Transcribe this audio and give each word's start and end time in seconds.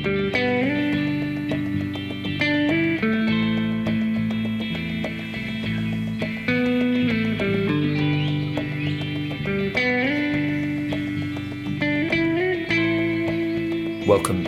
Welcome 0.00 0.12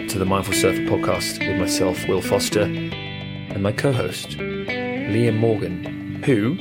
to 0.09 0.19
the 0.19 0.25
Mindful 0.25 0.55
Surfer 0.55 0.81
podcast 0.87 1.47
with 1.47 1.61
myself, 1.61 2.09
Will 2.09 2.23
Foster, 2.23 2.63
and 2.63 3.63
my 3.63 3.73
co 3.73 3.93
host, 3.93 4.39
Liam 4.39 5.37
Morgan, 5.37 6.23
who 6.25 6.57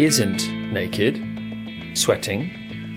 isn't 0.00 0.50
naked, 0.72 1.22
sweating. 1.92 2.44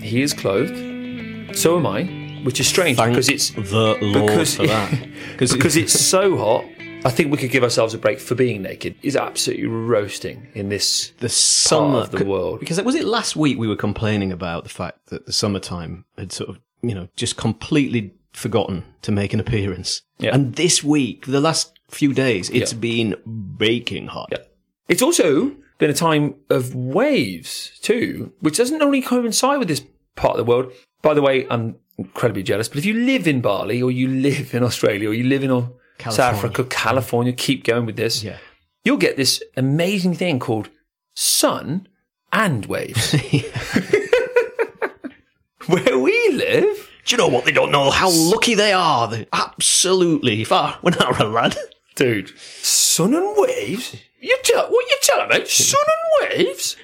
He 0.02 0.22
is 0.22 0.34
clothed. 0.34 1.58
So 1.58 1.76
am 1.76 1.86
I, 1.86 2.17
which 2.44 2.60
is 2.60 2.68
strange 2.68 2.98
Thank 2.98 3.14
because 3.14 3.30
it's 3.30 3.52
the 3.52 3.98
Lord 4.02 4.28
because, 4.28 4.56
for 4.56 4.68
that. 4.68 5.08
because 5.38 5.76
it's 5.76 5.94
so 5.94 6.38
hot. 6.38 6.66
I 7.06 7.12
think 7.12 7.32
we 7.32 7.38
could 7.38 7.52
give 7.52 7.64
ourselves 7.64 7.94
a 7.94 7.98
break 7.98 8.20
for 8.20 8.36
being 8.36 8.64
naked. 8.64 8.96
It's 9.04 9.16
absolutely 9.16 9.68
roasting 9.68 10.48
in 10.54 10.70
this 10.70 11.12
the 11.20 11.30
summer 11.30 12.00
of 12.00 12.12
the 12.12 12.26
world. 12.26 12.60
Because 12.60 12.82
was 12.82 12.96
it 12.96 13.06
last 13.06 13.36
week 13.36 13.58
we 13.58 13.68
were 13.68 13.76
complaining 13.76 14.32
about 14.32 14.64
the 14.64 14.70
fact 14.70 15.06
that 15.08 15.26
the 15.26 15.34
summertime 15.34 16.06
had 16.18 16.32
sort 16.32 16.50
of 16.50 16.60
you 16.82 16.96
know 16.96 17.08
just 17.16 17.38
completely 17.38 18.14
forgotten 18.34 18.84
to 19.02 19.12
make 19.12 19.34
an 19.34 19.40
appearance. 19.40 20.02
Yeah. 20.20 20.34
And 20.34 20.56
this 20.56 20.84
week, 20.84 21.26
the 21.26 21.42
last 21.42 21.80
few 21.90 22.14
days, 22.14 22.50
it's 22.50 22.74
Yeah. 22.74 22.80
been 22.80 23.16
baking 23.58 24.08
hot. 24.08 24.30
Yeah. 24.32 24.40
It's 24.88 25.02
also 25.02 25.56
been 25.80 25.90
a 25.90 25.94
time 25.94 26.36
of 26.50 26.76
waves 26.76 27.72
too, 27.82 28.34
which 28.40 28.58
doesn't 28.58 28.82
only 28.82 29.02
coincide 29.02 29.60
with 29.60 29.68
this 29.68 29.84
part 30.16 30.38
of 30.38 30.46
the 30.46 30.50
world. 30.50 30.72
By 31.02 31.14
the 31.14 31.22
way, 31.22 31.48
I'm 31.50 31.76
incredibly 31.98 32.44
jealous, 32.44 32.68
but 32.68 32.78
if 32.78 32.86
you 32.86 32.94
live 32.94 33.28
in 33.28 33.42
Bali 33.42 33.82
or 33.82 33.92
you 33.92 34.08
live 34.08 34.54
in 34.54 34.64
Australia 34.64 35.10
or 35.10 35.14
you 35.14 35.24
live 35.24 35.44
in 35.44 35.52
uh, 35.52 35.68
South 36.00 36.20
Africa, 36.20 36.64
California, 36.64 37.34
keep 37.34 37.64
going 37.64 37.86
with 37.86 37.96
this. 37.96 38.24
Yeah. 38.24 38.38
You'll 38.84 38.98
get 38.98 39.18
this 39.18 39.44
amazing 39.56 40.16
thing 40.16 40.40
called 40.40 40.70
sun 41.16 41.88
and 42.32 42.66
waves. 42.66 43.14
Where 45.68 46.00
we 46.00 46.30
live, 46.30 46.90
Do 47.08 47.16
you 47.16 47.18
know 47.18 47.30
what? 47.30 47.46
They 47.46 47.52
don't 47.52 47.72
know 47.72 47.90
how 47.90 48.10
lucky 48.10 48.54
they 48.54 48.74
are. 48.74 49.08
They 49.08 49.28
absolutely. 49.32 50.42
If 50.42 50.52
I, 50.52 50.76
when 50.82 51.02
I 51.02 51.10
were 51.10 51.26
a 51.26 51.30
lad, 51.30 51.56
dude, 51.96 52.38
sun 52.38 53.14
and 53.14 53.34
waves. 53.38 53.96
You 54.20 54.38
tell 54.44 54.70
what 54.70 54.86
you 54.90 54.98
telling 55.02 55.30
me? 55.30 55.46
Sun 55.46 55.84
and 55.88 56.32
waves. 56.32 56.76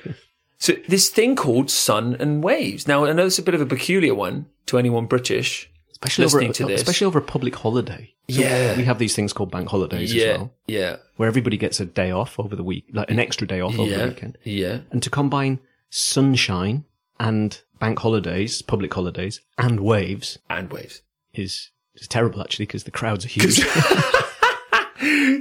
So 0.57 0.73
this 0.87 1.09
thing 1.09 1.35
called 1.35 1.69
sun 1.69 2.15
and 2.19 2.43
waves. 2.43 2.87
Now 2.87 3.05
I 3.05 3.11
know 3.11 3.25
it's 3.25 3.39
a 3.39 3.43
bit 3.43 3.53
of 3.53 3.59
a 3.59 3.65
peculiar 3.65 4.15
one 4.15 4.45
to 4.67 4.77
anyone 4.77 5.05
British 5.05 5.69
especially 5.91 6.25
listening 6.25 6.43
over, 6.49 6.53
to 6.53 6.65
this. 6.65 6.81
especially 6.81 7.05
over 7.07 7.19
a 7.19 7.21
public 7.21 7.55
holiday. 7.55 8.13
So 8.29 8.39
Yeah. 8.41 8.75
we 8.77 8.83
have 8.83 8.99
these 8.99 9.15
things 9.15 9.31
called 9.33 9.51
bank 9.51 9.69
holidays 9.69 10.13
yeah, 10.13 10.23
as 10.25 10.37
well, 10.37 10.53
yeah, 10.67 10.95
where 11.17 11.27
everybody 11.27 11.55
gets 11.57 11.79
a 11.79 11.85
day 11.85 12.11
off 12.11 12.39
over 12.39 12.55
the 12.55 12.63
week, 12.63 12.85
like 12.93 13.09
an 13.09 13.19
extra 13.19 13.47
day 13.47 13.61
off 13.61 13.77
over 13.79 13.89
the 13.89 13.97
yeah, 13.97 14.07
weekend. 14.07 14.37
yeah. 14.43 14.79
and 14.91 15.01
to 15.03 15.09
combine 15.09 15.59
sunshine 15.89 16.83
and 17.19 17.61
bank 17.79 17.99
holidays, 17.99 18.61
public 18.61 18.93
holidays, 18.93 19.39
and 19.57 19.79
waves 19.79 20.39
And 20.49 20.69
waves. 20.71 21.01
is, 21.33 21.69
is 21.95 22.07
terrible 22.07 22.41
actually 22.41 22.65
because 22.65 22.83
the 22.83 22.91
crowds 22.91 23.23
are 23.25 23.29
huge. 23.37 23.61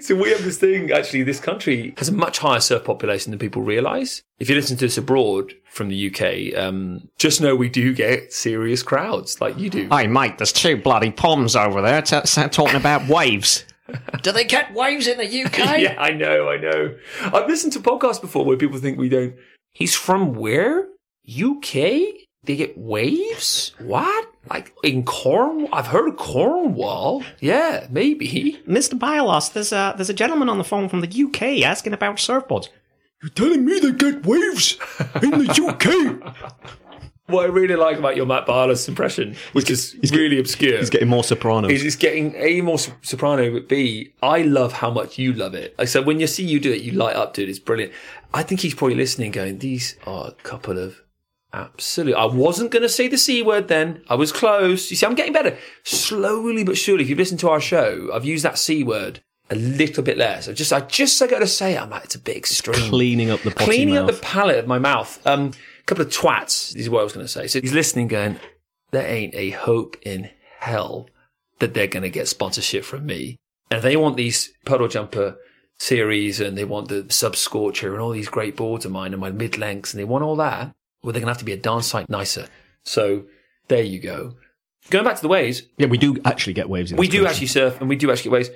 So 0.02 0.16
we 0.16 0.30
have 0.30 0.42
this 0.42 0.58
thing. 0.58 0.90
Actually, 0.90 1.22
this 1.22 1.38
country 1.38 1.94
has 1.96 2.08
a 2.08 2.12
much 2.12 2.38
higher 2.38 2.58
surf 2.58 2.84
population 2.84 3.30
than 3.30 3.38
people 3.38 3.62
realise. 3.62 4.22
If 4.40 4.48
you 4.48 4.56
listen 4.56 4.76
to 4.78 4.86
us 4.86 4.98
abroad 4.98 5.54
from 5.70 5.88
the 5.88 6.10
UK, 6.10 6.58
um, 6.60 7.08
just 7.18 7.40
know 7.40 7.54
we 7.54 7.68
do 7.68 7.94
get 7.94 8.32
serious 8.32 8.82
crowds 8.82 9.40
like 9.40 9.56
you 9.58 9.70
do. 9.70 9.88
hey 9.90 10.08
mate, 10.08 10.38
there's 10.38 10.52
two 10.52 10.76
bloody 10.76 11.12
palms 11.12 11.54
over 11.54 11.80
there 11.80 12.02
t- 12.02 12.20
t- 12.20 12.48
talking 12.48 12.74
about 12.74 13.06
waves. 13.08 13.64
Do 14.22 14.32
they 14.32 14.44
get 14.44 14.74
waves 14.74 15.06
in 15.06 15.18
the 15.18 15.44
UK? 15.44 15.58
yeah, 15.78 15.94
I 15.98 16.10
know, 16.10 16.48
I 16.48 16.56
know. 16.56 16.96
I've 17.22 17.46
listened 17.46 17.72
to 17.74 17.80
podcasts 17.80 18.20
before 18.20 18.44
where 18.44 18.56
people 18.56 18.78
think 18.78 18.98
we 18.98 19.08
don't. 19.08 19.34
He's 19.72 19.94
from 19.94 20.34
where? 20.34 20.88
UK? 21.28 21.72
They 22.44 22.56
get 22.56 22.76
waves? 22.76 23.72
What? 23.78 24.31
Like 24.50 24.72
in 24.82 25.04
Cornwall? 25.04 25.68
I've 25.72 25.86
heard 25.86 26.08
of 26.08 26.16
Cornwall. 26.16 27.22
Yeah, 27.40 27.86
maybe. 27.90 28.60
Mr. 28.66 28.98
Biolos, 28.98 29.52
there's 29.52 29.72
a 29.72 29.94
there's 29.96 30.10
a 30.10 30.14
gentleman 30.14 30.48
on 30.48 30.58
the 30.58 30.64
phone 30.64 30.88
from 30.88 31.00
the 31.00 31.24
UK 31.24 31.64
asking 31.64 31.92
about 31.92 32.16
surfboards. 32.16 32.68
You're 33.22 33.30
telling 33.30 33.64
me 33.64 33.78
they 33.78 33.92
get 33.92 34.26
waves 34.26 34.78
in 35.22 35.30
the 35.30 35.48
UK? 35.68 36.34
what 37.26 37.44
I 37.46 37.48
really 37.48 37.76
like 37.76 37.98
about 37.98 38.16
your 38.16 38.26
Matt 38.26 38.46
Biolos 38.46 38.88
impression, 38.88 39.36
which 39.52 39.70
is 39.70 39.96
really 40.12 40.38
obscure, 40.38 40.78
He's 40.78 40.90
getting 40.90 41.08
more 41.08 41.24
soprano. 41.24 41.68
is 41.68 41.84
it's 41.84 41.96
getting 41.96 42.34
A, 42.36 42.60
more 42.60 42.78
soprano, 42.78 43.50
but 43.52 43.68
B, 43.68 44.12
I 44.22 44.42
love 44.42 44.72
how 44.72 44.90
much 44.90 45.18
you 45.18 45.32
love 45.32 45.54
it. 45.54 45.76
Like, 45.78 45.88
so 45.88 46.02
when 46.02 46.20
you 46.20 46.26
see 46.26 46.44
you 46.44 46.60
do 46.60 46.72
it, 46.72 46.82
you 46.82 46.92
light 46.92 47.16
up 47.16 47.34
dude. 47.34 47.48
It's 47.48 47.58
brilliant. 47.58 47.92
I 48.34 48.42
think 48.42 48.60
he's 48.60 48.74
probably 48.74 48.96
listening 48.96 49.30
going, 49.32 49.58
these 49.58 49.96
are 50.06 50.28
a 50.28 50.32
couple 50.42 50.78
of 50.78 51.02
absolute. 51.52 52.14
I 52.14 52.24
wasn't 52.24 52.70
going 52.70 52.82
to 52.82 52.88
say 52.88 53.08
the 53.08 53.18
C 53.18 53.42
word 53.42 53.68
then. 53.68 54.02
I 54.08 54.14
was 54.14 54.32
close. 54.32 54.90
You 54.90 54.96
see, 54.96 55.06
I'm 55.06 55.14
getting 55.14 55.32
better. 55.32 55.56
Slowly 55.84 56.64
but 56.64 56.78
surely, 56.78 57.04
if 57.04 57.10
you've 57.10 57.18
listened 57.18 57.40
to 57.40 57.50
our 57.50 57.60
show, 57.60 58.10
I've 58.12 58.24
used 58.24 58.44
that 58.44 58.58
C 58.58 58.82
word 58.84 59.20
a 59.50 59.54
little 59.54 60.02
bit 60.02 60.16
less. 60.16 60.48
I 60.48 60.52
just, 60.52 60.72
I 60.72 60.80
just, 60.80 61.20
I 61.20 61.26
got 61.26 61.40
to 61.40 61.46
say. 61.46 61.76
I'm 61.76 61.90
like, 61.90 62.04
it's 62.04 62.14
a 62.14 62.20
bit 62.20 62.36
extreme 62.36 62.88
cleaning 62.88 63.30
up 63.30 63.40
the 63.42 63.50
cleaning 63.50 63.96
mouth. 63.96 64.08
up 64.08 64.14
the 64.14 64.22
palate 64.22 64.58
of 64.58 64.66
my 64.66 64.78
mouth. 64.78 65.24
Um, 65.26 65.52
a 65.80 65.84
couple 65.84 66.04
of 66.04 66.10
twats 66.10 66.74
is 66.74 66.88
what 66.88 67.00
I 67.00 67.04
was 67.04 67.12
going 67.12 67.26
to 67.26 67.32
say. 67.32 67.46
So 67.46 67.60
he's 67.60 67.72
listening, 67.72 68.08
going, 68.08 68.38
"There 68.92 69.06
ain't 69.06 69.34
a 69.34 69.50
hope 69.50 69.96
in 70.02 70.30
hell 70.58 71.08
that 71.58 71.74
they're 71.74 71.86
going 71.86 72.02
to 72.02 72.10
get 72.10 72.28
sponsorship 72.28 72.84
from 72.84 73.04
me." 73.04 73.36
And 73.70 73.82
they 73.82 73.96
want 73.96 74.16
these 74.16 74.52
puddle 74.64 74.88
jumper 74.88 75.36
series, 75.78 76.40
and 76.40 76.56
they 76.56 76.64
want 76.64 76.88
the 76.88 77.06
sub 77.10 77.36
scorcher, 77.36 77.92
and 77.92 78.00
all 78.00 78.10
these 78.10 78.28
great 78.28 78.56
boards 78.56 78.84
of 78.84 78.92
mine, 78.92 79.12
and 79.12 79.20
my 79.20 79.30
mid 79.30 79.58
lengths, 79.58 79.92
and 79.92 80.00
they 80.00 80.04
want 80.04 80.24
all 80.24 80.36
that, 80.36 80.72
well, 81.02 81.12
they're 81.12 81.20
going 81.20 81.26
to 81.26 81.32
have 81.32 81.38
to 81.38 81.44
be 81.44 81.52
a 81.52 81.56
darn 81.56 81.82
sight 81.82 82.08
nicer. 82.08 82.46
So 82.84 83.24
there 83.68 83.82
you 83.82 84.00
go. 84.00 84.36
Going 84.90 85.04
back 85.04 85.16
to 85.16 85.22
the 85.22 85.28
waves, 85.28 85.62
yeah, 85.76 85.86
we 85.86 85.98
do 85.98 86.16
actually 86.24 86.54
get 86.54 86.68
waves. 86.68 86.90
In 86.90 86.98
we 86.98 87.06
do 87.06 87.18
country. 87.18 87.30
actually 87.30 87.46
surf 87.48 87.80
and 87.80 87.88
we 87.88 87.96
do 87.96 88.10
actually 88.10 88.30
get 88.30 88.32
waves. 88.32 88.50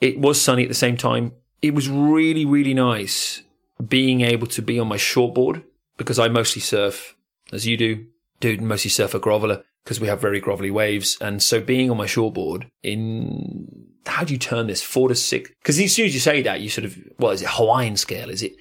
It 0.00 0.18
was 0.20 0.40
sunny 0.40 0.62
at 0.62 0.68
the 0.68 0.74
same 0.74 0.96
time. 0.96 1.32
It 1.62 1.74
was 1.74 1.88
really, 1.88 2.44
really 2.44 2.74
nice 2.74 3.42
being 3.86 4.20
able 4.20 4.46
to 4.48 4.62
be 4.62 4.78
on 4.78 4.86
my 4.86 4.96
shortboard 4.96 5.64
because 5.96 6.18
I 6.18 6.28
mostly 6.28 6.60
surf 6.60 7.16
as 7.52 7.66
you 7.66 7.76
do, 7.76 8.06
dude, 8.40 8.60
mostly 8.60 8.90
surf 8.90 9.14
a 9.14 9.20
groveler 9.20 9.62
because 9.84 10.00
we 10.00 10.08
have 10.08 10.20
very 10.20 10.40
grovelly 10.40 10.70
waves. 10.70 11.18
And 11.20 11.42
so 11.42 11.60
being 11.60 11.90
on 11.90 11.96
my 11.96 12.06
shortboard 12.06 12.68
in, 12.82 13.86
how 14.06 14.24
do 14.24 14.32
you 14.32 14.38
turn 14.38 14.66
this? 14.66 14.82
Four 14.82 15.08
to 15.08 15.14
six? 15.14 15.50
Because 15.62 15.78
as 15.78 15.92
soon 15.92 16.06
as 16.06 16.14
you 16.14 16.20
say 16.20 16.42
that, 16.42 16.60
you 16.60 16.68
sort 16.68 16.84
of, 16.84 16.98
well, 17.18 17.32
is 17.32 17.42
it 17.42 17.48
Hawaiian 17.50 17.96
scale? 17.96 18.30
Is 18.30 18.42
it 18.42 18.52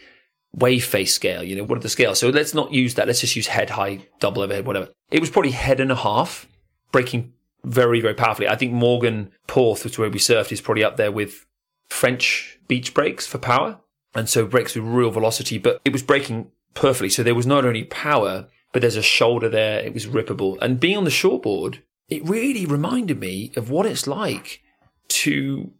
wave 0.56 0.86
face 0.86 1.14
scale? 1.14 1.44
You 1.44 1.56
know, 1.56 1.64
what 1.64 1.78
are 1.78 1.82
the 1.82 1.90
scales? 1.90 2.20
So 2.20 2.30
let's 2.30 2.54
not 2.54 2.74
use 2.74 2.96
that. 2.96 3.08
Let's 3.08 3.22
just 3.22 3.36
use 3.36 3.48
head 3.48 3.72
high, 3.72 4.08
double 4.20 4.42
overhead, 4.42 4.66
whatever. 4.66 4.90
It 5.12 5.20
was 5.20 5.30
probably 5.30 5.52
head 5.52 5.80
and 5.80 5.92
a 5.92 5.96
half 5.96 6.48
breaking 6.92 7.34
very, 7.64 8.02
very 8.02 8.14
powerfully. 8.14 8.48
I 8.48 8.56
think 8.56 8.74
Mawgan 8.74 9.32
Porth, 9.48 9.84
which 9.84 9.94
is 9.94 10.00
where 10.00 10.10
we 10.10 10.20
surfed, 10.20 10.52
is 10.52 10.62
probably 10.62 10.84
up 10.84 10.98
there 10.98 11.12
with 11.12 11.46
French 11.90 12.60
beach 12.68 12.94
breaks 12.94 13.26
for 13.26 13.38
power. 13.38 13.80
And 14.16 14.30
so 14.30 14.46
breaks 14.46 14.76
with 14.76 14.86
real 14.86 15.10
velocity, 15.10 15.58
but 15.58 15.82
it 15.84 15.92
was 15.92 16.04
breaking 16.04 16.52
perfectly. 16.76 17.10
So 17.10 17.24
there 17.24 17.34
was 17.34 17.48
not 17.48 17.66
only 17.66 17.84
power, 17.86 18.48
but 18.72 18.82
there's 18.82 18.96
a 18.96 19.02
shoulder 19.02 19.50
there. 19.50 19.80
It 19.80 19.94
was 19.94 20.06
rippable. 20.06 20.58
And 20.62 20.80
being 20.80 20.98
on 20.98 21.04
the 21.04 21.10
shortboard, 21.10 21.80
it 22.10 22.28
really 22.28 22.66
reminded 22.66 23.20
me 23.20 23.52
of 23.56 23.72
what 23.72 23.88
it's 23.88 24.06
like 24.06 24.62
to 25.08 25.72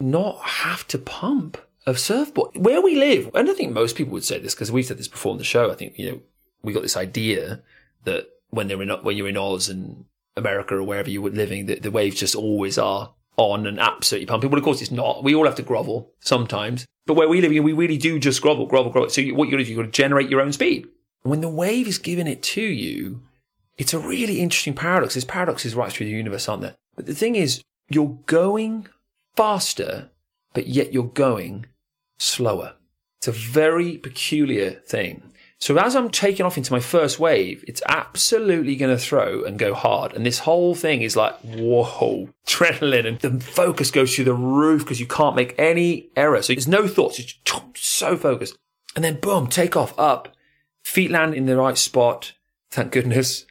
not 0.00 0.38
have 0.40 0.86
to 0.88 0.98
pump 0.98 1.58
a 1.86 1.96
surfboard. 1.96 2.56
Where 2.56 2.80
we 2.80 2.96
live, 2.96 3.30
and 3.34 3.50
I 3.50 3.54
think 3.54 3.72
most 3.72 3.96
people 3.96 4.12
would 4.12 4.24
say 4.24 4.38
this 4.38 4.54
because 4.54 4.72
we've 4.72 4.86
said 4.86 4.98
this 4.98 5.08
before 5.08 5.32
on 5.32 5.38
the 5.38 5.44
show. 5.44 5.70
I 5.70 5.74
think, 5.74 5.98
you 5.98 6.10
know, 6.10 6.20
we 6.62 6.72
got 6.72 6.82
this 6.82 6.96
idea 6.96 7.62
that 8.04 8.28
when 8.50 8.68
they're 8.68 8.82
in, 8.82 8.90
when 8.90 9.16
you're 9.16 9.28
in 9.28 9.36
Oz 9.36 9.68
and 9.68 10.04
America 10.36 10.76
or 10.76 10.82
wherever 10.82 11.10
you 11.10 11.22
were 11.22 11.30
living, 11.30 11.66
that 11.66 11.82
the 11.82 11.90
waves 11.90 12.18
just 12.18 12.34
always 12.34 12.78
are 12.78 13.12
on 13.36 13.66
and 13.66 13.80
absolutely 13.80 14.26
pumping. 14.26 14.50
But 14.50 14.58
of 14.58 14.64
course, 14.64 14.82
it's 14.82 14.90
not. 14.90 15.24
We 15.24 15.34
all 15.34 15.46
have 15.46 15.56
to 15.56 15.62
grovel 15.62 16.12
sometimes. 16.20 16.86
But 17.06 17.14
where 17.14 17.28
we 17.28 17.40
live, 17.40 17.50
we 17.50 17.72
really 17.72 17.98
do 17.98 18.20
just 18.20 18.40
grovel, 18.42 18.66
grovel, 18.66 18.92
grovel. 18.92 19.10
So 19.10 19.22
what 19.22 19.46
you 19.46 19.50
got 19.50 19.56
to 19.56 19.56
do, 19.56 19.62
is 19.62 19.70
you 19.70 19.76
got 19.76 19.82
to 19.82 19.88
generate 19.88 20.30
your 20.30 20.40
own 20.40 20.52
speed. 20.52 20.86
When 21.22 21.40
the 21.40 21.48
wave 21.48 21.88
is 21.88 21.98
giving 21.98 22.28
it 22.28 22.42
to 22.42 22.62
you, 22.62 23.22
it's 23.76 23.94
a 23.94 23.98
really 23.98 24.40
interesting 24.40 24.74
paradox. 24.74 25.14
There's 25.14 25.24
paradoxes 25.24 25.74
right 25.74 25.90
through 25.90 26.06
the 26.06 26.12
universe, 26.12 26.48
aren't 26.48 26.62
there? 26.62 26.76
But 26.94 27.06
the 27.06 27.14
thing 27.14 27.34
is, 27.34 27.62
you're 27.88 28.18
going 28.26 28.86
faster, 29.34 30.10
but 30.52 30.66
yet 30.68 30.92
you're 30.92 31.04
going 31.04 31.66
slower. 32.22 32.74
It's 33.18 33.28
a 33.28 33.32
very 33.32 33.98
peculiar 33.98 34.70
thing. 34.70 35.32
So 35.58 35.76
as 35.76 35.94
I'm 35.94 36.10
taking 36.10 36.44
off 36.44 36.56
into 36.56 36.72
my 36.72 36.80
first 36.80 37.20
wave, 37.20 37.64
it's 37.68 37.82
absolutely 37.88 38.74
going 38.74 38.96
to 38.96 39.00
throw 39.00 39.44
and 39.44 39.60
go 39.60 39.74
hard. 39.74 40.12
And 40.12 40.26
this 40.26 40.40
whole 40.40 40.74
thing 40.74 41.02
is 41.02 41.14
like, 41.14 41.38
whoa, 41.40 42.30
adrenaline. 42.46 43.06
And 43.06 43.20
the 43.20 43.44
focus 43.44 43.92
goes 43.92 44.12
through 44.12 44.24
the 44.24 44.34
roof 44.34 44.82
because 44.82 44.98
you 44.98 45.06
can't 45.06 45.36
make 45.36 45.54
any 45.58 46.08
error. 46.16 46.42
So 46.42 46.52
there's 46.52 46.66
no 46.66 46.88
thoughts. 46.88 47.20
It's 47.20 47.38
so 47.76 48.16
focused. 48.16 48.56
And 48.96 49.04
then 49.04 49.20
boom, 49.20 49.46
take 49.46 49.76
off 49.76 49.96
up. 49.98 50.34
Feet 50.84 51.12
land 51.12 51.34
in 51.34 51.46
the 51.46 51.56
right 51.56 51.78
spot. 51.78 52.32
Thank 52.72 52.90
goodness. 52.90 53.46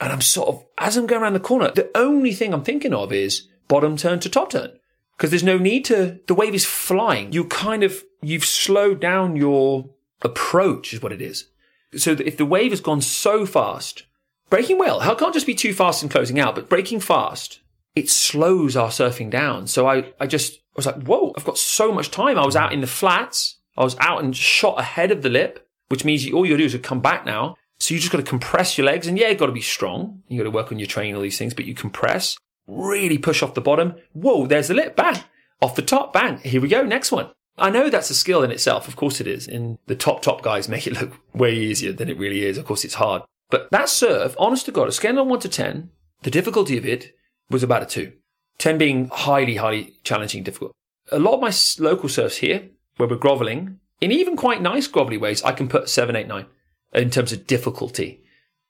And 0.00 0.12
I'm 0.12 0.20
sort 0.20 0.48
of, 0.48 0.64
as 0.78 0.96
I'm 0.96 1.08
going 1.08 1.22
around 1.22 1.32
the 1.32 1.40
corner, 1.40 1.72
the 1.74 1.90
only 1.96 2.32
thing 2.32 2.54
I'm 2.54 2.62
thinking 2.62 2.94
of 2.94 3.12
is 3.12 3.48
bottom 3.66 3.96
turn 3.96 4.20
to 4.20 4.28
top 4.28 4.50
turn. 4.50 4.79
Because 5.20 5.28
there's 5.28 5.44
no 5.44 5.58
need 5.58 5.84
to, 5.84 6.18
the 6.28 6.34
wave 6.34 6.54
is 6.54 6.64
flying. 6.64 7.30
You 7.30 7.44
kind 7.44 7.82
of, 7.82 8.04
you've 8.22 8.46
slowed 8.46 9.02
down 9.02 9.36
your 9.36 9.90
approach 10.22 10.94
is 10.94 11.02
what 11.02 11.12
it 11.12 11.20
is. 11.20 11.50
So 11.94 12.12
if 12.12 12.38
the 12.38 12.46
wave 12.46 12.70
has 12.70 12.80
gone 12.80 13.02
so 13.02 13.44
fast, 13.44 14.04
breaking 14.48 14.78
well, 14.78 14.98
it 14.98 15.18
can't 15.18 15.34
just 15.34 15.46
be 15.46 15.54
too 15.54 15.74
fast 15.74 16.00
and 16.00 16.10
closing 16.10 16.40
out, 16.40 16.54
but 16.54 16.70
breaking 16.70 17.00
fast, 17.00 17.60
it 17.94 18.08
slows 18.08 18.76
our 18.76 18.88
surfing 18.88 19.28
down. 19.28 19.66
So 19.66 19.86
I, 19.86 20.10
I 20.18 20.26
just 20.26 20.54
I 20.54 20.76
was 20.76 20.86
like, 20.86 21.02
whoa, 21.02 21.34
I've 21.36 21.44
got 21.44 21.58
so 21.58 21.92
much 21.92 22.10
time. 22.10 22.38
I 22.38 22.46
was 22.46 22.56
out 22.56 22.72
in 22.72 22.80
the 22.80 22.86
flats. 22.86 23.58
I 23.76 23.84
was 23.84 23.98
out 23.98 24.24
and 24.24 24.34
shot 24.34 24.80
ahead 24.80 25.10
of 25.10 25.20
the 25.20 25.28
lip, 25.28 25.68
which 25.88 26.02
means 26.02 26.24
you, 26.24 26.34
all 26.34 26.46
you 26.46 26.56
do 26.56 26.64
is 26.64 26.74
come 26.82 27.02
back 27.02 27.26
now. 27.26 27.56
So 27.78 27.92
you 27.92 28.00
just 28.00 28.10
got 28.10 28.18
to 28.18 28.24
compress 28.24 28.78
your 28.78 28.86
legs 28.86 29.06
and 29.06 29.18
yeah, 29.18 29.28
you've 29.28 29.38
got 29.38 29.46
to 29.46 29.52
be 29.52 29.60
strong. 29.60 30.22
You 30.28 30.38
got 30.38 30.44
to 30.44 30.50
work 30.50 30.72
on 30.72 30.78
your 30.78 30.86
training, 30.86 31.14
all 31.14 31.20
these 31.20 31.36
things, 31.36 31.52
but 31.52 31.66
you 31.66 31.74
compress, 31.74 32.38
really 32.70 33.18
push 33.18 33.42
off 33.42 33.54
the 33.54 33.60
bottom. 33.60 33.94
Whoa, 34.12 34.46
there's 34.46 34.68
the 34.68 34.74
lip. 34.74 34.96
Bang. 34.96 35.22
Off 35.60 35.74
the 35.74 35.82
top. 35.82 36.12
Bang. 36.12 36.38
Here 36.38 36.60
we 36.60 36.68
go. 36.68 36.82
Next 36.82 37.12
one. 37.12 37.30
I 37.58 37.68
know 37.70 37.90
that's 37.90 38.10
a 38.10 38.14
skill 38.14 38.42
in 38.42 38.50
itself. 38.50 38.88
Of 38.88 38.96
course 38.96 39.20
it 39.20 39.26
is. 39.26 39.46
And 39.46 39.78
the 39.86 39.94
top, 39.94 40.22
top 40.22 40.42
guys 40.42 40.68
make 40.68 40.86
it 40.86 40.92
look 41.00 41.18
way 41.34 41.54
easier 41.54 41.92
than 41.92 42.08
it 42.08 42.18
really 42.18 42.44
is. 42.44 42.56
Of 42.58 42.64
course 42.64 42.84
it's 42.84 42.94
hard. 42.94 43.22
But 43.50 43.70
that 43.70 43.88
serve, 43.88 44.36
honest 44.38 44.66
to 44.66 44.72
God, 44.72 44.88
a 44.88 44.92
scale 44.92 45.18
on 45.18 45.28
one 45.28 45.40
to 45.40 45.48
10, 45.48 45.90
the 46.22 46.30
difficulty 46.30 46.78
of 46.78 46.86
it 46.86 47.14
was 47.50 47.62
about 47.62 47.82
a 47.82 47.86
two. 47.86 48.12
10 48.58 48.78
being 48.78 49.08
highly, 49.08 49.56
highly 49.56 49.94
challenging, 50.04 50.42
difficult. 50.42 50.72
A 51.10 51.18
lot 51.18 51.34
of 51.34 51.40
my 51.40 51.52
local 51.82 52.08
surfs 52.08 52.36
here, 52.36 52.68
where 52.96 53.08
we're 53.08 53.16
groveling, 53.16 53.80
in 54.00 54.12
even 54.12 54.36
quite 54.36 54.62
nice 54.62 54.86
grovelly 54.86 55.18
ways, 55.18 55.42
I 55.42 55.52
can 55.52 55.68
put 55.68 55.88
seven, 55.88 56.14
eight, 56.14 56.28
nine 56.28 56.46
in 56.92 57.10
terms 57.10 57.32
of 57.32 57.46
difficulty. 57.46 58.22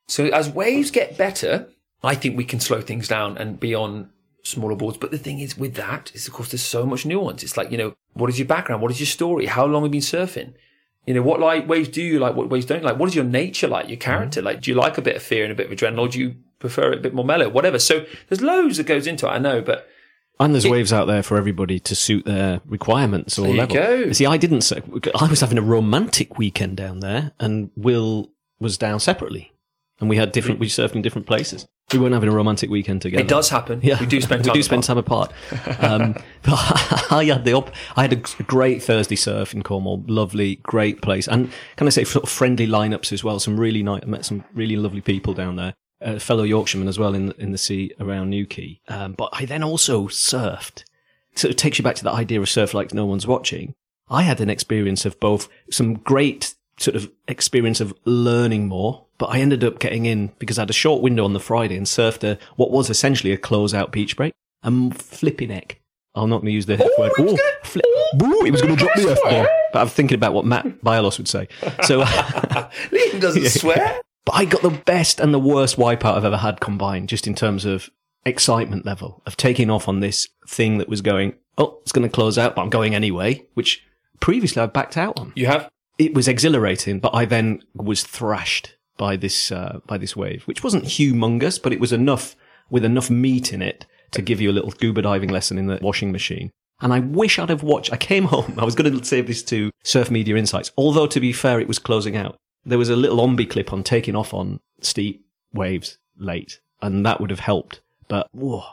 So 0.09 0.27
as 0.27 0.49
waves 0.49 0.91
get 0.91 1.19
better, 1.19 1.69
I 2.03 2.15
think 2.15 2.37
we 2.37 2.45
can 2.45 2.61
slow 2.61 2.81
things 2.81 3.09
down 3.09 3.37
and 3.37 3.61
be 3.61 3.75
on 3.75 4.11
smaller 4.43 4.77
boards. 4.77 4.99
But 4.99 5.11
the 5.11 5.19
thing 5.19 5.41
is 5.41 5.59
with 5.59 5.75
that 5.75 6.11
is, 6.15 6.27
of 6.27 6.33
course, 6.33 6.51
there's 6.51 6.63
so 6.63 6.87
much 6.87 7.05
nuance. 7.05 7.43
It's 7.43 7.57
like, 7.57 7.71
you 7.71 7.79
know, 7.79 7.95
what 8.15 8.31
is 8.31 8.39
your 8.39 8.49
background? 8.49 8.83
What 8.83 8.91
is 8.91 9.01
your 9.01 9.07
story? 9.07 9.47
How 9.47 9.67
long 9.67 9.83
have 9.83 9.95
you 9.95 10.01
been 10.01 10.01
surfing? 10.01 10.55
You 11.07 11.15
know, 11.15 11.23
what 11.23 11.41
like 11.41 11.69
waves 11.69 11.89
do 11.89 12.03
you 12.03 12.19
like? 12.19 12.35
What 12.35 12.51
waves 12.51 12.67
don't 12.67 12.81
you 12.81 12.87
like? 12.87 12.99
What 12.99 13.09
is 13.09 13.15
your 13.15 13.25
nature 13.25 13.69
like? 13.69 13.89
Your 13.89 13.97
mm-hmm. 13.97 14.11
character? 14.11 14.43
Like, 14.43 14.61
do 14.61 14.71
you 14.71 14.77
like 14.77 14.99
a 14.99 15.03
bit 15.03 15.17
of 15.17 15.23
fear 15.23 15.45
and 15.45 15.53
a 15.53 15.57
bit 15.57 15.71
of 15.71 15.77
adrenaline 15.77 15.99
or 15.99 16.09
do 16.09 16.21
you 16.21 16.37
prefer 16.59 16.93
it 16.93 16.99
a 16.99 17.01
bit 17.01 17.15
more 17.15 17.25
mellow? 17.25 17.49
Whatever. 17.49 17.79
So 17.79 18.05
there's 18.29 18.43
loads 18.43 18.77
that 18.77 18.85
goes 18.85 19.07
into 19.07 19.27
it. 19.27 19.31
I 19.31 19.39
know, 19.39 19.61
but 19.61 19.89
and 20.39 20.55
there's 20.55 20.65
it, 20.65 20.71
waves 20.71 20.93
out 20.93 21.07
there 21.07 21.23
for 21.23 21.37
everybody 21.37 21.79
to 21.81 21.95
suit 21.95 22.25
their 22.25 22.61
requirements 22.65 23.39
or 23.39 23.47
there 23.47 23.55
level. 23.55 23.77
You 23.77 23.83
go. 24.07 24.13
See, 24.13 24.27
I 24.27 24.39
didn't. 24.39 24.63
Say, 24.63 24.83
I 25.15 25.29
was 25.29 25.41
having 25.41 25.59
a 25.59 25.63
romantic 25.63 26.39
weekend 26.39 26.79
down 26.79 27.01
there, 27.01 27.33
and 27.39 27.71
Will 27.77 28.31
was 28.59 28.79
down 28.79 29.01
separately, 29.01 29.53
and 30.01 30.09
we 30.09 30.17
had 30.17 30.33
different. 30.33 30.57
Mm-hmm. 30.57 30.63
We 30.63 30.69
surfed 30.69 30.95
in 30.95 31.03
different 31.03 31.27
places. 31.27 31.69
We 31.93 31.99
weren't 31.99 32.15
having 32.15 32.29
a 32.29 32.33
romantic 32.33 32.71
weekend 32.71 33.03
together. 33.03 33.23
It 33.23 33.29
does 33.29 33.49
happen. 33.49 33.81
Yeah, 33.83 33.99
we 33.99 34.07
do 34.07 34.21
spend. 34.21 34.45
we 34.47 34.53
do 34.53 34.63
spend 34.63 34.85
time 34.85 34.99
apart. 34.99 35.33
um, 35.81 36.15
but 36.43 37.13
I 37.13 37.25
had 37.25 37.45
the 37.45 37.55
op- 37.55 37.73
I 37.97 38.03
had 38.03 38.13
a 38.13 38.43
great 38.45 38.83
Thursday 38.83 39.17
surf 39.17 39.55
in 39.55 39.63
Cornwall. 39.63 40.05
Lovely, 40.07 40.57
great 40.57 41.03
place, 41.03 41.27
and 41.27 41.51
can 41.77 41.87
I 41.87 41.91
say 41.91 42.05
sort 42.05 42.25
of 42.25 42.31
friendly 42.31 42.67
lineups 42.67 43.13
as 43.13 43.25
well. 43.25 43.41
Some 43.41 43.59
really 43.59 43.83
nice. 43.83 44.03
I 44.03 44.07
met 44.07 44.25
some 44.25 44.45
really 44.55 44.77
lovely 44.77 45.01
people 45.01 45.35
down 45.35 45.57
there 45.57 45.75
a 46.01 46.19
fellow 46.19 46.45
Yorkshireman 46.45 46.89
as 46.89 46.99
well 46.99 47.15
in 47.15 47.27
the, 47.27 47.37
in 47.41 47.53
the 47.53 47.59
sea 47.59 47.93
around 48.01 48.31
Newquay. 48.31 48.81
Um, 48.89 49.13
but 49.13 49.29
I 49.33 49.45
then 49.45 49.63
also 49.63 50.09
surfed. 50.09 50.85
So 51.35 51.49
it 51.49 51.59
takes 51.59 51.79
you 51.79 51.85
back 51.85 51.97
to 51.97 52.05
that 52.05 52.15
idea 52.15 52.41
of 52.41 52.49
surf 52.49 52.75
like 52.75 52.95
no 52.95 53.07
one's 53.07 53.27
watching. 53.27 53.75
I 54.09 54.23
had 54.23 54.41
an 54.41 54.51
experience 54.51 55.05
of 55.05 55.21
both 55.21 55.49
some 55.71 55.95
great 55.95 56.55
sort 56.81 56.97
of 56.97 57.11
experience 57.29 57.81
of 57.81 57.95
learning 58.05 58.67
more, 58.67 59.05
but 59.19 59.27
I 59.27 59.39
ended 59.39 59.63
up 59.63 59.79
getting 59.79 60.07
in 60.07 60.33
because 60.39 60.59
I 60.59 60.63
had 60.63 60.71
a 60.71 60.75
short 60.75 61.03
window 61.03 61.25
on 61.25 61.35
the 61.35 61.41
Friday 61.41 61.77
and 61.77 61.87
surfed 61.87 62.25
a, 62.25 62.39
what 62.57 62.71
was 62.71 62.89
essentially 62.91 63.33
a 63.33 63.39
closeout 63.39 63.91
beach 63.91 64.17
break. 64.17 64.33
I'm 64.63 64.91
flipping 64.91 65.51
heck. 65.51 65.81
I'm 66.15 66.29
not 66.29 66.39
going 66.39 66.47
to 66.47 66.53
use 66.53 66.67
the 66.67 66.75
F 66.75 66.91
word. 66.99 67.13
Ooh, 67.21 67.39
flip. 67.63 67.85
Ooh, 68.23 68.43
he 68.45 68.51
was 68.51 68.63
going 68.63 68.77
to 68.77 68.83
drop 68.85 68.97
the 68.97 69.11
F 69.11 69.19
bomb. 69.23 69.47
But 69.73 69.81
I'm 69.81 69.89
thinking 69.89 70.17
about 70.17 70.33
what 70.35 70.45
Matt 70.45 70.67
Biolos 70.85 71.19
would 71.19 71.29
say. 71.29 71.49
So 71.85 72.03
Liam 72.05 73.21
doesn't 73.21 73.47
swear. 73.47 74.01
But 74.25 74.35
I 74.35 74.45
got 74.45 74.63
the 74.63 74.71
best 74.71 75.21
and 75.21 75.33
the 75.33 75.39
worst 75.39 75.77
wipeout 75.77 76.17
I've 76.17 76.25
ever 76.25 76.39
had 76.39 76.61
combined, 76.61 77.09
just 77.09 77.27
in 77.27 77.35
terms 77.35 77.65
of 77.65 77.91
excitement 78.27 78.85
level 78.85 79.23
of 79.25 79.37
taking 79.37 79.71
off 79.71 79.89
on 79.89 80.01
this 80.01 80.29
thing 80.49 80.79
that 80.79 80.89
was 80.89 81.01
going, 81.01 81.35
oh, 81.59 81.79
it's 81.83 81.93
going 81.93 82.09
to 82.09 82.15
close 82.15 82.39
out, 82.39 82.55
but 82.55 82.63
I'm 82.63 82.71
going 82.71 82.95
anyway, 82.95 83.47
which 83.55 83.85
previously 84.19 84.61
I 84.63 84.67
backed 84.67 84.97
out 84.97 85.19
on. 85.19 85.33
You 85.37 85.47
have? 85.47 85.71
It 86.01 86.15
was 86.15 86.29
exhilarating, 86.29 86.99
but 86.99 87.15
I 87.15 87.27
then 87.27 87.63
was 87.75 88.03
thrashed 88.03 88.77
by 88.97 89.17
this, 89.17 89.53
uh, 89.53 89.81
by 89.87 89.99
this 89.99 90.17
wave, 90.17 90.45
which 90.45 90.65
wasn't 90.65 90.85
humongous, 90.85 91.63
but 91.63 91.75
it 91.75 91.81
was 91.81 91.93
enough 91.93 92.37
with 92.71 92.87
enough 92.87 93.11
meat 93.11 93.53
in 93.53 93.61
it 93.61 93.85
to 94.13 94.23
give 94.23 94.41
you 94.41 94.51
a 94.51 94.57
little 94.57 94.71
scuba 94.71 95.03
diving 95.03 95.29
lesson 95.29 95.59
in 95.59 95.67
the 95.67 95.79
washing 95.83 96.11
machine. 96.11 96.51
And 96.81 96.95
I 96.95 97.01
wish 97.01 97.39
I'd 97.39 97.51
have 97.51 97.63
watched. 97.63 97.93
I 97.93 97.99
came 97.99 98.25
home. 98.35 98.55
I 98.59 98.65
was 98.65 98.75
going 98.75 98.99
to 98.99 99.05
save 99.05 99.27
this 99.27 99.43
to 99.45 99.71
Surf 99.85 100.11
Media 100.11 100.37
Insights. 100.37 100.73
Although 100.79 101.07
to 101.07 101.21
be 101.21 101.35
fair, 101.35 101.61
it 101.61 101.69
was 101.69 101.79
closing 101.79 102.17
out 102.17 102.39
there 102.65 102.79
was 102.79 102.91
a 102.91 102.97
little 102.97 103.21
ombi 103.21 103.49
clip 103.49 103.73
on 103.73 103.83
taking 103.83 104.17
off 104.17 104.35
on 104.35 104.61
steep 104.81 105.25
waves 105.53 105.99
late, 106.17 106.61
and 106.81 107.05
that 107.07 107.21
would 107.21 107.31
have 107.31 107.41
helped. 107.41 107.81
But 108.09 108.29
whoa, 108.33 108.65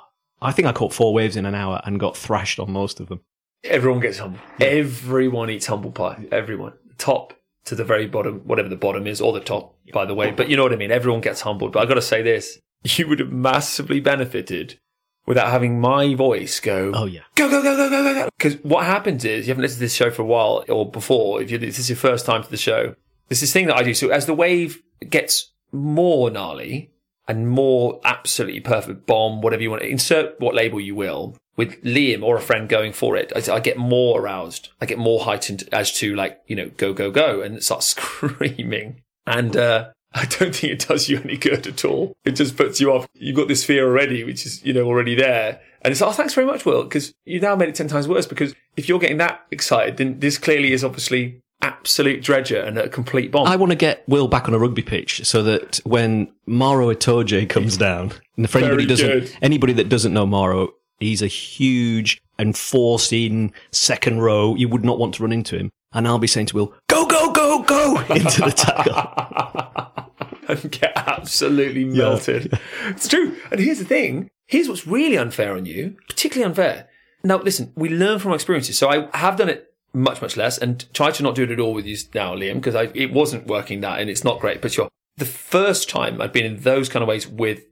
I 0.42 0.52
think 0.52 0.68
I 0.68 0.72
caught 0.72 0.94
four 0.94 1.14
waves 1.14 1.36
in 1.36 1.46
an 1.46 1.56
hour 1.56 1.82
and 1.84 2.00
got 2.00 2.18
thrashed 2.18 2.60
on 2.60 2.72
most 2.72 3.00
of 3.00 3.10
them. 3.10 3.22
Everyone 3.64 4.00
gets 4.00 4.20
humble. 4.20 4.40
Everyone 4.60 5.50
eats 5.50 5.66
humble 5.66 5.92
pie. 5.92 6.26
Everyone. 6.32 6.74
Top 6.98 7.34
to 7.66 7.76
the 7.76 7.84
very 7.84 8.08
bottom, 8.08 8.42
whatever 8.46 8.70
the 8.70 8.76
bottom 8.76 9.08
is, 9.08 9.20
or 9.20 9.34
the 9.34 9.40
top, 9.40 9.76
by 9.92 10.06
the 10.06 10.14
way. 10.14 10.32
But 10.32 10.50
you 10.50 10.56
know 10.56 10.64
what 10.64 10.74
I 10.74 10.78
mean? 10.78 10.92
Everyone 10.92 11.22
gets 11.22 11.42
humbled. 11.42 11.74
But 11.74 11.84
I 11.84 11.86
got 11.86 11.96
to 11.96 12.02
say 12.02 12.22
this 12.22 12.60
you 12.84 13.08
would 13.08 13.20
have 13.20 13.32
massively 13.32 14.00
benefited 14.00 14.80
without 15.26 15.50
having 15.50 15.80
my 15.80 16.16
voice 16.16 16.60
go, 16.60 16.92
oh 16.96 17.06
yeah, 17.06 17.22
go, 17.36 17.50
go, 17.50 17.62
go, 17.62 17.76
go, 17.76 17.90
go, 17.90 18.04
go, 18.04 18.14
go. 18.14 18.30
Because 18.38 18.56
what 18.64 18.86
happens 18.86 19.26
is 19.26 19.46
you 19.46 19.52
haven't 19.52 19.64
listened 19.64 19.80
to 19.80 19.86
this 19.86 19.94
show 19.94 20.10
for 20.10 20.22
a 20.22 20.26
while 20.26 20.64
or 20.70 20.90
before, 20.90 21.42
if 21.42 21.52
you, 21.52 21.58
this 21.58 21.78
is 21.78 21.90
your 21.90 21.98
first 21.98 22.26
time 22.26 22.44
to 22.44 22.50
the 22.50 22.58
show, 22.58 22.96
there's 23.28 23.42
this 23.42 23.54
thing 23.54 23.68
that 23.68 23.76
I 23.76 23.84
do. 23.84 23.94
So 23.94 24.10
as 24.10 24.26
the 24.26 24.34
wave 24.34 24.82
gets 25.10 25.52
more 25.72 26.32
gnarly 26.32 26.92
and 27.28 27.50
more 27.50 28.00
absolutely 28.06 28.62
perfect 28.62 29.06
bomb, 29.06 29.42
whatever 29.42 29.62
you 29.62 29.70
want, 29.70 29.82
to 29.82 29.90
insert 29.90 30.40
what 30.40 30.56
label 30.56 30.80
you 30.80 30.96
will, 30.96 31.36
with 31.58 31.84
Liam 31.84 32.24
or 32.24 32.38
a 32.38 32.42
friend 32.42 32.70
going 32.70 32.94
for 32.94 33.18
it, 33.18 33.34
I, 33.36 33.56
I, 33.56 33.60
get 33.60 33.78
more 33.78 34.22
aroused. 34.22 34.70
I 34.80 34.86
get 34.86 34.98
more 34.98 35.22
heightened 35.22 35.68
as 35.72 35.92
to 35.94 36.16
like, 36.16 36.40
you 36.48 36.56
know, 36.56 36.70
go, 36.78 36.94
go, 36.94 37.12
go 37.12 37.42
and 37.42 37.62
start 37.62 37.84
screaming. 37.84 39.02
And, 39.26 39.58
uh, 39.58 39.90
I 40.14 40.26
don't 40.26 40.56
think 40.56 40.74
it 40.74 40.88
does 40.88 41.10
you 41.10 41.20
any 41.20 41.38
good 41.38 41.68
at 41.68 41.84
all. 41.84 42.16
It 42.24 42.32
just 42.32 42.56
puts 42.56 42.80
you 42.80 42.92
off. 42.92 43.08
You've 43.14 43.36
got 43.36 43.48
this 43.48 43.64
fear 43.64 43.86
already, 43.86 44.24
which 44.24 44.46
is, 44.46 44.64
you 44.64 44.74
know, 44.74 44.86
already 44.86 45.16
there. 45.16 45.60
And 45.82 45.92
it's, 45.92 46.02
oh, 46.02 46.12
thanks 46.12 46.34
very 46.34 46.48
much, 46.48 46.66
Will, 46.66 46.84
because 46.84 47.14
you 47.26 47.40
now 47.40 47.56
made 47.56 47.70
it 47.70 47.76
10 47.76 47.88
times 47.88 48.08
worse 48.08 48.26
because 48.26 48.56
if 48.78 48.88
you're 48.88 49.00
getting 49.00 49.18
that 49.18 49.46
excited, 49.52 49.98
then 49.98 50.20
this 50.20 50.38
clearly 50.38 50.72
is 50.72 50.84
obviously 50.84 51.42
absolute 51.62 52.24
dredger 52.24 52.60
and 52.60 52.78
a 52.78 52.90
complete 52.90 53.32
bomb. 53.32 53.48
I 53.48 53.56
want 53.56 53.72
to 53.72 53.76
get 53.76 54.04
Will 54.08 54.28
back 54.28 54.48
on 54.48 54.54
a 54.54 54.60
rugby 54.60 54.82
pitch 54.82 55.26
so 55.26 55.44
that 55.44 55.80
when 55.84 56.32
Maro 56.46 56.94
Itoje 56.94 57.48
comes 57.50 57.78
down, 57.78 58.14
and 58.38 58.50
for 58.50 58.60
anybody 58.60 58.86
doesn't, 58.86 59.08
good. 59.08 59.38
anybody 59.42 59.74
that 59.74 59.90
doesn't 59.90 60.14
know 60.14 60.26
Maro, 60.26 60.70
he's 61.00 61.22
a 61.22 61.28
huge 61.28 62.22
enforcing 62.40 63.54
second 63.72 64.22
row. 64.22 64.56
You 64.56 64.70
would 64.70 64.86
not 64.86 65.00
want 65.00 65.16
to 65.16 65.24
run 65.24 65.32
into 65.32 65.58
him. 65.58 65.72
And 65.94 66.08
I'll 66.08 66.20
be 66.20 66.28
saying 66.28 66.48
to 66.48 66.56
Will, 66.56 66.74
go, 66.88 67.06
go, 67.06 67.32
go, 67.32 67.64
go 67.64 68.00
into 68.10 68.42
the 68.42 68.52
tackle. 68.52 70.06
and 70.48 70.72
get 70.72 70.94
absolutely 70.96 71.86
melted. 71.86 72.50
Yeah. 72.52 72.60
It's 72.90 73.08
true. 73.08 73.36
And 73.52 73.60
here's 73.60 73.80
the 73.80 73.86
thing. 73.86 74.30
Here's 74.48 74.70
what's 74.70 74.88
really 74.88 75.18
unfair 75.18 75.56
on 75.56 75.66
you, 75.66 75.98
particularly 76.08 76.50
unfair. 76.50 76.88
Now, 77.24 77.38
listen, 77.38 77.74
we 77.76 77.90
learn 77.90 78.20
from 78.20 78.34
experiences. 78.34 78.78
So 78.78 78.90
I 78.90 79.18
have 79.18 79.38
done 79.38 79.50
it 79.50 79.74
much, 79.94 80.22
much 80.22 80.38
less 80.38 80.58
and 80.58 80.92
try 80.94 81.12
to 81.12 81.24
not 81.24 81.36
do 81.36 81.44
it 81.44 81.52
at 81.52 81.60
all 81.60 81.74
with 81.74 81.86
you 81.86 81.98
now, 82.14 82.36
Liam, 82.36 82.56
because 82.56 82.76
it 82.94 83.12
wasn't 83.12 83.48
working 83.48 83.82
that 83.82 84.00
and 84.00 84.10
it's 84.10 84.24
not 84.24 84.40
great. 84.40 84.62
But 84.62 84.78
you're 84.78 84.90
the 85.18 85.26
first 85.26 85.90
time 85.90 86.22
I'd 86.22 86.32
been 86.32 86.46
in 86.46 86.62
those 86.62 86.90
kind 86.90 87.04
of 87.04 87.10
ways 87.10 87.28
with 87.28 87.64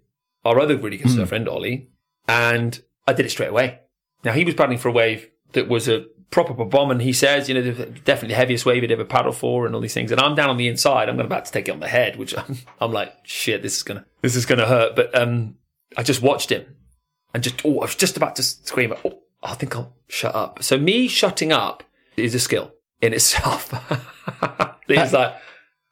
our 0.43 0.59
other 0.59 0.77
really 0.77 0.97
good 0.97 1.07
mm. 1.07 1.27
friend, 1.27 1.47
Ollie, 1.47 1.89
and 2.27 2.81
I 3.07 3.13
did 3.13 3.25
it 3.25 3.29
straight 3.29 3.49
away. 3.49 3.79
Now 4.23 4.33
he 4.33 4.45
was 4.45 4.55
paddling 4.55 4.77
for 4.77 4.89
a 4.89 4.91
wave 4.91 5.29
that 5.53 5.67
was 5.67 5.87
a 5.87 6.05
proper 6.31 6.53
bomb 6.65 6.91
and 6.91 7.01
he 7.01 7.13
says, 7.13 7.47
you 7.47 7.55
know, 7.55 7.71
definitely 8.03 8.29
the 8.29 8.35
heaviest 8.35 8.65
wave 8.65 8.81
he'd 8.81 8.91
ever 8.91 9.05
paddled 9.05 9.37
for 9.37 9.65
and 9.65 9.75
all 9.75 9.81
these 9.81 9.93
things. 9.93 10.11
And 10.11 10.19
I'm 10.19 10.35
down 10.35 10.49
on 10.49 10.57
the 10.57 10.67
inside. 10.67 11.07
I'm 11.07 11.19
about 11.19 11.45
to 11.45 11.51
take 11.51 11.67
it 11.67 11.71
on 11.71 11.79
the 11.79 11.87
head, 11.87 12.17
which 12.17 12.37
I'm, 12.37 12.57
I'm 12.81 12.91
like, 12.91 13.13
shit, 13.23 13.61
this 13.61 13.77
is 13.77 13.83
to, 13.83 14.05
this 14.21 14.35
is 14.35 14.45
to 14.45 14.65
hurt. 14.65 14.95
But, 14.95 15.17
um, 15.17 15.55
I 15.97 16.03
just 16.03 16.21
watched 16.21 16.51
him 16.51 16.75
and 17.33 17.43
just, 17.43 17.65
oh, 17.65 17.79
I 17.79 17.85
was 17.85 17.95
just 17.95 18.17
about 18.17 18.35
to 18.37 18.43
scream, 18.43 18.93
oh, 19.05 19.19
I 19.41 19.53
think 19.53 19.75
I'll 19.75 19.93
shut 20.07 20.35
up. 20.35 20.63
So 20.63 20.77
me 20.77 21.07
shutting 21.07 21.51
up 21.51 21.83
is 22.17 22.35
a 22.35 22.39
skill 22.39 22.73
in 23.01 23.13
itself. 23.13 23.73
it's 24.89 25.13
like, 25.13 25.35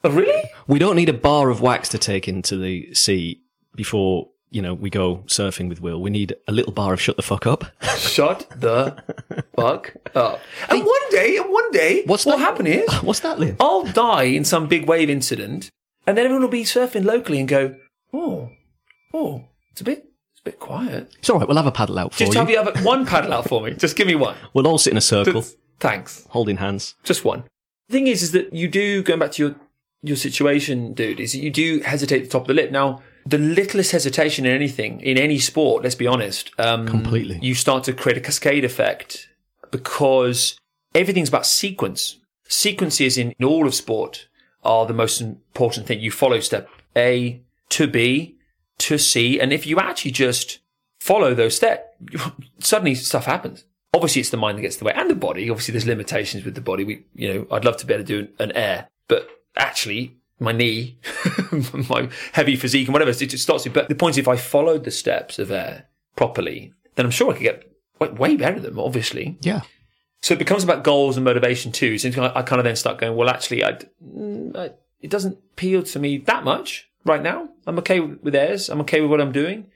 oh, 0.04 0.10
really? 0.10 0.50
We 0.68 0.80
don't 0.80 0.96
need 0.96 1.10
a 1.10 1.14
bar 1.14 1.50
of 1.50 1.62
wax 1.62 1.90
to 1.90 1.98
take 1.98 2.28
into 2.28 2.58
the 2.58 2.94
sea 2.94 3.42
before 3.76 4.30
you 4.54 4.62
know 4.62 4.74
we 4.74 4.90
go 4.90 5.18
surfing 5.28 5.68
with 5.70 5.82
Will. 5.82 6.02
We 6.02 6.10
need 6.10 6.36
a 6.48 6.52
little 6.52 6.72
bar 6.72 6.94
of 6.94 7.02
shut 7.02 7.16
the 7.18 7.24
fuck 7.24 7.46
up. 7.48 7.66
shut 7.98 8.48
the 8.56 9.04
fuck 9.56 9.94
up. 10.16 10.40
And 10.70 10.80
one 10.86 11.10
day, 11.12 11.38
and 11.38 11.52
one 11.52 11.72
day, 11.72 12.04
what's 12.06 12.26
what 12.26 12.40
happen 12.40 12.68
is, 12.68 12.90
what's 13.02 13.20
that, 13.22 13.38
Liam? 13.38 13.56
I'll 13.60 13.84
die 13.84 14.24
in 14.24 14.46
some 14.46 14.68
big 14.68 14.88
wave 14.88 15.10
incident, 15.10 15.70
and 16.08 16.18
then 16.18 16.26
everyone 16.26 16.44
will 16.44 16.50
be 16.50 16.64
surfing 16.64 17.04
locally 17.06 17.40
and 17.40 17.48
go, 17.48 17.76
oh, 18.14 18.50
oh, 19.14 19.46
it's 19.72 19.82
a 19.82 19.84
bit, 19.84 20.06
it's 20.32 20.42
a 20.42 20.44
bit 20.44 20.60
quiet. 20.60 21.12
It's 21.20 21.30
all 21.30 21.40
right. 21.40 21.48
We'll 21.48 21.58
have 21.58 21.68
a 21.68 21.72
paddle 21.72 21.98
out 22.00 22.14
for 22.14 22.20
Just 22.20 22.34
you. 22.34 22.40
have 22.40 22.50
you 22.50 22.64
have 22.64 22.86
one 22.86 23.06
paddle 23.06 23.34
out 23.34 23.48
for 23.48 23.62
me. 23.62 23.74
Just 23.74 23.96
give 23.96 24.08
me 24.08 24.16
one. 24.16 24.36
We'll 24.54 24.68
all 24.68 24.78
sit 24.78 24.92
in 24.92 24.98
a 24.98 25.02
circle, 25.02 25.42
Just- 25.42 25.58
Thanks. 25.80 26.26
holding 26.30 26.58
hands. 26.58 26.96
Just 27.04 27.26
one. 27.26 27.44
The 27.90 27.94
thing 27.94 28.08
is, 28.08 28.22
is 28.24 28.32
that 28.32 28.54
you 28.54 28.68
do 28.68 29.04
going 29.04 29.20
back 29.20 29.32
to 29.34 29.44
your 29.44 29.56
your 30.06 30.16
situation, 30.18 30.94
dude. 30.94 31.20
Is 31.20 31.32
that 31.32 31.40
you 31.40 31.50
do 31.50 31.80
hesitate 31.80 32.18
at 32.18 32.24
the 32.26 32.30
top 32.30 32.42
of 32.44 32.48
the 32.48 32.54
lip. 32.54 32.72
Now, 32.72 33.02
the 33.26 33.38
littlest 33.38 33.92
hesitation 33.92 34.46
in 34.46 34.54
anything 34.54 35.00
in 35.02 35.18
any 35.18 35.40
sport, 35.40 35.84
let's 35.84 35.96
be 35.96 36.08
honest, 36.08 36.52
um, 36.60 36.88
Completely. 36.88 37.40
you 37.42 37.56
start 37.56 37.84
to 37.86 37.94
create 37.94 38.18
a 38.18 38.22
cascade 38.22 38.66
effect 38.66 39.30
because 39.72 40.58
everything's 40.94 41.30
about 41.30 41.46
sequence. 41.46 42.20
Sequences 42.48 43.18
in, 43.18 43.34
in 43.40 43.46
all 43.46 43.66
of 43.66 43.74
sport 43.74 44.28
are 44.64 44.86
the 44.86 44.94
most 44.94 45.22
important 45.22 45.88
thing. 45.88 46.00
You 46.00 46.12
follow 46.12 46.40
step 46.40 46.70
A 46.96 47.42
to 47.70 47.88
B 47.88 48.36
to 48.80 48.98
C, 48.98 49.40
and 49.40 49.54
if 49.54 49.66
you 49.66 49.80
actually 49.80 50.12
just 50.12 50.60
follow 51.00 51.34
those 51.34 51.56
steps, 51.56 51.84
suddenly 52.60 52.96
stuff 52.96 53.26
happens. 53.26 53.66
Obviously, 53.94 54.22
it's 54.22 54.32
the 54.32 54.38
mind 54.38 54.58
that 54.58 54.64
gets 54.64 54.76
in 54.76 54.80
the 54.80 54.86
way, 54.86 54.94
and 54.96 55.10
the 55.10 55.16
body. 55.16 55.50
Obviously, 55.50 55.72
there's 55.72 55.86
limitations 55.86 56.44
with 56.44 56.56
the 56.56 56.62
body. 56.62 56.84
We, 56.84 57.04
you 57.16 57.34
know, 57.34 57.48
I'd 57.52 57.66
love 57.66 57.78
to 57.78 57.86
be 57.86 57.94
able 57.94 58.04
to 58.04 58.24
do 58.26 58.32
an 58.40 58.52
air, 58.54 58.88
but 59.08 59.30
actually, 59.56 60.18
my 60.40 60.52
knee, 60.52 60.98
my 61.90 62.10
heavy 62.34 62.56
physique, 62.56 62.88
and 62.88 62.94
whatever, 62.94 63.12
it 63.12 63.16
just 63.18 63.44
starts 63.44 63.64
to. 63.64 63.70
But 63.70 63.90
the 63.90 63.96
point 63.96 64.16
is, 64.16 64.20
if 64.20 64.28
I 64.28 64.36
followed 64.36 64.84
the 64.84 64.92
steps 64.92 65.40
of 65.40 65.52
air 65.52 65.86
properly, 66.16 66.74
then 66.96 67.06
I'm 67.06 67.12
sure 67.12 67.32
I 67.32 67.34
could 67.34 67.44
get 67.44 67.72
way, 68.00 68.10
way 68.10 68.36
better 68.38 68.60
than 68.60 68.76
them. 68.76 68.80
Obviously, 68.80 69.38
Yeah. 69.42 69.62
so 70.22 70.34
it 70.34 70.40
becomes 70.40 70.64
about 70.64 70.84
goals 70.84 71.18
and 71.18 71.24
motivation 71.24 71.72
too. 71.72 71.98
So 71.98 72.10
I 72.36 72.42
kind 72.42 72.60
of 72.60 72.66
then 72.66 72.76
start 72.76 73.00
going, 73.00 73.16
well, 73.16 73.30
actually, 73.30 73.64
I, 73.64 73.78
mm, 74.06 74.56
I, 74.56 74.72
it 75.02 75.10
doesn't 75.10 75.38
appeal 75.54 75.84
to 75.84 76.00
me 76.00 76.18
that 76.20 76.44
much 76.44 76.90
right 77.06 77.22
now. 77.22 77.50
I'm 77.68 77.78
okay 77.80 78.00
with, 78.00 78.22
with 78.22 78.34
theirs. 78.34 78.70
I'm 78.70 78.82
okay 78.82 79.02
with 79.02 79.10
what 79.12 79.22
I'm 79.22 79.32
doing. 79.32 79.68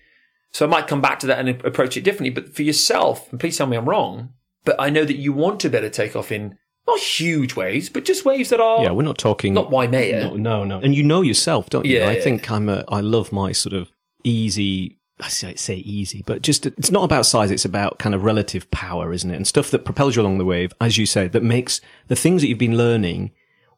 So 0.52 0.66
I 0.66 0.70
might 0.70 0.88
come 0.88 1.02
back 1.02 1.20
to 1.20 1.28
that 1.28 1.40
and 1.40 1.50
approach 1.66 1.98
it 1.98 2.04
differently. 2.04 2.30
But 2.30 2.56
for 2.56 2.64
yourself, 2.64 3.30
and 3.32 3.40
please 3.40 3.58
tell 3.58 3.68
me 3.68 3.78
I'm 3.78 3.88
wrong, 3.88 4.34
but 4.64 4.76
I 4.80 4.90
know 4.90 5.06
that 5.06 5.18
you 5.18 5.34
want 5.34 5.60
to 5.62 5.70
better 5.70 5.90
take 5.90 6.16
off 6.16 6.32
in 6.32 6.58
not 6.88 7.00
huge 7.00 7.56
waves, 7.56 7.90
but 7.90 8.06
just 8.06 8.24
waves 8.26 8.50
that 8.50 8.60
are 8.62 8.84
Yeah, 8.84 8.92
we're 8.92 9.04
not 9.04 9.18
talking. 9.18 9.54
not 9.54 9.70
Waimea. 9.72 10.30
No, 10.30 10.36
no, 10.38 10.64
no. 10.64 10.80
And 10.80 10.96
you 10.96 11.04
know 11.04 11.22
yourself, 11.22 11.70
don't 11.70 11.86
you? 11.86 11.98
Yeah, 12.00 12.08
I 12.08 12.14
yeah. 12.14 12.22
think 12.24 12.50
I'm 12.50 12.70
a. 12.70 12.84
I 12.88 13.02
love 13.02 13.32
my 13.32 13.52
sort 13.52 13.74
of 13.74 13.92
easy. 14.24 14.96
I 15.20 15.30
say, 15.30 15.74
easy, 15.78 16.24
but 16.28 16.44
just 16.44 16.68
it's 16.68 16.92
not 16.92 17.04
about 17.04 17.26
size. 17.26 17.50
It's 17.50 17.66
about 17.66 17.98
kind 17.98 18.14
of 18.14 18.24
relative 18.24 18.70
power, 18.70 19.12
isn't 19.12 19.32
it? 19.32 19.36
And 19.36 19.48
stuff 19.48 19.72
that 19.72 19.84
propels 19.84 20.16
you 20.16 20.22
along 20.22 20.38
the 20.38 20.46
wave, 20.46 20.72
as 20.80 21.00
you 21.00 21.08
say, 21.08 21.28
that 21.30 21.42
makes 21.42 21.82
the 22.08 22.16
things 22.16 22.44
that 22.44 22.50
you've 22.50 22.60
been 22.60 22.78
learning 22.78 23.32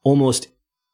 almost 0.04 0.50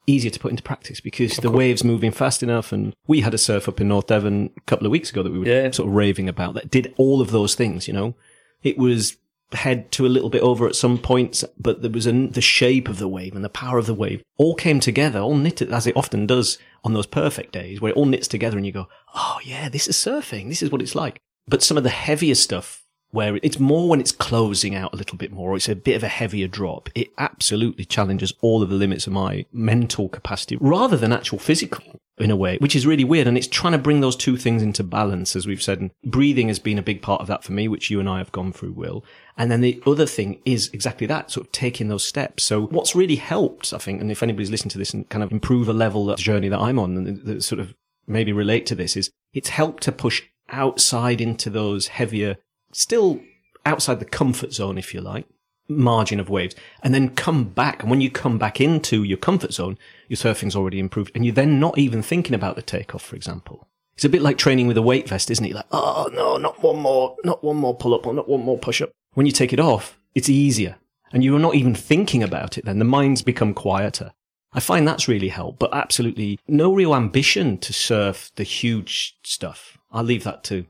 easier 0.05 0.29
to 0.29 0.39
put 0.39 0.51
into 0.51 0.62
practice 0.62 1.01
because 1.01 1.38
the 1.38 1.50
wave's 1.50 1.84
moving 1.84 2.12
fast 2.12 2.43
enough. 2.43 2.72
And 2.72 2.93
we 3.07 3.22
had 3.22 3.34
a 3.34 3.39
surf 3.39 3.67
up 3.67 3.81
in 3.81 3.88
North 3.88 4.05
Devon 4.05 4.51
a 4.55 4.62
couple 4.62 4.86
of 4.86 4.91
weeks 4.91 5.10
ago 5.10 5.24
that 5.24 5.31
we 5.34 5.39
were 5.39 5.48
Yeah. 5.48 5.72
sort 5.72 5.89
of 5.89 5.95
raving 5.95 6.29
about 6.29 6.53
that 6.53 6.69
did 6.69 6.93
all 6.95 7.22
of 7.22 7.31
those 7.31 7.55
things. 7.55 7.88
You 7.88 7.95
know, 7.95 8.15
it 8.62 8.77
was 8.77 9.17
head 9.54 9.92
to 9.94 10.06
a 10.06 10.10
little 10.10 10.30
bit 10.30 10.42
over 10.42 10.68
at 10.68 10.75
some 10.75 10.98
points, 10.98 11.44
but 11.58 11.82
there 11.82 11.92
was 11.92 12.08
a, 12.08 12.12
the 12.12 12.42
shape 12.42 12.88
of 12.88 13.00
the 13.00 13.08
wave 13.08 13.36
and 13.36 13.44
the 13.44 13.50
power 13.50 13.78
of 13.78 13.86
the 13.86 13.94
wave 13.94 14.22
all 14.38 14.56
came 14.56 14.80
together, 14.80 15.20
all 15.20 15.36
knitted 15.36 15.72
as 15.72 15.88
it 15.88 15.96
often 15.96 16.25
does 16.25 16.58
on 16.84 16.94
those 16.94 17.06
perfect 17.06 17.52
days 17.52 17.80
where 17.82 17.92
it 17.92 17.96
all 17.96 18.06
knits 18.06 18.28
together 18.28 18.58
and 18.58 18.66
you 18.66 18.72
go, 18.72 18.88
oh 19.14 19.40
yeah, 19.44 19.70
this 19.70 19.88
is 19.88 19.96
surfing. 19.96 20.50
This 20.50 20.62
is 20.62 20.72
what 20.72 20.82
it's 20.82 20.96
like. 20.96 21.20
But 21.48 21.64
some 21.64 21.78
of 21.78 21.84
the 21.84 21.90
heavier 21.90 22.36
stuff 22.36 22.85
where 23.15 23.39
it's 23.41 23.60
more 23.60 23.89
when 23.89 24.00
it's 24.00 24.12
closing 24.12 24.75
out 24.75 24.93
a 24.93 24.98
little 24.98 25.17
bit 25.17 25.31
more, 25.31 25.53
or 25.53 25.55
it's 25.55 25.69
a 25.69 25.75
bit 25.75 25.95
of 25.95 26.03
a 26.03 26.07
heavier 26.07 26.48
drop. 26.48 26.89
It 26.93 27.12
absolutely 27.17 27.86
challenges 27.86 28.34
all 28.41 28.62
of 28.62 28.69
the 28.69 28.75
limits 28.75 29.07
of 29.07 29.13
my 29.13 29.45
mental 29.51 30.10
capacity 30.10 30.57
rather 30.60 30.98
than 30.98 31.12
actual 31.12 31.39
physical 31.39 32.00
in 32.17 32.31
a 32.31 32.36
way, 32.36 32.57
which 32.57 32.75
is 32.75 32.86
really 32.86 33.03
weird. 33.03 33.27
And 33.27 33.38
it's 33.38 33.48
trying 33.48 33.74
to 33.74 33.79
bring 33.79 34.01
those 34.01 34.15
two 34.15 34.38
things 34.38 34.62
into 34.62 34.84
balance, 34.84 35.36
as 35.36 35.48
we've 35.48 35.62
said. 35.62 35.79
And 35.79 35.91
breathing 36.03 36.48
has 36.48 36.60
been 36.60 36.77
a 36.77 36.84
big 36.84 37.01
part 37.01 37.22
of 37.22 37.27
that 37.27 37.43
for 37.43 37.51
me, 37.51 37.67
which 37.67 37.89
you 37.89 38.00
and 38.00 38.10
I 38.10 38.19
have 38.19 38.31
gone 38.31 38.53
through, 38.53 38.74
Will. 38.74 39.03
And 39.38 39.51
then 39.51 39.62
the 39.62 39.81
other 39.86 40.05
thing 40.05 40.41
is 40.45 40.69
exactly 40.74 41.07
that, 41.07 41.31
sort 41.31 41.48
of 41.48 41.51
taking 41.51 41.88
those 41.88 42.03
steps. 42.03 42.43
So 42.43 42.67
what's 42.67 42.95
really 42.95 43.17
helped, 43.17 43.74
I 43.74 43.77
think, 43.77 44.01
and 44.01 44.12
if 44.12 44.24
anybody's 44.24 44.51
listening 44.51 44.72
to 44.72 44.77
this 44.77 44.93
and 44.93 45.07
kind 45.10 45.24
of 45.24 45.31
improve 45.31 45.67
a 45.67 45.74
level, 45.74 46.05
that 46.05 46.17
journey 46.17 46.50
that 46.50 46.60
I'm 46.60 46.79
on 46.79 46.98
and 46.98 47.25
that 47.25 47.43
sort 47.43 47.60
of 47.60 47.74
maybe 48.07 48.31
relate 48.31 48.65
to 48.67 48.75
this 48.75 48.95
is 48.95 49.10
it's 49.34 49.50
helped 49.50 49.84
to 49.84 49.91
push 49.91 50.24
outside 50.50 51.19
into 51.22 51.50
those 51.50 51.88
heavier, 51.88 52.38
still 52.75 53.22
outside 53.65 54.00
the 54.00 54.05
comfort 54.05 54.53
zone, 54.53 54.77
if 54.77 54.94
you 54.94 55.01
like, 55.01 55.25
margin 55.67 56.20
of 56.20 56.29
waves, 56.29 56.55
and 56.84 56.94
then 56.94 57.10
come 57.10 57.46
back. 57.46 57.82
And 57.82 57.89
when 57.89 58.01
you 58.01 58.12
come 58.12 58.38
back 58.38 58.62
into 58.62 59.03
your 59.03 59.17
comfort 59.17 59.53
zone, 59.53 59.77
your 60.08 60.17
surfing's 60.17 60.55
already 60.55 60.79
improved, 60.79 61.12
and 61.15 61.25
you're 61.25 61.34
then 61.34 61.60
not 61.60 61.77
even 61.77 62.01
thinking 62.01 62.36
about 62.36 62.55
the 62.55 62.62
takeoff, 62.62 63.03
for 63.03 63.15
example. 63.15 63.67
It's 63.96 64.05
a 64.05 64.10
bit 64.10 64.22
like 64.22 64.38
training 64.38 64.67
with 64.67 64.77
a 64.77 64.82
weight 64.82 65.08
vest, 65.08 65.32
isn't 65.32 65.46
it? 65.46 65.55
Like, 65.55 65.65
oh 65.72 66.10
no, 66.13 66.38
not 66.38 66.62
one 66.62 66.79
more, 66.79 67.15
not 67.24 67.44
one 67.44 67.55
more 67.55 67.75
pull 67.75 67.94
up, 67.94 68.05
or 68.05 68.13
not 68.13 68.27
one 68.27 68.41
more 68.41 68.58
push 68.58 68.82
up. 68.82 68.91
When 69.13 69.25
you 69.25 69.32
take 69.32 69.53
it 69.53 69.60
off, 69.60 69.98
it's 70.13 70.29
easier, 70.29 70.75
and 71.13 71.24
you're 71.24 71.39
not 71.39 71.55
even 71.55 71.74
thinking 71.74 72.22
about 72.22 72.58
it. 72.58 72.65
Then 72.65 72.79
the 72.79 72.86
mind's 72.86 73.22
become 73.22 73.53
quieter. 73.53 74.12
I 74.51 74.60
find 74.60 74.88
that's 74.88 75.08
really 75.08 75.29
helped, 75.29 75.60
but 75.60 75.74
absolutely 75.74 76.39
no 76.48 76.74
real 76.74 76.96
ambition 76.96 77.58
to 77.60 77.74
surf 77.74 78.32
the 78.36 78.44
huge 78.44 79.17
stuff. 79.24 79.77
I'll 79.91 80.03
leave 80.03 80.24
that 80.24 80.44
to 80.46 80.65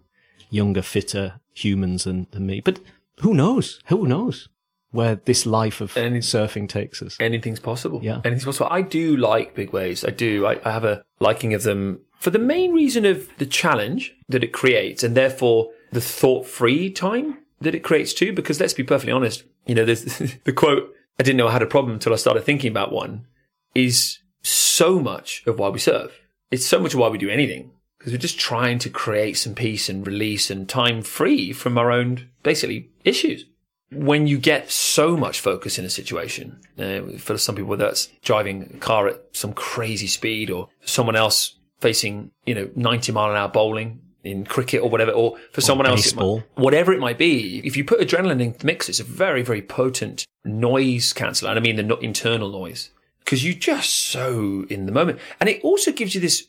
younger, 0.55 0.81
fitter 0.81 1.39
humans 1.53 2.05
than, 2.05 2.27
than 2.31 2.45
me. 2.45 2.62
But 2.62 2.79
who 3.21 3.33
knows? 3.33 3.79
Who 3.88 4.07
knows 4.07 4.50
where 4.91 5.15
this 5.15 5.45
life 5.45 5.81
of 5.81 5.95
Any- 5.97 6.19
surfing 6.19 6.69
takes 6.69 7.01
us? 7.01 7.17
anything's 7.19 7.59
possible. 7.59 8.00
Yeah. 8.01 8.21
Anything's 8.24 8.45
possible. 8.45 8.69
I 8.71 8.81
do 8.81 9.17
like 9.17 9.53
big 9.53 9.71
waves. 9.74 10.03
I 10.05 10.09
do. 10.12 10.45
I, 10.45 10.59
I 10.63 10.71
have 10.71 10.85
a 10.85 11.03
liking 11.19 11.53
of 11.53 11.63
them 11.63 12.00
for 12.19 12.29
the 12.29 12.39
main 12.39 12.71
reason 12.74 13.05
of 13.05 13.27
the 13.38 13.45
challenge 13.45 14.15
that 14.29 14.43
it 14.43 14.53
creates 14.53 15.03
and 15.03 15.15
therefore 15.15 15.71
the 15.91 16.01
thought 16.01 16.47
free 16.47 16.89
time 16.89 17.38
that 17.62 17.75
it 17.75 17.83
creates 17.83 18.13
too. 18.13 18.31
Because 18.33 18.59
let's 18.59 18.74
be 18.74 18.83
perfectly 18.83 19.12
honest, 19.12 19.43
you 19.65 19.75
know, 19.75 19.85
there's 19.85 20.03
the 20.45 20.53
quote, 20.53 20.93
I 21.19 21.24
didn't 21.24 21.38
know 21.38 21.47
I 21.47 21.51
had 21.51 21.62
a 21.62 21.67
problem 21.67 21.93
until 21.93 22.13
I 22.13 22.17
started 22.17 22.43
thinking 22.43 22.71
about 22.71 22.91
one 22.91 23.25
is 23.74 24.19
so 24.41 25.00
much 25.00 25.43
of 25.45 25.59
why 25.59 25.69
we 25.69 25.79
surf. 25.79 26.12
It's 26.51 26.65
so 26.65 26.79
much 26.79 26.93
of 26.93 27.00
why 27.00 27.09
we 27.09 27.17
do 27.17 27.29
anything 27.29 27.71
because 28.05 28.13
we're 28.19 28.21
just 28.21 28.38
trying 28.38 28.77
to 28.77 28.88
create 28.88 29.35
some 29.35 29.55
peace 29.55 29.89
and 29.89 30.05
release 30.05 30.51
and 30.51 30.69
time 30.69 31.01
free 31.01 31.51
from 31.51 31.75
our 31.75 31.91
own 31.91 32.29
basically 32.43 32.88
issues. 33.03 33.45
When 33.91 34.27
you 34.27 34.38
get 34.38 34.69
so 34.69 35.17
much 35.17 35.39
focus 35.39 35.79
in 35.79 35.85
a 35.85 35.89
situation, 35.89 36.59
uh, 36.77 37.17
for 37.17 37.35
some 37.39 37.55
people 37.55 37.71
whether 37.71 37.85
that's 37.85 38.09
driving 38.24 38.69
a 38.75 38.77
car 38.77 39.07
at 39.07 39.21
some 39.33 39.53
crazy 39.53 40.05
speed, 40.05 40.51
or 40.51 40.69
someone 40.83 41.15
else 41.15 41.55
facing 41.79 42.29
you 42.45 42.53
know 42.53 42.69
ninety 42.75 43.12
mile 43.12 43.31
an 43.31 43.38
hour 43.38 43.47
bowling 43.50 44.01
in 44.24 44.45
cricket 44.45 44.83
or 44.83 44.89
whatever, 44.91 45.12
or 45.12 45.38
for 45.51 45.62
someone 45.62 45.88
else, 45.88 46.05
it 46.05 46.15
might- 46.15 46.21
whatever 46.55 46.93
it 46.93 47.00
might 47.00 47.17
be, 47.17 47.59
if 47.63 47.75
you 47.75 47.83
put 47.83 48.00
adrenaline 48.00 48.39
in 48.41 48.53
the 48.53 48.65
mix, 48.65 48.88
it's 48.88 49.00
a 49.00 49.03
very 49.03 49.41
very 49.41 49.63
potent 49.63 50.27
noise 50.43 51.12
canceller, 51.12 51.50
and 51.50 51.57
I 51.57 51.62
mean 51.62 51.75
the 51.77 51.97
internal 51.97 52.51
noise 52.51 52.91
because 53.24 53.43
you're 53.43 53.55
just 53.55 53.89
so 53.95 54.65
in 54.69 54.85
the 54.85 54.91
moment, 54.91 55.17
and 55.39 55.50
it 55.50 55.59
also 55.63 55.91
gives 55.91 56.13
you 56.13 56.21
this 56.21 56.47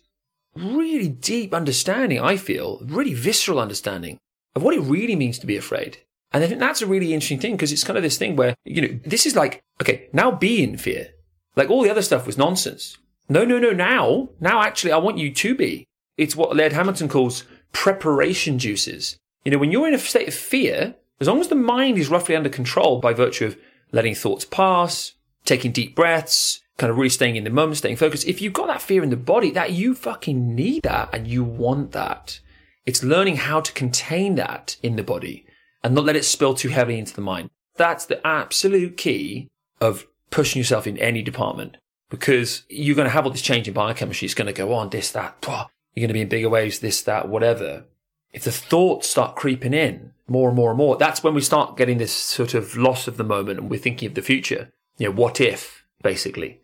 really 0.56 1.08
deep 1.08 1.54
understanding. 1.54 2.20
I 2.20 2.36
feel 2.36 2.80
really 2.84 3.14
visceral 3.14 3.58
understanding 3.58 4.18
of 4.54 4.62
what 4.62 4.74
it 4.74 4.80
really 4.80 5.16
means 5.16 5.38
to 5.38 5.46
be 5.46 5.56
afraid. 5.56 5.98
And 6.32 6.42
I 6.42 6.48
think 6.48 6.60
that's 6.60 6.82
a 6.82 6.86
really 6.86 7.14
interesting 7.14 7.38
thing 7.38 7.52
because 7.52 7.72
it's 7.72 7.84
kind 7.84 7.96
of 7.96 8.02
this 8.02 8.18
thing 8.18 8.36
where, 8.36 8.54
you 8.64 8.82
know, 8.82 9.00
this 9.04 9.26
is 9.26 9.36
like, 9.36 9.62
okay, 9.80 10.08
now 10.12 10.30
be 10.30 10.62
in 10.62 10.76
fear. 10.76 11.08
Like 11.54 11.70
all 11.70 11.82
the 11.82 11.90
other 11.90 12.02
stuff 12.02 12.26
was 12.26 12.36
nonsense. 12.36 12.98
No, 13.28 13.44
no, 13.44 13.58
no, 13.58 13.70
now, 13.70 14.30
now 14.40 14.62
actually 14.62 14.92
I 14.92 14.98
want 14.98 15.18
you 15.18 15.32
to 15.32 15.54
be. 15.54 15.86
It's 16.16 16.36
what 16.36 16.56
Laird 16.56 16.72
Hamilton 16.72 17.08
calls 17.08 17.44
preparation 17.72 18.58
juices. 18.58 19.16
You 19.44 19.52
know, 19.52 19.58
when 19.58 19.70
you're 19.70 19.88
in 19.88 19.94
a 19.94 19.98
state 19.98 20.28
of 20.28 20.34
fear, 20.34 20.94
as 21.20 21.28
long 21.28 21.40
as 21.40 21.48
the 21.48 21.54
mind 21.54 21.98
is 21.98 22.08
roughly 22.08 22.36
under 22.36 22.48
control 22.48 23.00
by 23.00 23.12
virtue 23.12 23.46
of 23.46 23.56
letting 23.92 24.14
thoughts 24.14 24.44
pass, 24.44 25.12
taking 25.44 25.72
deep 25.72 25.94
breaths, 25.94 26.60
kind 26.76 26.90
of 26.90 26.96
really 26.96 27.08
staying 27.08 27.36
in 27.36 27.44
the 27.44 27.50
moment, 27.50 27.78
staying 27.78 27.96
focused, 27.96 28.26
if 28.26 28.40
you've 28.40 28.52
got 28.52 28.66
that 28.66 28.82
fear 28.82 29.02
in 29.02 29.10
the 29.10 29.16
body, 29.16 29.50
that 29.50 29.72
you 29.72 29.94
fucking 29.94 30.54
need 30.54 30.82
that 30.82 31.08
and 31.12 31.26
you 31.26 31.42
want 31.42 31.92
that. 31.92 32.40
It's 32.84 33.02
learning 33.02 33.36
how 33.36 33.60
to 33.60 33.72
contain 33.72 34.34
that 34.36 34.76
in 34.82 34.96
the 34.96 35.02
body 35.02 35.46
and 35.82 35.94
not 35.94 36.04
let 36.04 36.16
it 36.16 36.24
spill 36.24 36.54
too 36.54 36.68
heavily 36.68 36.98
into 36.98 37.14
the 37.14 37.20
mind. 37.20 37.50
That's 37.76 38.06
the 38.06 38.24
absolute 38.26 38.96
key 38.96 39.48
of 39.80 40.06
pushing 40.30 40.60
yourself 40.60 40.86
in 40.86 40.98
any 40.98 41.22
department 41.22 41.76
because 42.10 42.62
you're 42.68 42.96
going 42.96 43.06
to 43.06 43.12
have 43.12 43.24
all 43.24 43.32
this 43.32 43.42
change 43.42 43.68
in 43.68 43.74
biochemistry. 43.74 44.26
It's 44.26 44.34
going 44.34 44.46
to 44.46 44.52
go 44.52 44.72
on, 44.72 44.90
this, 44.90 45.10
that, 45.12 45.40
blah. 45.40 45.66
You're 45.94 46.02
going 46.02 46.08
to 46.08 46.14
be 46.14 46.20
in 46.20 46.28
bigger 46.28 46.48
waves, 46.48 46.78
this, 46.78 47.02
that, 47.02 47.28
whatever. 47.28 47.84
If 48.32 48.44
the 48.44 48.52
thoughts 48.52 49.08
start 49.08 49.34
creeping 49.34 49.74
in 49.74 50.12
more 50.28 50.48
and 50.48 50.56
more 50.56 50.70
and 50.70 50.78
more, 50.78 50.96
that's 50.96 51.24
when 51.24 51.34
we 51.34 51.40
start 51.40 51.76
getting 51.76 51.98
this 51.98 52.12
sort 52.12 52.54
of 52.54 52.76
loss 52.76 53.08
of 53.08 53.16
the 53.16 53.24
moment 53.24 53.58
and 53.58 53.70
we're 53.70 53.80
thinking 53.80 54.08
of 54.08 54.14
the 54.14 54.22
future. 54.22 54.70
You 54.98 55.08
know, 55.08 55.14
what 55.14 55.40
if, 55.40 55.84
basically? 56.02 56.60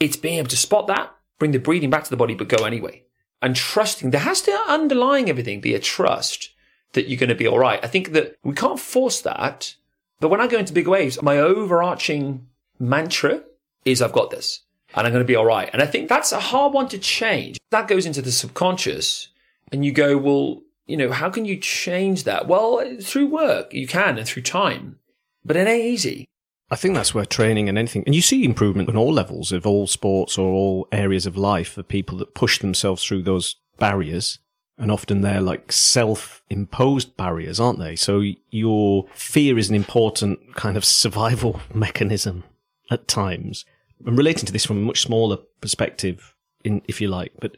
It's 0.00 0.16
being 0.16 0.38
able 0.38 0.48
to 0.48 0.56
spot 0.56 0.86
that, 0.88 1.14
bring 1.38 1.52
the 1.52 1.58
breathing 1.58 1.90
back 1.90 2.04
to 2.04 2.10
the 2.10 2.16
body, 2.16 2.34
but 2.34 2.48
go 2.48 2.64
anyway. 2.64 3.04
And 3.42 3.54
trusting, 3.54 4.10
there 4.10 4.20
has 4.20 4.42
to 4.42 4.52
underlying 4.66 5.30
everything 5.30 5.60
be 5.60 5.74
a 5.74 5.78
trust 5.78 6.50
that 6.92 7.08
you're 7.08 7.18
going 7.18 7.28
to 7.28 7.34
be 7.34 7.46
all 7.46 7.58
right. 7.58 7.80
I 7.82 7.86
think 7.86 8.12
that 8.12 8.36
we 8.42 8.54
can't 8.54 8.80
force 8.80 9.20
that. 9.22 9.76
But 10.18 10.28
when 10.28 10.40
I 10.40 10.46
go 10.46 10.58
into 10.58 10.72
big 10.72 10.88
waves, 10.88 11.22
my 11.22 11.38
overarching 11.38 12.46
mantra 12.78 13.42
is 13.84 14.02
I've 14.02 14.12
got 14.12 14.30
this 14.30 14.62
and 14.94 15.06
I'm 15.06 15.12
going 15.12 15.24
to 15.24 15.28
be 15.28 15.36
all 15.36 15.46
right. 15.46 15.70
And 15.72 15.82
I 15.82 15.86
think 15.86 16.08
that's 16.08 16.32
a 16.32 16.40
hard 16.40 16.72
one 16.72 16.88
to 16.88 16.98
change. 16.98 17.58
That 17.70 17.88
goes 17.88 18.06
into 18.06 18.22
the 18.22 18.32
subconscious 18.32 19.28
and 19.72 19.84
you 19.84 19.92
go, 19.92 20.18
well, 20.18 20.62
you 20.86 20.96
know, 20.96 21.12
how 21.12 21.30
can 21.30 21.44
you 21.44 21.56
change 21.56 22.24
that? 22.24 22.48
Well, 22.48 22.84
through 23.00 23.28
work, 23.28 23.72
you 23.72 23.86
can, 23.86 24.18
and 24.18 24.26
through 24.26 24.42
time, 24.42 24.98
but 25.44 25.56
it 25.56 25.68
ain't 25.68 25.84
easy. 25.84 26.26
I 26.70 26.76
think 26.76 26.94
that's 26.94 27.14
where 27.14 27.24
training 27.24 27.68
and 27.68 27.76
anything, 27.76 28.04
and 28.06 28.14
you 28.14 28.22
see 28.22 28.44
improvement 28.44 28.88
on 28.88 28.96
all 28.96 29.12
levels 29.12 29.50
of 29.50 29.66
all 29.66 29.86
sports 29.86 30.38
or 30.38 30.52
all 30.52 30.88
areas 30.92 31.26
of 31.26 31.36
life 31.36 31.72
for 31.72 31.82
people 31.82 32.18
that 32.18 32.34
push 32.34 32.60
themselves 32.60 33.04
through 33.04 33.22
those 33.22 33.56
barriers. 33.78 34.38
And 34.78 34.90
often 34.90 35.20
they're 35.20 35.42
like 35.42 35.72
self 35.72 36.42
imposed 36.48 37.16
barriers, 37.16 37.60
aren't 37.60 37.80
they? 37.80 37.96
So 37.96 38.22
your 38.50 39.06
fear 39.14 39.58
is 39.58 39.68
an 39.68 39.74
important 39.74 40.54
kind 40.54 40.76
of 40.76 40.84
survival 40.84 41.60
mechanism 41.74 42.44
at 42.90 43.08
times. 43.08 43.64
I'm 44.06 44.16
relating 44.16 44.46
to 44.46 44.52
this 44.52 44.64
from 44.64 44.78
a 44.78 44.86
much 44.86 45.02
smaller 45.02 45.38
perspective, 45.60 46.34
in, 46.64 46.82
if 46.88 47.00
you 47.00 47.08
like, 47.08 47.32
but 47.40 47.56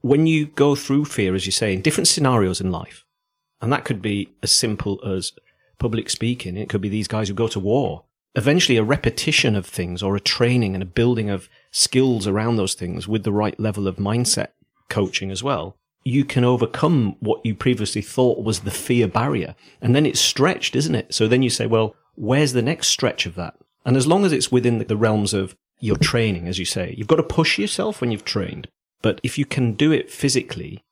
when 0.00 0.26
you 0.26 0.46
go 0.46 0.74
through 0.74 1.06
fear, 1.06 1.34
as 1.34 1.46
you 1.46 1.52
say, 1.52 1.72
in 1.72 1.80
different 1.80 2.08
scenarios 2.08 2.60
in 2.60 2.70
life, 2.70 3.04
and 3.62 3.72
that 3.72 3.84
could 3.84 4.02
be 4.02 4.34
as 4.42 4.52
simple 4.52 5.00
as 5.06 5.32
public 5.78 6.10
speaking, 6.10 6.56
it 6.56 6.68
could 6.68 6.82
be 6.82 6.90
these 6.90 7.08
guys 7.08 7.28
who 7.28 7.34
go 7.34 7.48
to 7.48 7.60
war. 7.60 8.04
Eventually, 8.36 8.76
a 8.76 8.84
repetition 8.84 9.54
of 9.54 9.64
things 9.64 10.02
or 10.02 10.16
a 10.16 10.20
training 10.20 10.74
and 10.74 10.82
a 10.82 10.86
building 10.86 11.30
of 11.30 11.48
skills 11.70 12.26
around 12.26 12.56
those 12.56 12.74
things 12.74 13.06
with 13.06 13.22
the 13.22 13.32
right 13.32 13.58
level 13.60 13.86
of 13.86 13.96
mindset 13.96 14.48
coaching 14.88 15.30
as 15.30 15.42
well, 15.42 15.76
you 16.04 16.24
can 16.24 16.44
overcome 16.44 17.16
what 17.20 17.44
you 17.44 17.54
previously 17.54 18.02
thought 18.02 18.44
was 18.44 18.60
the 18.60 18.70
fear 18.70 19.08
barrier. 19.08 19.54
And 19.80 19.94
then 19.94 20.04
it's 20.04 20.20
stretched, 20.20 20.76
isn't 20.76 20.94
it? 20.94 21.14
So 21.14 21.28
then 21.28 21.42
you 21.42 21.50
say, 21.50 21.66
well, 21.66 21.94
where's 22.16 22.52
the 22.52 22.62
next 22.62 22.88
stretch 22.88 23.24
of 23.24 23.36
that? 23.36 23.54
And 23.86 23.96
as 23.96 24.06
long 24.06 24.24
as 24.24 24.32
it's 24.32 24.52
within 24.52 24.78
the 24.78 24.96
realms 24.96 25.32
of 25.32 25.56
your 25.80 25.96
training, 25.96 26.48
as 26.48 26.58
you 26.58 26.64
say, 26.64 26.94
you've 26.96 27.06
got 27.06 27.16
to 27.16 27.22
push 27.22 27.58
yourself 27.58 28.00
when 28.00 28.10
you've 28.10 28.24
trained. 28.24 28.68
But 29.00 29.20
if 29.22 29.38
you 29.38 29.44
can 29.44 29.74
do 29.74 29.92
it 29.92 30.10
physically, 30.10 30.82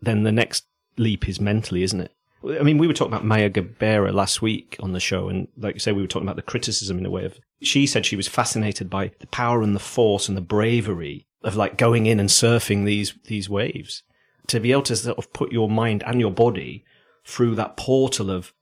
then 0.00 0.22
the 0.22 0.32
next 0.32 0.64
leap 0.96 1.28
is 1.28 1.40
mentally, 1.40 1.82
isn't 1.82 2.00
it? 2.00 2.12
I 2.44 2.62
mean, 2.62 2.78
we 2.78 2.86
were 2.86 2.92
talking 2.92 3.12
about 3.12 3.24
Maya 3.24 3.50
Gabeira 3.50 4.12
last 4.12 4.42
week 4.42 4.76
on 4.80 4.92
the 4.92 5.00
show, 5.00 5.28
and 5.28 5.48
like 5.56 5.74
you 5.74 5.80
say, 5.80 5.92
we 5.92 6.02
were 6.02 6.08
talking 6.08 6.26
about 6.26 6.36
the 6.36 6.42
criticism 6.42 6.98
in 6.98 7.06
a 7.06 7.10
way 7.10 7.24
of. 7.24 7.38
She 7.60 7.86
said 7.86 8.04
she 8.04 8.16
was 8.16 8.28
fascinated 8.28 8.90
by 8.90 9.12
the 9.20 9.26
power 9.28 9.62
and 9.62 9.74
the 9.74 9.80
force 9.80 10.28
and 10.28 10.36
the 10.36 10.42
bravery 10.42 11.26
of 11.44 11.56
like 11.56 11.76
going 11.76 12.06
in 12.06 12.18
and 12.18 12.28
surfing 12.28 12.84
these 12.84 13.14
these 13.24 13.48
waves. 13.48 14.02
To 14.48 14.60
be 14.60 14.72
able 14.72 14.82
to 14.82 14.96
sort 14.96 15.18
of 15.18 15.32
put 15.32 15.52
your 15.52 15.70
mind 15.70 16.02
and 16.04 16.20
your 16.20 16.32
body 16.32 16.84
through 17.24 17.54
that 17.54 17.76
portal 17.76 18.30
of, 18.30 18.52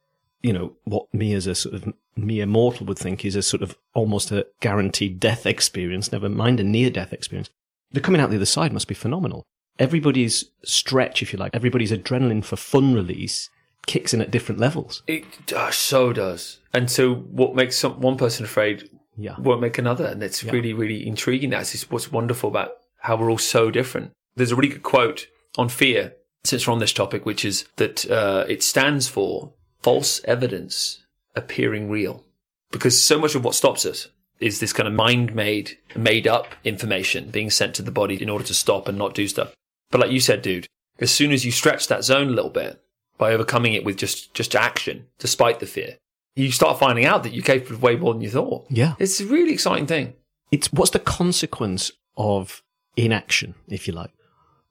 you 0.43 0.53
know, 0.53 0.77
what 0.85 1.13
me 1.15 1.33
as 1.33 1.47
a 1.47 1.55
sort 1.55 1.75
of 1.75 1.95
mere 2.17 2.45
mortal 2.45 2.87
would 2.87 2.99
think 2.99 3.25
is 3.25 3.35
a 3.37 3.43
sort 3.43 3.63
of 3.63 3.77
almost 3.95 4.31
a 4.31 4.47
guaranteed 4.61 5.19
death 5.19 5.47
experience, 5.47 6.13
never 6.13 6.29
mind 6.29 6.61
a 6.61 6.65
near 6.65 6.91
death 6.91 7.15
experience 7.15 7.49
the 7.93 8.01
coming 8.01 8.21
out 8.21 8.31
the 8.31 8.37
other 8.37 8.47
side 8.47 8.73
must 8.73 8.89
be 8.89 8.95
phenomenal. 8.95 9.47
Everybody's 9.79 10.47
stretch, 10.63 11.23
if 11.23 11.33
you 11.33 11.39
like, 11.39 11.55
everybody's 11.55 11.93
adrenaline 11.93 12.45
for 12.45 12.57
fun 12.57 12.95
release 12.95 13.49
kicks 13.87 14.13
in 14.15 14.21
at 14.21 14.31
different 14.31 14.61
levels. 14.61 15.03
It 15.07 15.25
uh, 15.53 15.71
so 15.71 16.13
does. 16.13 16.59
And 16.73 16.91
so 16.91 17.15
what 17.15 17.55
makes 17.55 17.77
some, 17.77 18.01
one 18.01 18.17
person 18.17 18.45
afraid 18.45 18.89
Yeah. 19.17 19.35
won't 19.39 19.61
make 19.61 19.79
another. 19.79 20.07
And 20.07 20.23
it's 20.23 20.43
Yeah. 20.43 20.53
really, 20.53 20.73
really 20.73 21.07
intriguing. 21.07 21.51
That's 21.51 21.73
just 21.73 21.91
what's 21.91 22.13
wonderful 22.13 22.49
about 22.51 22.73
how 23.01 23.17
we're 23.17 23.31
all 23.31 23.39
so 23.39 23.71
different. 23.71 24.13
There's 24.37 24.53
a 24.53 24.57
really 24.57 24.69
good 24.69 24.83
quote 24.83 25.27
on 25.59 25.69
fear, 25.69 26.15
since 26.45 26.67
we're 26.67 26.73
on 26.73 26.79
this 26.79 26.93
topic, 26.93 27.27
which 27.27 27.45
is 27.45 27.67
that 27.77 28.09
uh, 28.11 28.45
it 28.49 28.63
stands 28.63 29.09
for 29.09 29.53
false 29.83 30.21
evidence 30.25 31.05
appearing 31.35 31.89
real. 31.91 32.25
Because 32.71 33.03
so 33.03 33.19
much 33.19 33.35
of 33.35 33.45
what 33.45 33.55
stops 33.55 33.85
us 33.85 34.09
is 34.39 34.61
this 34.61 34.73
kind 34.73 34.87
of 34.87 34.95
mind 34.95 35.35
made, 35.35 35.77
made 35.97 36.27
up 36.27 36.55
information 36.65 37.31
being 37.31 37.51
sent 37.51 37.75
to 37.75 37.83
the 37.83 37.91
body 37.91 38.21
in 38.23 38.31
order 38.31 38.45
to 38.45 38.55
stop 38.55 38.89
and 38.89 38.97
not 38.97 39.15
do 39.15 39.27
stuff. 39.29 39.53
But 39.91 40.01
like 40.01 40.11
you 40.13 40.21
said, 40.21 40.41
dude, 40.43 40.67
as 40.99 41.11
soon 41.11 41.33
as 41.33 41.45
you 41.45 41.51
stretch 41.53 41.89
that 41.89 42.05
zone 42.05 42.29
a 42.29 42.33
little 42.33 42.51
bit 42.51 42.81
by 43.21 43.35
overcoming 43.35 43.75
it 43.75 43.85
with 43.85 43.99
just, 43.99 44.33
just 44.33 44.57
action, 44.57 45.07
despite 45.19 45.61
the 45.61 45.67
fear, 45.67 45.99
you 46.35 46.51
start 46.51 46.79
finding 46.79 47.05
out 47.05 47.23
that 47.23 47.35
you're 47.35 47.45
capable 47.45 47.75
of 47.75 47.83
way 47.83 47.95
more 47.95 48.15
than 48.15 48.23
you 48.23 48.31
thought. 48.31 48.65
Yeah. 48.71 48.95
It's 48.99 49.21
a 49.21 49.27
really 49.27 49.53
exciting 49.53 49.87
thing. 49.87 50.15
It's 50.51 50.73
what's 50.73 50.91
the 50.91 50.99
consequence 50.99 51.93
of 52.17 52.63
inaction, 52.97 53.55
if 53.69 53.87
you 53.87 53.93
like? 53.93 54.11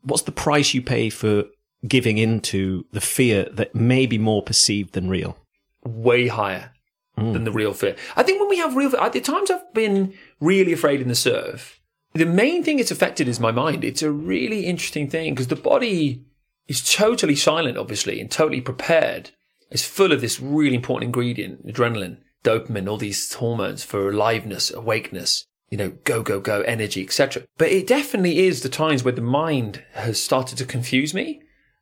What's 0.02 0.24
the 0.24 0.32
price 0.32 0.74
you 0.74 0.82
pay 0.82 1.10
for 1.10 1.46
giving 1.88 2.18
into 2.18 2.86
the 2.92 3.00
fear 3.00 3.48
that 3.54 3.76
may 3.76 4.08
be 4.08 4.18
more 4.18 4.42
perceived 4.42 4.94
than 4.94 5.10
real? 5.10 5.38
Way 5.86 6.28
higher 6.28 6.72
hmm. 7.16 7.34
than 7.34 7.44
the 7.44 7.52
real 7.52 7.74
fear. 7.74 7.96
I 8.16 8.24
think 8.24 8.40
when 8.40 8.50
we 8.50 8.58
have 8.58 8.76
real 8.76 8.96
at 8.98 9.14
the 9.14 9.22
times 9.22 9.52
I've 9.52 9.74
been 9.76 10.16
really 10.40 10.74
afraid 10.74 11.02
in 11.02 11.08
the 11.08 11.16
surf, 11.16 11.80
the 12.14 12.26
main 12.26 12.64
thing 12.64 12.80
it's 12.80 12.92
affected 12.92 13.28
is 13.28 13.40
my 13.40 13.52
mind. 13.52 13.84
It's 13.84 14.02
a 14.02 14.12
really 14.12 14.66
interesting 14.66 15.08
thing 15.08 15.36
because 15.36 15.48
the 15.48 15.56
body 15.56 16.26
is 16.70 16.94
totally 16.96 17.36
silent, 17.36 17.78
obviously, 17.78 18.22
and 18.22 18.32
totally 18.32 18.62
prepared. 18.62 19.32
It's 19.70 19.86
full 19.86 20.14
of 20.14 20.22
this 20.22 20.40
really 20.40 20.76
important 20.76 21.08
ingredient, 21.08 21.68
adrenaline, 21.68 22.18
dopamine, 22.44 22.90
all 22.90 22.98
these 22.98 23.34
hormones 23.34 23.84
for 23.84 24.10
aliveness, 24.10 24.72
awakeness, 24.72 25.46
you 25.70 25.78
know, 25.78 25.90
go, 26.04 26.24
go, 26.24 26.40
go, 26.40 26.62
energy, 26.62 27.04
etc. 27.04 27.44
But 27.58 27.70
it 27.70 27.88
definitely 27.88 28.48
is 28.48 28.62
the 28.62 28.70
times 28.70 29.04
where 29.04 29.12
the 29.12 29.22
mind 29.22 29.84
has 29.94 30.22
started 30.22 30.58
to 30.60 30.66
confuse 30.66 31.14
me 31.14 31.42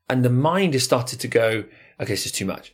and 0.09 0.25
the 0.25 0.29
mind 0.29 0.73
has 0.73 0.83
started 0.83 1.19
to 1.19 1.27
go, 1.27 1.65
okay, 1.99 2.13
this 2.13 2.25
is 2.25 2.31
too 2.31 2.45
much 2.45 2.73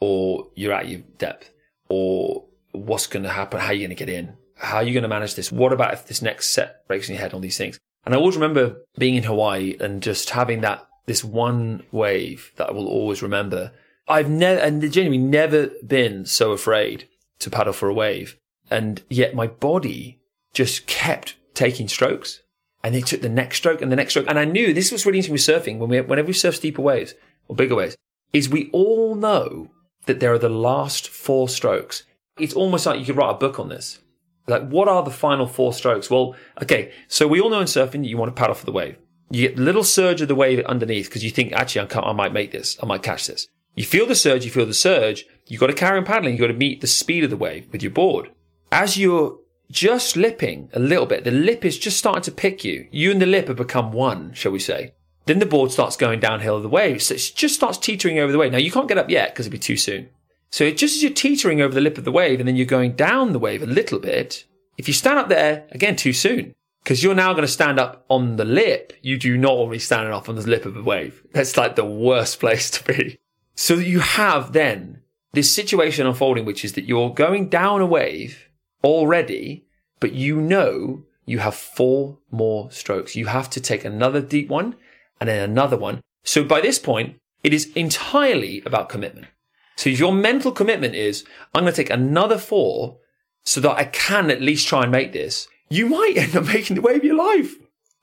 or 0.00 0.48
you're 0.54 0.72
at 0.72 0.88
your 0.88 1.00
depth 1.18 1.50
or 1.88 2.44
what's 2.72 3.06
going 3.06 3.22
to 3.22 3.30
happen? 3.30 3.60
How 3.60 3.68
are 3.68 3.72
you 3.72 3.86
going 3.86 3.96
to 3.96 4.04
get 4.04 4.12
in? 4.12 4.34
How 4.56 4.76
are 4.76 4.82
you 4.82 4.92
going 4.92 5.02
to 5.02 5.08
manage 5.08 5.34
this? 5.34 5.50
What 5.50 5.72
about 5.72 5.94
if 5.94 6.06
this 6.06 6.22
next 6.22 6.50
set 6.50 6.86
breaks 6.86 7.08
in 7.08 7.14
your 7.14 7.22
head 7.22 7.34
on 7.34 7.40
these 7.40 7.56
things? 7.56 7.78
And 8.04 8.14
I 8.14 8.18
always 8.18 8.36
remember 8.36 8.82
being 8.98 9.14
in 9.14 9.24
Hawaii 9.24 9.76
and 9.80 10.02
just 10.02 10.30
having 10.30 10.60
that, 10.60 10.86
this 11.06 11.24
one 11.24 11.84
wave 11.92 12.52
that 12.56 12.68
I 12.68 12.72
will 12.72 12.88
always 12.88 13.22
remember. 13.22 13.72
I've 14.08 14.30
never, 14.30 14.60
and 14.60 14.80
genuinely 14.92 15.18
never 15.18 15.70
been 15.86 16.26
so 16.26 16.52
afraid 16.52 17.08
to 17.40 17.50
paddle 17.50 17.72
for 17.72 17.88
a 17.88 17.94
wave. 17.94 18.38
And 18.70 19.02
yet 19.08 19.34
my 19.34 19.46
body 19.46 20.20
just 20.52 20.86
kept 20.86 21.36
taking 21.54 21.88
strokes 21.88 22.40
and 22.82 22.94
it 22.94 23.06
took 23.06 23.22
the 23.22 23.28
next 23.28 23.56
stroke 23.56 23.80
and 23.80 23.90
the 23.90 23.96
next 23.96 24.12
stroke. 24.12 24.26
And 24.28 24.38
I 24.38 24.44
knew 24.44 24.72
this 24.72 24.92
was 24.92 25.06
really 25.06 25.18
interesting 25.18 25.54
with 25.54 25.64
surfing 25.64 25.78
when 25.78 25.88
we, 25.88 26.00
whenever 26.02 26.26
we 26.26 26.32
surf 26.34 26.56
steeper 26.56 26.82
waves 26.82 27.14
or 27.48 27.56
bigger 27.56 27.74
waves 27.74 27.96
is 28.32 28.48
we 28.48 28.68
all 28.72 29.14
know 29.14 29.70
that 30.06 30.20
there 30.20 30.32
are 30.32 30.38
the 30.38 30.48
last 30.48 31.08
four 31.08 31.48
strokes. 31.48 32.02
It's 32.38 32.54
almost 32.54 32.84
like 32.84 32.98
you 33.00 33.06
could 33.06 33.16
write 33.16 33.30
a 33.30 33.38
book 33.38 33.58
on 33.58 33.68
this. 33.68 34.00
Like, 34.46 34.68
what 34.68 34.88
are 34.88 35.02
the 35.02 35.10
final 35.10 35.46
four 35.46 35.72
strokes? 35.72 36.10
Well, 36.10 36.36
okay, 36.62 36.92
so 37.08 37.26
we 37.26 37.40
all 37.40 37.48
know 37.48 37.60
in 37.60 37.66
surfing 37.66 38.02
that 38.02 38.08
you 38.08 38.18
want 38.18 38.34
to 38.34 38.38
paddle 38.38 38.54
for 38.54 38.66
the 38.66 38.72
wave. 38.72 38.98
You 39.30 39.48
get 39.48 39.56
the 39.56 39.62
little 39.62 39.84
surge 39.84 40.20
of 40.20 40.28
the 40.28 40.34
wave 40.34 40.64
underneath 40.66 41.08
because 41.08 41.24
you 41.24 41.30
think, 41.30 41.52
actually, 41.52 41.88
I, 41.90 42.00
I 42.00 42.12
might 42.12 42.32
make 42.32 42.52
this. 42.52 42.78
I 42.82 42.86
might 42.86 43.02
catch 43.02 43.26
this. 43.26 43.48
You 43.74 43.84
feel 43.84 44.06
the 44.06 44.14
surge, 44.14 44.44
you 44.44 44.50
feel 44.50 44.66
the 44.66 44.74
surge. 44.74 45.26
You've 45.46 45.60
got 45.60 45.66
to 45.66 45.72
carry 45.72 45.98
on 45.98 46.04
paddling. 46.04 46.34
You've 46.34 46.40
got 46.40 46.48
to 46.48 46.54
meet 46.54 46.80
the 46.80 46.86
speed 46.86 47.24
of 47.24 47.30
the 47.30 47.36
wave 47.36 47.68
with 47.72 47.82
your 47.82 47.90
board. 47.90 48.30
As 48.70 48.96
you're 48.96 49.38
just 49.70 50.16
lipping 50.16 50.70
a 50.72 50.78
little 50.78 51.06
bit, 51.06 51.24
the 51.24 51.30
lip 51.30 51.64
is 51.64 51.78
just 51.78 51.96
starting 51.96 52.22
to 52.22 52.30
pick 52.30 52.64
you. 52.64 52.86
You 52.92 53.10
and 53.10 53.20
the 53.20 53.26
lip 53.26 53.48
have 53.48 53.56
become 53.56 53.92
one, 53.92 54.32
shall 54.34 54.52
we 54.52 54.60
say. 54.60 54.94
Then 55.26 55.38
the 55.38 55.46
board 55.46 55.72
starts 55.72 55.96
going 55.96 56.20
downhill 56.20 56.56
of 56.56 56.62
the 56.62 56.68
wave. 56.68 57.02
So 57.02 57.14
it 57.14 57.32
just 57.34 57.54
starts 57.54 57.78
teetering 57.78 58.18
over 58.18 58.30
the 58.30 58.38
wave. 58.38 58.52
Now 58.52 58.58
you 58.58 58.70
can't 58.70 58.88
get 58.88 58.98
up 58.98 59.10
yet 59.10 59.32
because 59.32 59.46
it'd 59.46 59.52
be 59.52 59.58
too 59.58 59.76
soon. 59.76 60.08
So 60.50 60.64
it 60.64 60.76
just 60.76 60.96
as 60.96 61.02
you're 61.02 61.12
teetering 61.12 61.60
over 61.60 61.74
the 61.74 61.80
lip 61.80 61.98
of 61.98 62.04
the 62.04 62.12
wave 62.12 62.38
and 62.38 62.46
then 62.46 62.56
you're 62.56 62.66
going 62.66 62.92
down 62.92 63.32
the 63.32 63.38
wave 63.38 63.62
a 63.62 63.66
little 63.66 63.98
bit, 63.98 64.44
if 64.76 64.86
you 64.86 64.94
stand 64.94 65.18
up 65.18 65.28
there, 65.28 65.66
again, 65.72 65.96
too 65.96 66.12
soon. 66.12 66.54
Because 66.84 67.02
you're 67.02 67.14
now 67.14 67.32
going 67.32 67.46
to 67.46 67.48
stand 67.48 67.80
up 67.80 68.04
on 68.10 68.36
the 68.36 68.44
lip. 68.44 68.92
You 69.00 69.18
do 69.18 69.38
not 69.38 69.56
want 69.56 69.70
to 69.70 69.72
be 69.72 69.78
standing 69.78 70.12
up 70.12 70.28
on 70.28 70.36
the 70.36 70.42
lip 70.42 70.66
of 70.66 70.76
a 70.76 70.82
wave. 70.82 71.22
That's 71.32 71.56
like 71.56 71.76
the 71.76 71.84
worst 71.84 72.38
place 72.40 72.70
to 72.72 72.84
be. 72.84 73.18
So 73.56 73.74
you 73.74 74.00
have 74.00 74.52
then 74.52 75.00
this 75.32 75.54
situation 75.54 76.06
unfolding, 76.06 76.44
which 76.44 76.64
is 76.64 76.74
that 76.74 76.84
you're 76.84 77.12
going 77.12 77.48
down 77.48 77.80
a 77.80 77.86
wave 77.86 78.50
already, 78.82 79.64
but 79.98 80.12
you 80.12 80.40
know 80.40 81.04
you 81.24 81.38
have 81.38 81.54
four 81.54 82.18
more 82.30 82.70
strokes. 82.70 83.16
You 83.16 83.26
have 83.26 83.48
to 83.50 83.60
take 83.60 83.84
another 83.84 84.20
deep 84.20 84.48
one 84.48 84.76
and 85.20 85.28
then 85.28 85.48
another 85.48 85.78
one. 85.78 86.02
So 86.22 86.44
by 86.44 86.60
this 86.60 86.78
point, 86.78 87.16
it 87.42 87.54
is 87.54 87.72
entirely 87.74 88.62
about 88.66 88.88
commitment. 88.88 89.28
So 89.76 89.90
your 89.90 90.12
mental 90.12 90.52
commitment 90.52 90.94
is, 90.94 91.24
I'm 91.54 91.64
going 91.64 91.72
to 91.72 91.76
take 91.76 91.90
another 91.90 92.38
four 92.38 92.98
so 93.42 93.60
that 93.60 93.76
I 93.76 93.84
can 93.84 94.30
at 94.30 94.40
least 94.40 94.68
try 94.68 94.82
and 94.82 94.92
make 94.92 95.12
this. 95.12 95.48
You 95.74 95.86
might 95.86 96.16
end 96.16 96.36
up 96.36 96.46
making 96.46 96.76
the 96.76 96.82
wave 96.82 96.98
of 96.98 97.04
your 97.04 97.16
life. 97.16 97.56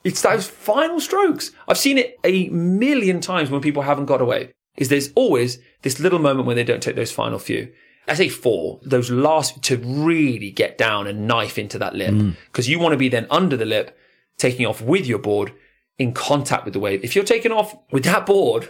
It's 0.03 0.21
those 0.21 0.47
final 0.47 0.99
strokes. 0.99 1.51
I've 1.67 1.77
seen 1.77 1.97
it 1.97 2.19
a 2.23 2.49
million 2.49 3.21
times 3.21 3.49
when 3.49 3.61
people 3.61 3.83
haven't 3.83 4.07
got 4.07 4.21
away. 4.21 4.51
Is 4.77 4.89
there's 4.89 5.11
always 5.15 5.59
this 5.81 5.99
little 5.99 6.19
moment 6.19 6.47
when 6.47 6.55
they 6.55 6.63
don't 6.63 6.83
take 6.83 6.95
those 6.95 7.11
final 7.11 7.39
few. 7.39 7.71
I 8.07 8.15
say 8.15 8.29
four, 8.29 8.79
those 8.83 9.09
last 9.09 9.61
to 9.63 9.77
really 9.77 10.51
get 10.51 10.77
down 10.77 11.07
and 11.07 11.27
knife 11.27 11.57
into 11.57 11.77
that 11.79 11.95
lip. 11.95 12.13
Mm. 12.13 12.35
Because 12.47 12.67
you 12.67 12.79
want 12.79 12.93
to 12.93 12.97
be 12.97 13.09
then 13.09 13.27
under 13.29 13.55
the 13.55 13.65
lip, 13.65 13.97
taking 14.37 14.65
off 14.65 14.81
with 14.81 15.05
your 15.05 15.19
board 15.19 15.53
in 15.97 16.13
contact 16.13 16.65
with 16.65 16.73
the 16.73 16.79
wave. 16.79 17.03
If 17.03 17.15
you're 17.15 17.23
taking 17.23 17.51
off 17.51 17.75
with 17.91 18.03
that 18.05 18.25
board, 18.25 18.69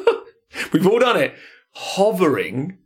we've 0.72 0.86
all 0.86 1.00
done 1.00 1.18
it, 1.18 1.34
hovering 1.72 2.78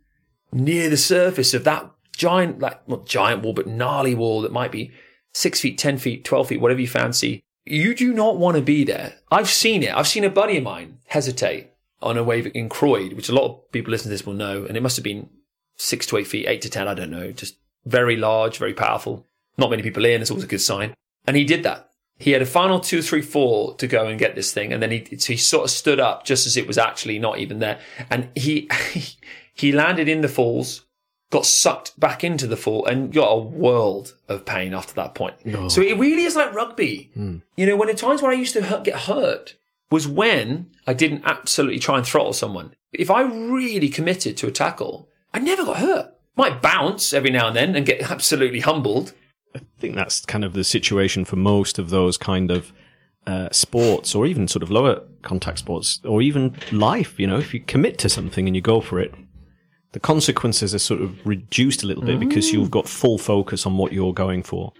near 0.51 0.89
the 0.89 0.97
surface 0.97 1.53
of 1.53 1.63
that 1.65 1.89
giant, 2.11 2.59
like 2.59 2.87
not 2.89 3.05
giant 3.05 3.43
wall, 3.43 3.53
but 3.53 3.67
gnarly 3.67 4.15
wall 4.15 4.41
that 4.41 4.51
might 4.51 4.71
be 4.71 4.91
six 5.37 5.61
feet, 5.61 5.77
10 5.77 5.99
feet, 5.99 6.25
12 6.25 6.47
feet, 6.47 6.61
whatever 6.61 6.81
you 6.81 6.87
fancy. 6.87 7.43
You 7.63 7.93
do 7.93 8.11
not 8.11 8.37
want 8.37 8.57
to 8.57 8.63
be 8.63 8.83
there. 8.83 9.13
I've 9.29 9.49
seen 9.49 9.83
it. 9.83 9.95
I've 9.95 10.07
seen 10.07 10.23
a 10.23 10.31
buddy 10.31 10.57
of 10.57 10.63
mine 10.63 10.97
hesitate 11.05 11.69
on 12.01 12.17
a 12.17 12.23
wave 12.23 12.49
in 12.55 12.69
Croyde, 12.69 13.13
which 13.13 13.29
a 13.29 13.35
lot 13.35 13.45
of 13.45 13.71
people 13.71 13.91
listening 13.91 14.09
to 14.09 14.13
this 14.15 14.25
will 14.25 14.33
know, 14.33 14.65
and 14.65 14.75
it 14.75 14.81
must 14.81 14.97
have 14.97 15.03
been 15.03 15.29
six 15.75 16.07
to 16.07 16.17
eight 16.17 16.27
feet, 16.27 16.47
eight 16.47 16.61
to 16.63 16.69
ten, 16.69 16.87
I 16.87 16.95
don't 16.95 17.11
know, 17.11 17.31
just 17.31 17.57
very 17.85 18.15
large, 18.15 18.57
very 18.57 18.73
powerful. 18.73 19.27
Not 19.57 19.69
many 19.69 19.83
people 19.83 20.05
in, 20.05 20.21
it's 20.21 20.31
always 20.31 20.43
a 20.43 20.47
good 20.47 20.61
sign. 20.61 20.93
And 21.27 21.37
he 21.37 21.43
did 21.43 21.63
that. 21.63 21.91
He 22.17 22.31
had 22.31 22.41
a 22.41 22.47
final 22.47 22.79
two, 22.79 23.03
three, 23.03 23.21
four 23.21 23.75
to 23.75 23.85
go 23.85 24.07
and 24.07 24.17
get 24.17 24.33
this 24.33 24.51
thing, 24.51 24.73
and 24.73 24.81
then 24.81 24.89
he 24.89 25.17
so 25.17 25.33
he 25.33 25.37
sort 25.37 25.65
of 25.65 25.69
stood 25.69 25.99
up 25.99 26.25
just 26.25 26.47
as 26.47 26.57
it 26.57 26.65
was 26.65 26.79
actually 26.79 27.19
not 27.19 27.37
even 27.37 27.59
there, 27.59 27.79
and 28.09 28.29
he 28.33 28.67
he 29.53 29.71
landed 29.71 30.09
in 30.09 30.21
the 30.21 30.27
falls, 30.27 30.86
got 31.29 31.45
sucked 31.45 31.99
back 31.99 32.23
into 32.23 32.47
the 32.47 32.57
fall, 32.57 32.85
and 32.85 33.11
got 33.13 33.27
a 33.27 33.37
world 33.37 34.15
of 34.27 34.45
pain 34.45 34.73
after 34.73 34.93
that 34.93 35.13
point. 35.13 35.35
Oh. 35.53 35.67
So 35.67 35.81
it 35.81 35.97
really 35.97 36.23
is 36.23 36.35
like 36.35 36.53
rugby. 36.53 37.11
You 37.55 37.65
know, 37.65 37.75
when 37.75 37.89
the 37.89 37.93
times 37.93 38.21
where 38.21 38.31
I 38.31 38.35
used 38.35 38.53
to 38.53 38.63
hurt, 38.63 38.83
get 38.83 39.01
hurt 39.01 39.55
was 39.89 40.07
when 40.07 40.71
I 40.85 40.93
didn't 40.93 41.23
absolutely 41.25 41.79
try 41.79 41.97
and 41.97 42.05
throttle 42.05 42.33
someone. 42.33 42.73
If 42.93 43.11
I 43.11 43.21
really 43.21 43.89
committed 43.89 44.37
to 44.37 44.47
a 44.47 44.51
tackle, 44.51 45.09
I 45.33 45.39
never 45.39 45.65
got 45.65 45.77
hurt. 45.77 46.13
Might 46.35 46.61
bounce 46.61 47.13
every 47.13 47.31
now 47.31 47.47
and 47.47 47.55
then 47.55 47.75
and 47.75 47.85
get 47.85 48.11
absolutely 48.11 48.59
humbled. 48.59 49.13
I 49.55 49.61
think 49.79 49.95
that's 49.95 50.25
kind 50.25 50.43
of 50.43 50.53
the 50.53 50.63
situation 50.63 51.25
for 51.25 51.35
most 51.35 51.79
of 51.79 51.89
those 51.89 52.17
kind 52.17 52.51
of 52.51 52.71
uh, 53.25 53.49
sports, 53.51 54.15
or 54.15 54.25
even 54.25 54.47
sort 54.47 54.63
of 54.63 54.71
lower 54.71 55.01
contact 55.21 55.59
sports, 55.59 55.99
or 56.05 56.21
even 56.21 56.55
life. 56.71 57.19
You 57.19 57.27
know, 57.27 57.37
if 57.37 57.53
you 57.53 57.59
commit 57.59 57.97
to 57.99 58.09
something 58.09 58.47
and 58.47 58.55
you 58.55 58.61
go 58.61 58.79
for 58.79 58.99
it, 58.99 59.13
the 59.91 59.99
consequences 59.99 60.75
are 60.75 60.79
sort 60.79 61.01
of 61.01 61.25
reduced 61.25 61.83
a 61.83 61.87
little 61.87 62.03
bit 62.03 62.19
because 62.19 62.51
you've 62.51 62.71
got 62.71 62.87
full 62.87 63.17
focus 63.17 63.65
on 63.65 63.77
what 63.77 63.93
you're 63.93 64.13
going 64.13 64.43
for. 64.43 64.73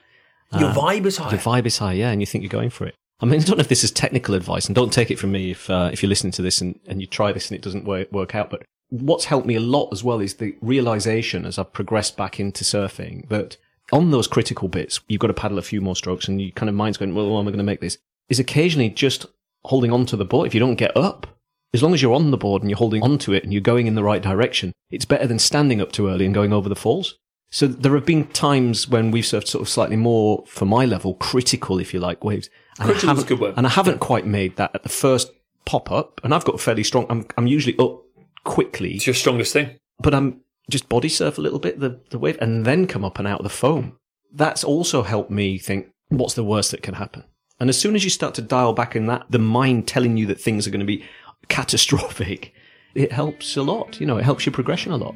Your 0.58 0.72
vibe 0.72 1.06
is 1.06 1.17
high. 1.17 1.32
The 1.32 1.38
vibe 1.38 1.65
is 1.65 1.78
high, 1.78 1.93
yeah, 1.93 2.10
and 2.10 2.22
you 2.22 2.26
think 2.26 2.43
you're 2.43 2.50
going 2.50 2.70
for 2.70 2.86
it. 2.86 2.96
I 3.20 3.26
mean, 3.26 3.39
I 3.41 3.43
don't 3.43 3.58
know 3.58 3.62
if 3.62 3.67
this 3.67 3.84
is 3.84 3.91
technical 3.91 4.36
advice, 4.36 4.67
and 4.67 4.76
don't 4.76 4.93
take 4.93 5.12
it 5.12 5.20
from 5.20 5.32
me 5.32 5.52
if 5.52 5.70
uh, 5.70 5.89
if 5.91 6.02
you're 6.02 6.10
listening 6.10 6.34
to 6.34 6.41
this 6.41 6.62
and, 6.62 6.80
and 6.88 7.02
you 7.02 7.08
try 7.08 7.32
this 7.32 7.50
and 7.50 7.58
it 7.58 7.62
doesn't 7.62 7.86
work, 7.86 8.12
work 8.12 8.36
out. 8.36 8.50
But 8.50 8.63
what's 8.89 9.26
helped 9.26 9.48
me 9.48 9.56
a 9.56 9.60
lot 9.60 9.89
as 9.91 10.04
well 10.04 10.20
is 10.20 10.36
the 10.36 10.56
realization 10.62 11.46
as 11.46 11.58
I've 11.58 11.74
progressed 11.74 12.15
back 12.15 12.39
into 12.39 12.63
surfing 12.63 13.28
that 13.30 13.58
on 13.91 14.12
those 14.12 14.28
critical 14.28 14.67
bits, 14.67 15.00
you've 15.08 15.20
got 15.20 15.28
to 15.28 15.34
paddle 15.34 15.58
a 15.58 15.63
few 15.63 15.82
more 15.82 15.96
strokes, 15.96 16.28
and 16.28 16.41
your 16.41 16.52
kind 16.52 16.70
of 16.70 16.76
mind's 16.76 16.98
going, 16.98 17.15
well, 17.15 17.30
how 17.34 17.39
am 17.39 17.48
I 17.48 17.52
going 17.52 17.58
to 17.58 17.63
make 17.63 17.82
this? 17.82 17.98
Is 18.30 18.39
occasionally 18.39 18.89
just 18.89 19.26
holding 19.65 19.91
on 19.91 20.06
to 20.08 20.15
the 20.17 20.26
board. 20.26 20.48
If 20.48 20.54
you 20.54 20.60
don't 20.60 20.76
get 20.76 20.96
up, 20.96 21.37
as 21.74 21.84
long 21.84 21.94
as 21.94 22.02
you're 22.02 22.14
on 22.14 22.32
the 22.32 22.38
board 22.38 22.62
and 22.62 22.70
you're 22.70 22.78
holding 22.78 23.04
onto 23.04 23.34
it 23.34 23.44
and 23.44 23.52
you're 23.52 23.62
going 23.62 23.88
in 23.88 23.96
the 23.96 24.04
right 24.04 24.22
direction, 24.22 24.72
it's 24.90 25.06
better 25.06 25.28
than 25.28 25.40
standing 25.40 25.82
up 25.82 25.92
too 25.92 26.08
early 26.08 26.26
and 26.26 26.34
going 26.34 26.54
over 26.54 26.70
the 26.70 26.76
falls. 26.76 27.16
So 27.50 27.68
there 27.68 27.94
have 27.96 28.06
been 28.06 28.28
times 28.28 28.88
when 28.90 29.12
we've 29.12 29.24
surfed 29.24 29.48
sort 29.48 29.62
of 29.62 29.70
slightly 29.70 29.96
more, 29.96 30.44
for 30.48 30.66
my 30.66 30.86
level, 30.86 31.14
critical, 31.16 31.80
if 31.80 31.94
you 31.94 32.00
like, 32.00 32.24
waves. 32.24 32.50
And 32.80 32.88
Critical 32.90 33.10
I 33.10 33.14
is 33.14 33.20
a 33.20 33.22
haven't, 33.22 33.28
good 33.28 33.40
word. 33.40 33.54
And 33.58 33.66
I 33.66 33.70
haven't 33.70 34.00
quite 34.00 34.26
made 34.26 34.58
that 34.58 34.72
at 34.76 34.84
the 34.84 34.90
first 34.90 35.32
pop 35.66 35.90
up. 35.92 36.20
And 36.24 36.34
I've 36.34 36.44
got 36.46 36.60
fairly 36.60 36.84
strong, 36.84 37.06
I'm, 37.10 37.26
I'm 37.38 37.48
usually 37.48 37.78
up 37.80 38.02
quickly, 38.44 38.96
It's 38.96 39.08
your 39.08 39.14
strongest 39.14 39.54
thing. 39.54 39.78
but 40.00 40.14
I'm 40.14 40.42
just 40.70 40.90
body 40.90 41.08
surf 41.10 41.38
a 41.38 41.42
little 41.42 41.60
bit, 41.60 41.80
the, 41.80 42.00
the 42.10 42.20
wave, 42.20 42.38
and 42.42 42.66
then 42.66 42.86
come 42.88 43.06
up 43.06 43.18
and 43.20 43.28
out 43.28 43.40
of 43.40 43.44
the 43.46 43.50
foam. 43.50 43.98
That's 44.34 44.64
also 44.66 45.04
helped 45.04 45.32
me 45.32 45.58
think, 45.58 45.88
what's 46.10 46.34
the 46.34 46.44
worst 46.44 46.72
that 46.72 46.84
can 46.84 46.96
happen? 46.96 47.24
And 47.60 47.70
as 47.70 47.78
soon 47.80 47.96
as 47.96 48.04
you 48.04 48.10
start 48.10 48.36
to 48.36 48.42
dial 48.42 48.74
back 48.74 48.96
in 48.96 49.08
that, 49.08 49.26
the 49.30 49.40
mind 49.40 49.88
telling 49.88 50.18
you 50.18 50.26
that 50.28 50.40
things 50.40 50.68
are 50.68 50.70
going 50.70 50.82
to 50.82 50.86
be 50.86 51.04
catastrophic, 51.50 52.54
it 52.96 53.12
helps 53.12 53.58
a 53.58 53.62
lot. 53.64 54.00
You 54.00 54.06
know, 54.06 54.18
it 54.18 54.24
helps 54.24 54.46
your 54.46 54.54
progression 54.54 54.92
a 54.92 54.98
lot. 54.98 55.16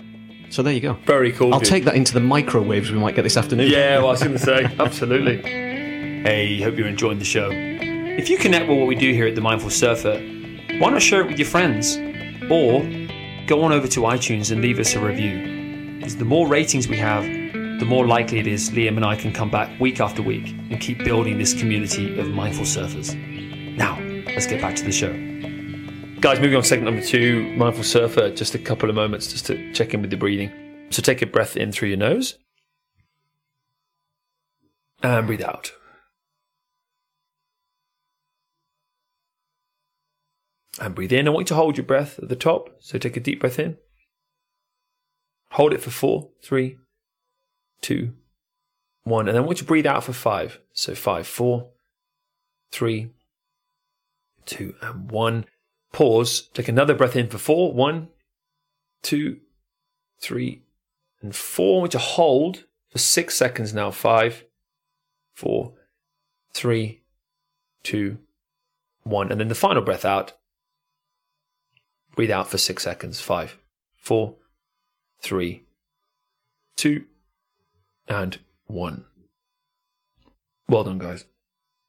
So 0.49 0.61
there 0.61 0.73
you 0.73 0.81
go. 0.81 0.93
Very 1.05 1.31
cool. 1.31 1.53
I'll 1.53 1.59
dude. 1.59 1.69
take 1.69 1.85
that 1.85 1.95
into 1.95 2.13
the 2.13 2.19
microwaves 2.19 2.91
we 2.91 2.99
might 2.99 3.15
get 3.15 3.21
this 3.21 3.37
afternoon. 3.37 3.69
Yeah, 3.69 3.99
well, 3.99 4.07
I 4.07 4.11
was 4.11 4.19
going 4.21 4.33
to 4.33 4.39
say, 4.39 4.65
absolutely. 4.79 5.41
Hey, 5.41 6.61
hope 6.61 6.75
you're 6.75 6.87
enjoying 6.87 7.19
the 7.19 7.25
show. 7.25 7.49
If 7.51 8.29
you 8.29 8.37
connect 8.37 8.67
with 8.67 8.77
what 8.77 8.87
we 8.87 8.95
do 8.95 9.13
here 9.13 9.25
at 9.27 9.35
The 9.35 9.41
Mindful 9.41 9.69
Surfer, 9.69 10.19
why 10.77 10.89
not 10.89 11.01
share 11.01 11.21
it 11.21 11.27
with 11.27 11.39
your 11.39 11.47
friends? 11.47 11.95
Or 12.51 12.81
go 13.47 13.63
on 13.63 13.71
over 13.71 13.87
to 13.87 14.01
iTunes 14.01 14.51
and 14.51 14.61
leave 14.61 14.77
us 14.77 14.93
a 14.93 14.99
review. 14.99 15.97
Because 15.97 16.17
the 16.17 16.25
more 16.25 16.47
ratings 16.47 16.87
we 16.87 16.97
have, 16.97 17.23
the 17.23 17.85
more 17.85 18.05
likely 18.05 18.39
it 18.39 18.47
is 18.47 18.71
Liam 18.71 18.97
and 18.97 19.05
I 19.05 19.15
can 19.15 19.31
come 19.31 19.49
back 19.49 19.79
week 19.79 20.01
after 20.01 20.21
week 20.21 20.49
and 20.69 20.81
keep 20.81 20.99
building 20.99 21.37
this 21.37 21.53
community 21.53 22.19
of 22.19 22.27
mindful 22.27 22.65
surfers. 22.65 23.15
Now, 23.77 23.97
let's 24.27 24.47
get 24.47 24.61
back 24.61 24.75
to 24.75 24.83
the 24.83 24.91
show. 24.91 25.30
Guys, 26.21 26.39
moving 26.39 26.55
on 26.55 26.61
to 26.61 26.67
segment 26.67 26.93
number 26.93 27.03
two, 27.03 27.51
Mindful 27.57 27.83
Surfer, 27.83 28.29
just 28.29 28.53
a 28.53 28.59
couple 28.59 28.91
of 28.91 28.95
moments 28.95 29.31
just 29.31 29.47
to 29.47 29.73
check 29.73 29.95
in 29.95 30.01
with 30.01 30.11
the 30.11 30.17
breathing. 30.17 30.51
So 30.91 31.01
take 31.01 31.23
a 31.23 31.25
breath 31.25 31.57
in 31.57 31.71
through 31.71 31.89
your 31.89 31.97
nose 31.97 32.37
and 35.01 35.25
breathe 35.25 35.41
out. 35.41 35.71
And 40.79 40.93
breathe 40.93 41.11
in. 41.11 41.27
I 41.27 41.31
want 41.31 41.45
you 41.45 41.55
to 41.55 41.55
hold 41.55 41.75
your 41.75 41.87
breath 41.87 42.19
at 42.19 42.29
the 42.29 42.35
top. 42.35 42.69
So 42.81 42.99
take 42.99 43.17
a 43.17 43.19
deep 43.19 43.39
breath 43.39 43.57
in. 43.57 43.77
Hold 45.53 45.73
it 45.73 45.81
for 45.81 45.89
four, 45.89 46.29
three, 46.43 46.77
two, 47.81 48.13
one. 49.03 49.27
And 49.27 49.35
then 49.35 49.43
I 49.43 49.45
want 49.47 49.57
you 49.57 49.63
to 49.63 49.67
breathe 49.67 49.87
out 49.87 50.03
for 50.03 50.13
five. 50.13 50.59
So 50.71 50.93
five, 50.93 51.25
four, 51.25 51.71
three, 52.71 53.09
two, 54.45 54.75
and 54.83 55.09
one. 55.09 55.45
Pause. 55.91 56.49
Take 56.53 56.67
another 56.67 56.93
breath 56.93 57.15
in 57.15 57.27
for 57.27 57.37
four. 57.37 57.73
One, 57.73 58.09
two, 59.01 59.39
three, 60.19 60.63
and 61.21 61.35
four. 61.35 61.77
I 61.77 61.79
want 61.81 61.91
to 61.93 61.99
hold 61.99 62.65
for 62.89 62.97
six 62.97 63.35
seconds 63.35 63.73
now. 63.73 63.91
Five, 63.91 64.45
four, 65.33 65.73
three, 66.53 67.01
two, 67.83 68.19
one. 69.03 69.31
And 69.31 69.39
then 69.39 69.49
the 69.49 69.55
final 69.55 69.81
breath 69.81 70.05
out. 70.05 70.33
Breathe 72.15 72.31
out 72.31 72.49
for 72.49 72.57
six 72.57 72.83
seconds. 72.83 73.21
Five, 73.21 73.57
four, 73.95 74.35
three, 75.21 75.63
two, 76.75 77.05
and 78.07 78.39
one. 78.67 79.05
Well 80.67 80.83
done, 80.83 80.99
guys. 80.99 81.25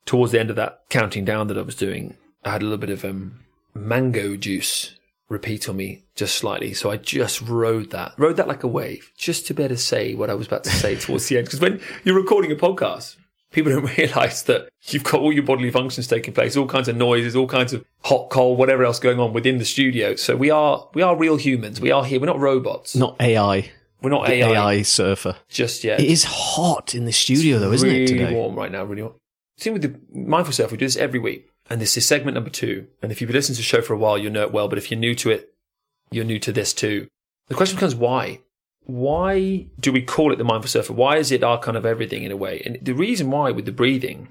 Towards 0.04 0.32
the 0.32 0.40
end 0.40 0.50
of 0.50 0.56
that 0.56 0.82
counting 0.90 1.24
down 1.24 1.46
that 1.48 1.58
I 1.58 1.62
was 1.62 1.76
doing, 1.76 2.16
I 2.44 2.50
had 2.50 2.62
a 2.62 2.64
little 2.64 2.78
bit 2.78 2.90
of 2.90 3.04
um, 3.04 3.40
mango 3.74 4.36
juice 4.36 4.96
repeat 5.28 5.68
on 5.68 5.76
me 5.76 6.04
just 6.14 6.36
slightly. 6.36 6.74
So 6.74 6.90
I 6.90 6.96
just 6.98 7.40
rode 7.40 7.90
that, 7.90 8.12
rode 8.18 8.36
that 8.36 8.48
like 8.48 8.62
a 8.62 8.68
wave, 8.68 9.10
just 9.16 9.46
to 9.46 9.54
better 9.54 9.76
say 9.76 10.14
what 10.14 10.30
I 10.30 10.34
was 10.34 10.46
about 10.46 10.64
to 10.64 10.70
say 10.70 10.94
towards 10.96 11.26
the 11.28 11.38
end. 11.38 11.46
Because 11.46 11.60
when 11.60 11.80
you're 12.04 12.14
recording 12.14 12.52
a 12.52 12.56
podcast, 12.56 13.16
people 13.50 13.72
don't 13.72 13.96
realize 13.98 14.42
that 14.44 14.68
you've 14.82 15.04
got 15.04 15.20
all 15.20 15.32
your 15.32 15.42
bodily 15.42 15.70
functions 15.70 16.06
taking 16.06 16.34
place, 16.34 16.56
all 16.56 16.66
kinds 16.66 16.88
of 16.88 16.96
noises, 16.96 17.34
all 17.34 17.48
kinds 17.48 17.72
of 17.72 17.84
hot, 18.04 18.28
cold, 18.30 18.58
whatever 18.58 18.84
else 18.84 18.98
going 18.98 19.18
on 19.18 19.32
within 19.32 19.58
the 19.58 19.64
studio. 19.64 20.14
So 20.16 20.36
we 20.36 20.50
are, 20.50 20.88
we 20.94 21.02
are 21.02 21.16
real 21.16 21.36
humans. 21.36 21.80
We 21.80 21.90
are 21.90 22.04
here. 22.04 22.20
We're 22.20 22.26
not 22.26 22.38
robots. 22.38 22.94
Not 22.94 23.16
AI. 23.20 23.70
We're 24.02 24.10
not 24.10 24.28
AI, 24.28 24.50
AI 24.50 24.82
surfer. 24.82 25.36
just 25.48 25.84
yet. 25.84 26.00
It 26.00 26.10
is 26.10 26.24
hot 26.24 26.94
in 26.94 27.04
the 27.04 27.12
studio, 27.12 27.60
though, 27.60 27.72
isn't 27.72 27.88
really 27.88 28.02
it, 28.02 28.08
today? 28.08 28.34
warm 28.34 28.56
right 28.56 28.70
now, 28.70 28.84
really 28.84 29.02
warm. 29.02 29.14
Same 29.58 29.74
with 29.74 29.82
the 29.82 30.00
mindful 30.12 30.52
surf. 30.52 30.72
we 30.72 30.76
do 30.78 30.86
this 30.86 30.96
every 30.96 31.20
week. 31.20 31.48
And 31.72 31.80
this 31.80 31.96
is 31.96 32.06
segment 32.06 32.34
number 32.34 32.50
two. 32.50 32.86
And 33.00 33.10
if 33.10 33.22
you've 33.22 33.30
listened 33.30 33.56
to 33.56 33.60
the 33.60 33.64
show 33.64 33.80
for 33.80 33.94
a 33.94 33.98
while, 33.98 34.18
you'll 34.18 34.30
know 34.30 34.42
it 34.42 34.52
well. 34.52 34.68
But 34.68 34.76
if 34.76 34.90
you're 34.90 35.00
new 35.00 35.14
to 35.14 35.30
it, 35.30 35.54
you're 36.10 36.22
new 36.22 36.38
to 36.40 36.52
this 36.52 36.74
too. 36.74 37.08
The 37.48 37.54
question 37.54 37.76
becomes 37.76 37.94
why? 37.94 38.40
Why 38.82 39.68
do 39.80 39.90
we 39.90 40.02
call 40.02 40.34
it 40.34 40.36
the 40.36 40.44
mindful 40.44 40.68
surfer? 40.68 40.92
Why 40.92 41.16
is 41.16 41.32
it 41.32 41.42
our 41.42 41.58
kind 41.58 41.78
of 41.78 41.86
everything 41.86 42.24
in 42.24 42.30
a 42.30 42.36
way? 42.36 42.60
And 42.66 42.78
the 42.82 42.92
reason 42.92 43.30
why 43.30 43.52
with 43.52 43.64
the 43.64 43.72
breathing 43.72 44.28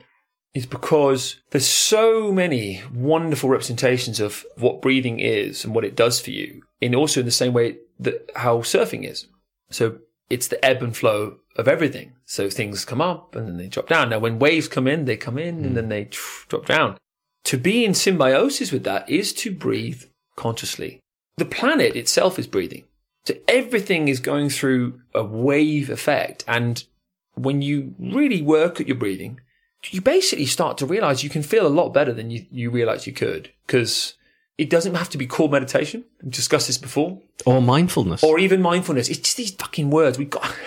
is 0.54 0.68
because 0.68 1.38
there's 1.50 1.66
so 1.66 2.32
many 2.32 2.84
wonderful 2.94 3.50
representations 3.50 4.20
of 4.20 4.46
what 4.58 4.84
breathing 4.84 5.20
is 5.20 5.66
and 5.66 5.74
what 5.74 5.84
it 5.84 5.96
does 5.96 6.20
for 6.20 6.30
you. 6.30 6.62
And 6.80 6.94
also 6.94 7.22
in 7.22 7.26
the 7.26 7.32
same 7.32 7.54
way 7.54 7.78
that 8.02 8.30
how 8.36 8.60
surfing 8.60 9.04
is. 9.04 9.26
So 9.72 9.98
it's 10.30 10.48
the 10.48 10.64
ebb 10.64 10.84
and 10.84 10.96
flow 10.96 11.38
of 11.56 11.68
everything. 11.68 12.14
So 12.24 12.52
things 12.52 12.86
come 12.86 13.02
up 13.02 13.36
and 13.36 13.48
then 13.48 13.58
they 13.58 13.68
drop 13.68 13.88
down. 13.88 14.10
Now, 14.10 14.20
when 14.20 14.38
waves 14.38 14.68
come 14.68 14.88
in, 14.88 15.06
they 15.06 15.18
come 15.18 15.40
in 15.40 15.56
and 15.56 15.66
hmm. 15.70 15.74
then 15.74 15.90
they 15.90 16.08
drop 16.48 16.68
down. 16.68 16.98
To 17.46 17.58
be 17.58 17.84
in 17.86 17.94
symbiosis 17.94 18.72
with 18.72 18.84
that 18.84 19.10
is 19.10 19.34
to 19.34 19.52
breathe 19.52 20.04
consciously. 20.36 21.00
The 21.38 21.46
planet 21.46 21.96
itself 21.96 22.38
is 22.38 22.48
breathing. 22.48 22.84
So 23.26 23.36
everything 23.48 24.08
is 24.08 24.20
going 24.20 24.50
through 24.50 25.02
a 25.14 25.24
wave 25.24 25.90
effect. 25.90 26.44
And 26.48 26.84
when 27.36 27.62
you 27.62 27.96
really 28.00 28.42
work 28.42 28.80
at 28.80 28.88
your 28.88 28.98
breathing, 28.98 29.40
you 29.90 30.02
basically 30.02 30.46
start 30.46 30.78
to 30.80 30.86
realize 30.86 31.24
you 31.24 31.30
can 31.30 31.44
feel 31.44 31.66
a 31.66 31.70
lot 31.70 31.90
better 31.90 32.14
than 32.14 32.30
you, 32.30 32.46
you 32.52 32.70
realize 32.70 33.08
you 33.08 33.14
could 33.14 33.52
because 33.66 34.14
it 34.58 34.70
doesn't 34.70 34.94
have 34.96 35.10
to 35.10 35.18
be 35.18 35.26
core 35.26 35.50
meditation. 35.50 36.04
We've 36.22 36.32
discussed 36.32 36.68
this 36.68 36.78
before 36.78 37.20
Or 37.46 37.62
mindfulness. 37.62 38.24
or 38.24 38.38
even 38.38 38.62
mindfulness. 38.62 39.10
It's 39.10 39.20
just 39.20 39.38
these 39.38 39.52
fucking 39.52 39.90
words. 39.90 40.18
We 40.20 40.26
got. 40.26 40.54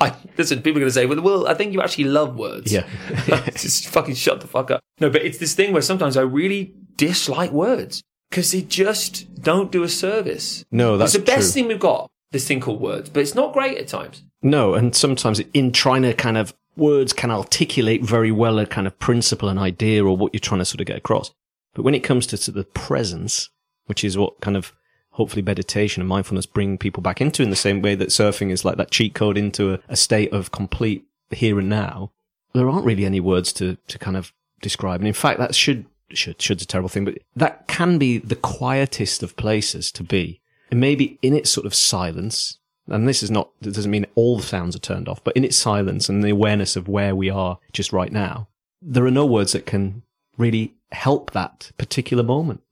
I 0.00 0.14
listen. 0.36 0.58
People 0.58 0.78
are 0.78 0.80
going 0.80 0.88
to 0.88 0.92
say, 0.92 1.06
"Well, 1.06 1.46
I 1.46 1.54
think 1.54 1.72
you 1.72 1.80
actually 1.82 2.04
love 2.04 2.36
words." 2.36 2.72
Yeah. 2.72 2.86
just 3.56 3.88
fucking 3.88 4.14
shut 4.14 4.40
the 4.40 4.46
fuck 4.46 4.70
up. 4.70 4.80
No, 5.00 5.10
but 5.10 5.22
it's 5.22 5.38
this 5.38 5.54
thing 5.54 5.72
where 5.72 5.82
sometimes 5.82 6.16
I 6.16 6.22
really 6.22 6.74
dislike 6.96 7.50
words 7.52 8.02
because 8.30 8.50
they 8.52 8.62
just 8.62 9.42
don't 9.42 9.70
do 9.70 9.82
a 9.82 9.88
service. 9.88 10.64
no, 10.70 10.96
that's 10.96 11.14
it's 11.14 11.24
the 11.24 11.26
best 11.26 11.52
true. 11.52 11.62
thing 11.62 11.68
we've 11.68 11.80
got. 11.80 12.10
This 12.32 12.48
thing 12.48 12.60
called 12.60 12.80
words, 12.80 13.10
but 13.10 13.20
it's 13.20 13.36
not 13.36 13.52
great 13.52 13.78
at 13.78 13.86
times. 13.86 14.24
No, 14.42 14.74
and 14.74 14.94
sometimes 14.94 15.38
in 15.52 15.70
trying 15.70 16.02
to 16.02 16.12
kind 16.12 16.36
of 16.36 16.52
words 16.76 17.12
can 17.12 17.30
articulate 17.30 18.02
very 18.02 18.32
well 18.32 18.58
a 18.58 18.66
kind 18.66 18.88
of 18.88 18.98
principle, 18.98 19.48
an 19.48 19.58
idea, 19.58 20.04
or 20.04 20.16
what 20.16 20.34
you're 20.34 20.40
trying 20.40 20.58
to 20.58 20.64
sort 20.64 20.80
of 20.80 20.86
get 20.86 20.96
across. 20.96 21.30
But 21.74 21.82
when 21.82 21.94
it 21.94 22.00
comes 22.00 22.26
to, 22.28 22.38
to 22.38 22.50
the 22.50 22.64
presence, 22.64 23.50
which 23.86 24.02
is 24.02 24.18
what 24.18 24.40
kind 24.40 24.56
of 24.56 24.72
hopefully 25.14 25.42
meditation 25.42 26.00
and 26.00 26.08
mindfulness 26.08 26.44
bring 26.44 26.76
people 26.76 27.00
back 27.00 27.20
into 27.20 27.42
in 27.42 27.50
the 27.50 27.56
same 27.56 27.80
way 27.80 27.94
that 27.94 28.08
surfing 28.08 28.50
is 28.50 28.64
like 28.64 28.76
that 28.76 28.90
cheat 28.90 29.14
code 29.14 29.38
into 29.38 29.72
a, 29.72 29.78
a 29.88 29.96
state 29.96 30.32
of 30.32 30.50
complete 30.50 31.04
here 31.30 31.58
and 31.58 31.68
now. 31.68 32.10
There 32.52 32.68
aren't 32.68 32.84
really 32.84 33.06
any 33.06 33.20
words 33.20 33.52
to, 33.54 33.76
to 33.86 33.98
kind 33.98 34.16
of 34.16 34.32
describe. 34.60 35.00
And 35.00 35.06
in 35.06 35.14
fact, 35.14 35.38
that 35.38 35.54
should, 35.54 35.86
should, 36.10 36.42
should's 36.42 36.64
a 36.64 36.66
terrible 36.66 36.88
thing, 36.88 37.04
but 37.04 37.18
that 37.36 37.68
can 37.68 37.96
be 37.96 38.18
the 38.18 38.36
quietest 38.36 39.22
of 39.22 39.36
places 39.36 39.92
to 39.92 40.02
be. 40.02 40.40
And 40.70 40.80
maybe 40.80 41.18
in 41.22 41.32
its 41.32 41.50
sort 41.50 41.66
of 41.66 41.74
silence, 41.74 42.58
and 42.88 43.06
this 43.06 43.22
is 43.22 43.30
not, 43.30 43.50
it 43.60 43.72
doesn't 43.72 43.90
mean 43.90 44.06
all 44.16 44.38
the 44.38 44.42
sounds 44.42 44.74
are 44.74 44.80
turned 44.80 45.08
off, 45.08 45.22
but 45.22 45.36
in 45.36 45.44
its 45.44 45.56
silence 45.56 46.08
and 46.08 46.24
the 46.24 46.30
awareness 46.30 46.74
of 46.74 46.88
where 46.88 47.14
we 47.14 47.30
are 47.30 47.58
just 47.72 47.92
right 47.92 48.10
now, 48.10 48.48
there 48.82 49.06
are 49.06 49.12
no 49.12 49.26
words 49.26 49.52
that 49.52 49.64
can 49.64 50.02
really 50.36 50.74
help 50.90 51.30
that 51.30 51.70
particular 51.78 52.24
moment. 52.24 52.62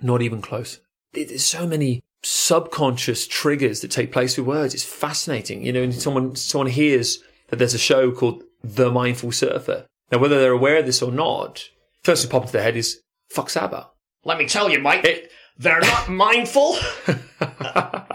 Not 0.00 0.22
even 0.22 0.40
close. 0.40 0.78
There's 1.12 1.44
so 1.44 1.66
many 1.66 2.00
subconscious 2.22 3.26
triggers 3.26 3.80
that 3.80 3.90
take 3.90 4.12
place 4.12 4.36
with 4.36 4.46
words. 4.46 4.74
It's 4.74 4.84
fascinating. 4.84 5.64
You 5.64 5.72
know, 5.72 5.82
and 5.82 5.94
someone, 5.94 6.36
someone 6.36 6.68
hears 6.68 7.18
that 7.48 7.56
there's 7.56 7.74
a 7.74 7.78
show 7.78 8.10
called 8.12 8.42
The 8.62 8.90
Mindful 8.90 9.32
Surfer. 9.32 9.86
Now, 10.10 10.18
whether 10.18 10.38
they're 10.40 10.52
aware 10.52 10.78
of 10.78 10.86
this 10.86 11.02
or 11.02 11.12
not, 11.12 11.68
first 12.02 12.22
thing 12.22 12.30
pops 12.30 12.46
into 12.46 12.52
their 12.54 12.62
head 12.62 12.76
is, 12.76 13.00
fuck 13.30 13.50
Saba. 13.50 13.90
Let 14.24 14.38
me 14.38 14.46
tell 14.46 14.70
you, 14.70 14.80
Mike, 14.80 15.04
it, 15.04 15.30
they're 15.58 15.80
not 15.80 16.08
mindful. 16.08 16.76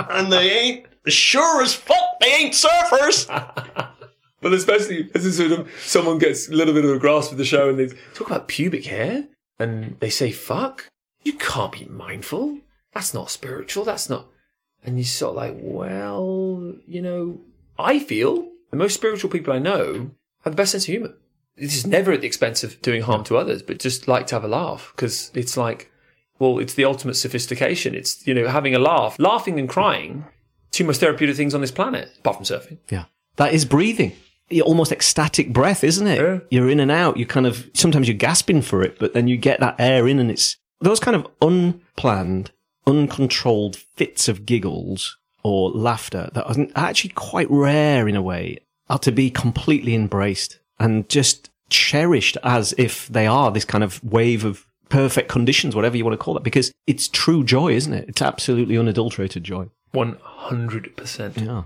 and 0.10 0.32
they 0.32 0.52
ain't 0.52 0.86
sure 1.08 1.62
as 1.62 1.74
fuck 1.74 2.20
they 2.20 2.34
ain't 2.34 2.54
surfers. 2.54 3.28
but 4.42 4.54
especially 4.54 5.10
as 5.16 5.38
sort 5.38 5.52
of 5.52 5.70
someone 5.84 6.18
gets 6.18 6.50
a 6.50 6.54
little 6.54 6.74
bit 6.74 6.86
of 6.86 6.92
a 6.92 7.00
grasp 7.00 7.32
of 7.32 7.38
the 7.38 7.46
show 7.46 7.70
and 7.70 7.80
they 7.80 7.88
talk 8.14 8.28
about 8.28 8.48
pubic 8.48 8.86
hair 8.86 9.28
and 9.60 9.98
they 10.00 10.10
say 10.10 10.32
fuck. 10.32 10.88
You 11.24 11.34
can't 11.34 11.72
be 11.72 11.86
mindful. 11.86 12.60
That's 12.94 13.14
not 13.14 13.30
spiritual. 13.30 13.84
That's 13.86 14.10
not. 14.10 14.28
And 14.84 14.98
you're 14.98 15.06
sort 15.06 15.32
of 15.32 15.36
like, 15.38 15.56
well, 15.60 16.74
you 16.88 17.02
know, 17.02 17.42
I 17.80 18.00
feel 18.00 18.48
the 18.72 18.78
most 18.78 18.94
spiritual 18.94 19.30
people 19.30 19.54
I 19.54 19.60
know 19.60 20.12
have 20.44 20.54
the 20.54 20.58
best 20.58 20.72
sense 20.72 20.84
of 20.84 20.90
humor. 20.90 21.14
This 21.56 21.76
is 21.76 21.86
never 21.86 22.12
at 22.12 22.22
the 22.22 22.28
expense 22.28 22.64
of 22.64 22.82
doing 22.82 23.04
harm 23.04 23.24
to 23.26 23.38
others, 23.38 23.62
but 23.62 23.80
just 23.80 24.08
like 24.08 24.28
to 24.28 24.36
have 24.36 24.44
a 24.44 24.48
laugh 24.48 24.92
because 24.96 25.32
it's 25.34 25.56
like, 25.56 25.92
well, 26.40 26.60
it's 26.60 26.74
the 26.74 26.86
ultimate 26.86 27.14
sophistication. 27.14 27.96
It's, 27.96 28.26
you 28.28 28.34
know, 28.34 28.48
having 28.48 28.76
a 28.76 28.80
laugh, 28.80 29.18
laughing 29.20 29.60
and 29.60 29.70
crying, 29.70 30.26
two 30.72 30.84
most 30.84 31.00
therapeutic 31.00 31.36
things 31.36 31.54
on 31.54 31.62
this 31.62 31.72
planet, 31.72 32.10
apart 32.20 32.38
from 32.38 32.46
surfing. 32.46 32.80
Yeah. 32.90 33.06
That 33.38 33.54
is 33.54 33.66
breathing. 33.66 34.14
You're 34.50 34.66
Almost 34.66 34.92
ecstatic 34.92 35.54
breath, 35.54 35.84
isn't 35.84 36.06
it? 36.06 36.20
Yeah. 36.20 36.40
You're 36.50 36.70
in 36.70 36.80
and 36.80 36.92
out. 36.92 37.18
You 37.18 37.26
kind 37.26 37.46
of, 37.46 37.70
sometimes 37.74 38.08
you're 38.08 38.18
gasping 38.18 38.62
for 38.62 38.84
it, 38.84 39.00
but 39.00 39.14
then 39.14 39.28
you 39.28 39.38
get 39.38 39.60
that 39.62 39.76
air 39.80 40.08
in 40.08 40.20
and 40.20 40.30
it's 40.30 40.58
those 40.82 41.00
kind 41.00 41.16
of 41.16 41.28
unplanned, 41.42 42.52
uncontrolled 42.86 43.76
fits 43.76 44.28
of 44.28 44.46
giggles 44.46 45.18
or 45.44 45.70
laughter 45.72 46.30
that 46.34 46.46
are 46.46 46.68
actually 46.76 47.12
quite 47.12 47.48
rare 47.50 48.08
in 48.08 48.16
a 48.16 48.22
way 48.22 48.58
are 48.90 49.00
to 49.00 49.12
be 49.12 49.30
completely 49.30 49.96
embraced 49.96 50.60
and 50.80 51.08
just 51.10 51.50
cherished 51.70 52.38
as 52.44 52.74
if 52.78 53.08
they 53.08 53.28
are 53.28 53.52
this 53.52 53.66
kind 53.66 53.84
of 53.84 54.04
wave 54.04 54.46
of 54.46 54.66
perfect 54.90 55.30
conditions, 55.30 55.76
whatever 55.76 55.98
you 55.98 56.06
want 56.06 56.14
to 56.14 56.24
call 56.24 56.38
it, 56.38 56.44
because 56.44 56.72
it's 56.86 57.08
true 57.08 57.44
joy, 57.44 57.74
isn't 57.74 57.94
it? 57.94 58.08
It's 58.08 58.22
absolutely 58.22 58.78
unadulterated 58.78 59.44
joy. 59.44 59.70
100%. 59.94 61.46
Yeah. 61.46 61.64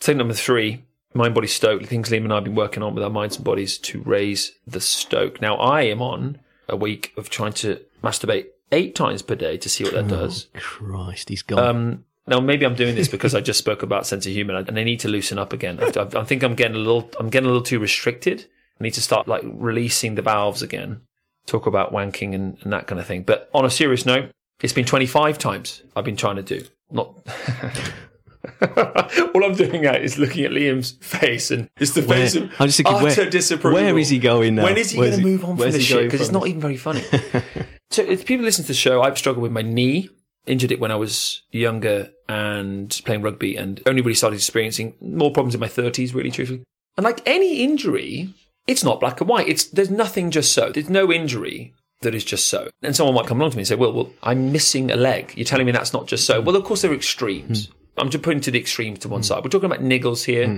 Thing 0.00 0.16
number 0.16 0.34
three, 0.34 0.84
mind 1.14 1.34
body 1.34 1.48
stoke, 1.48 1.82
the 1.82 1.86
things 1.86 2.08
Liam 2.08 2.24
and 2.24 2.32
I 2.32 2.36
have 2.36 2.44
been 2.44 2.54
working 2.54 2.82
on 2.82 2.94
with 2.94 3.04
our 3.04 3.10
minds 3.10 3.36
and 3.36 3.44
bodies 3.44 3.78
to 3.78 4.00
raise 4.02 4.52
the 4.66 4.80
stoke. 4.80 5.40
Now, 5.40 5.56
I 5.56 5.82
am 5.82 6.00
on 6.00 6.38
a 6.68 6.76
week 6.76 7.12
of 7.16 7.28
trying 7.28 7.52
to 7.54 7.80
masturbate 8.02 8.46
eight 8.72 8.94
times 8.94 9.22
per 9.22 9.34
day 9.34 9.56
to 9.58 9.68
see 9.68 9.84
what 9.84 9.92
that 9.94 10.08
does. 10.08 10.48
Christ, 10.54 11.28
he's 11.28 11.42
gone. 11.42 11.58
Um, 11.58 12.04
now 12.26 12.40
maybe 12.40 12.64
I'm 12.64 12.74
doing 12.74 12.94
this 12.94 13.08
because 13.08 13.34
I 13.34 13.40
just 13.40 13.58
spoke 13.58 13.82
about 13.82 14.06
sense 14.06 14.26
of 14.26 14.32
humor 14.32 14.54
and 14.54 14.78
I 14.78 14.84
need 14.84 15.00
to 15.00 15.08
loosen 15.08 15.38
up 15.38 15.52
again. 15.52 15.78
I, 15.80 16.08
I 16.14 16.24
think 16.24 16.42
I'm 16.42 16.54
getting 16.54 16.76
a 16.76 16.80
little, 16.80 17.10
I'm 17.18 17.30
getting 17.30 17.46
a 17.46 17.52
little 17.52 17.64
too 17.64 17.78
restricted. 17.78 18.46
I 18.80 18.84
need 18.84 18.94
to 18.94 19.02
start 19.02 19.28
like 19.28 19.42
releasing 19.44 20.14
the 20.14 20.22
valves 20.22 20.62
again. 20.62 21.02
Talk 21.46 21.66
about 21.66 21.92
wanking 21.92 22.34
and, 22.34 22.56
and 22.62 22.72
that 22.72 22.86
kind 22.86 23.00
of 23.00 23.06
thing. 23.06 23.22
But 23.22 23.50
on 23.52 23.64
a 23.64 23.70
serious 23.70 24.06
note, 24.06 24.30
it's 24.62 24.72
been 24.72 24.84
25 24.84 25.38
times 25.38 25.82
I've 25.96 26.04
been 26.04 26.16
trying 26.16 26.36
to 26.36 26.42
do. 26.42 26.64
Not. 26.90 27.14
All 29.34 29.44
I'm 29.44 29.54
doing 29.54 29.82
now 29.82 29.94
is 29.94 30.18
looking 30.18 30.44
at 30.44 30.50
Liam's 30.50 30.92
face, 31.00 31.50
and 31.50 31.68
it's 31.78 31.92
the 31.92 32.02
face 32.02 32.34
Where- 32.34 32.44
of 32.44 32.50
I'm 32.58 32.68
just 32.68 32.78
thinking, 32.78 32.94
utter 32.94 33.04
where- 33.22 33.30
disapproval. 33.30 33.80
where 33.80 33.98
is 33.98 34.08
he 34.08 34.18
going 34.18 34.56
now? 34.56 34.64
When 34.64 34.76
is 34.76 34.90
he 34.90 34.98
going 34.98 35.12
to 35.12 35.22
move 35.22 35.44
on 35.44 35.56
from 35.56 35.70
this 35.70 35.82
shit? 35.82 36.04
Because 36.04 36.20
it's 36.20 36.32
not 36.32 36.46
even 36.46 36.60
very 36.60 36.76
funny. 36.76 37.02
so, 37.90 38.02
if 38.02 38.26
people 38.26 38.44
listen 38.44 38.64
to 38.64 38.68
the 38.68 38.74
show, 38.74 39.02
I've 39.02 39.18
struggled 39.18 39.42
with 39.42 39.52
my 39.52 39.62
knee. 39.62 40.08
Injured 40.44 40.72
it 40.72 40.80
when 40.80 40.90
I 40.90 40.96
was 40.96 41.42
younger 41.52 42.10
and 42.28 43.00
playing 43.04 43.22
rugby, 43.22 43.54
and 43.54 43.80
only 43.86 44.02
really 44.02 44.14
started 44.14 44.36
experiencing 44.36 44.94
more 45.00 45.30
problems 45.30 45.54
in 45.54 45.60
my 45.60 45.68
30s, 45.68 46.14
really, 46.14 46.32
truthfully. 46.32 46.64
And 46.96 47.04
like 47.04 47.22
any 47.24 47.62
injury, 47.62 48.34
it's 48.66 48.82
not 48.82 48.98
black 48.98 49.20
and 49.20 49.30
white. 49.30 49.46
It's 49.48 49.66
there's 49.66 49.88
nothing 49.90 50.32
just 50.32 50.52
so. 50.52 50.70
There's 50.70 50.90
no 50.90 51.12
injury 51.12 51.74
that 52.00 52.12
is 52.12 52.24
just 52.24 52.48
so. 52.48 52.70
And 52.82 52.96
someone 52.96 53.14
might 53.14 53.26
come 53.28 53.38
along 53.40 53.52
to 53.52 53.56
me 53.56 53.60
and 53.60 53.68
say, 53.68 53.76
"Well, 53.76 53.92
well, 53.92 54.12
I'm 54.24 54.50
missing 54.50 54.90
a 54.90 54.96
leg. 54.96 55.32
You're 55.36 55.44
telling 55.44 55.64
me 55.64 55.70
that's 55.70 55.92
not 55.92 56.08
just 56.08 56.26
so." 56.26 56.40
Well, 56.40 56.56
of 56.56 56.64
course 56.64 56.82
there 56.82 56.90
are 56.90 56.94
extremes. 56.94 57.66
Hmm. 57.66 57.72
I'm 57.96 58.10
just 58.10 58.24
putting 58.24 58.40
to 58.42 58.50
the 58.50 58.58
extremes 58.58 59.00
to 59.00 59.08
one 59.08 59.20
hmm. 59.20 59.24
side. 59.24 59.44
We're 59.44 59.50
talking 59.50 59.70
about 59.70 59.80
niggles 59.80 60.24
here 60.24 60.46
hmm. 60.46 60.56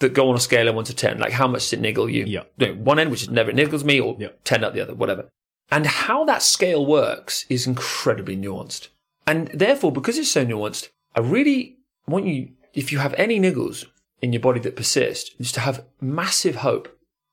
that 0.00 0.14
go 0.14 0.28
on 0.28 0.36
a 0.36 0.40
scale 0.40 0.68
of 0.68 0.74
one 0.74 0.84
to 0.84 0.94
ten. 0.94 1.18
Like 1.18 1.32
how 1.32 1.46
much 1.46 1.62
does 1.62 1.74
it 1.74 1.80
niggle 1.80 2.10
you? 2.10 2.24
Yeah. 2.24 2.44
You 2.56 2.68
know, 2.68 2.74
one 2.74 2.98
end, 2.98 3.10
which 3.10 3.22
is 3.22 3.30
never 3.30 3.52
niggles 3.52 3.84
me, 3.84 4.00
or 4.00 4.16
Yeah. 4.18 4.28
ten 4.44 4.64
at 4.64 4.74
the 4.74 4.80
other, 4.80 4.94
whatever. 4.94 5.28
And 5.70 5.86
how 5.86 6.24
that 6.24 6.42
scale 6.42 6.84
works 6.84 7.46
is 7.48 7.66
incredibly 7.66 8.36
nuanced. 8.36 8.88
And 9.26 9.48
therefore, 9.48 9.92
because 9.92 10.18
it's 10.18 10.30
so 10.30 10.44
nuanced, 10.44 10.88
I 11.14 11.20
really 11.20 11.78
want 12.06 12.26
you, 12.26 12.50
if 12.74 12.92
you 12.92 12.98
have 12.98 13.14
any 13.14 13.40
niggles 13.40 13.86
in 14.20 14.32
your 14.32 14.40
body 14.40 14.60
that 14.60 14.76
persist, 14.76 15.36
just 15.38 15.54
to 15.54 15.60
have 15.60 15.84
massive 16.00 16.56
hope, 16.56 16.88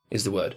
is 0.10 0.24
the 0.24 0.32
word, 0.32 0.56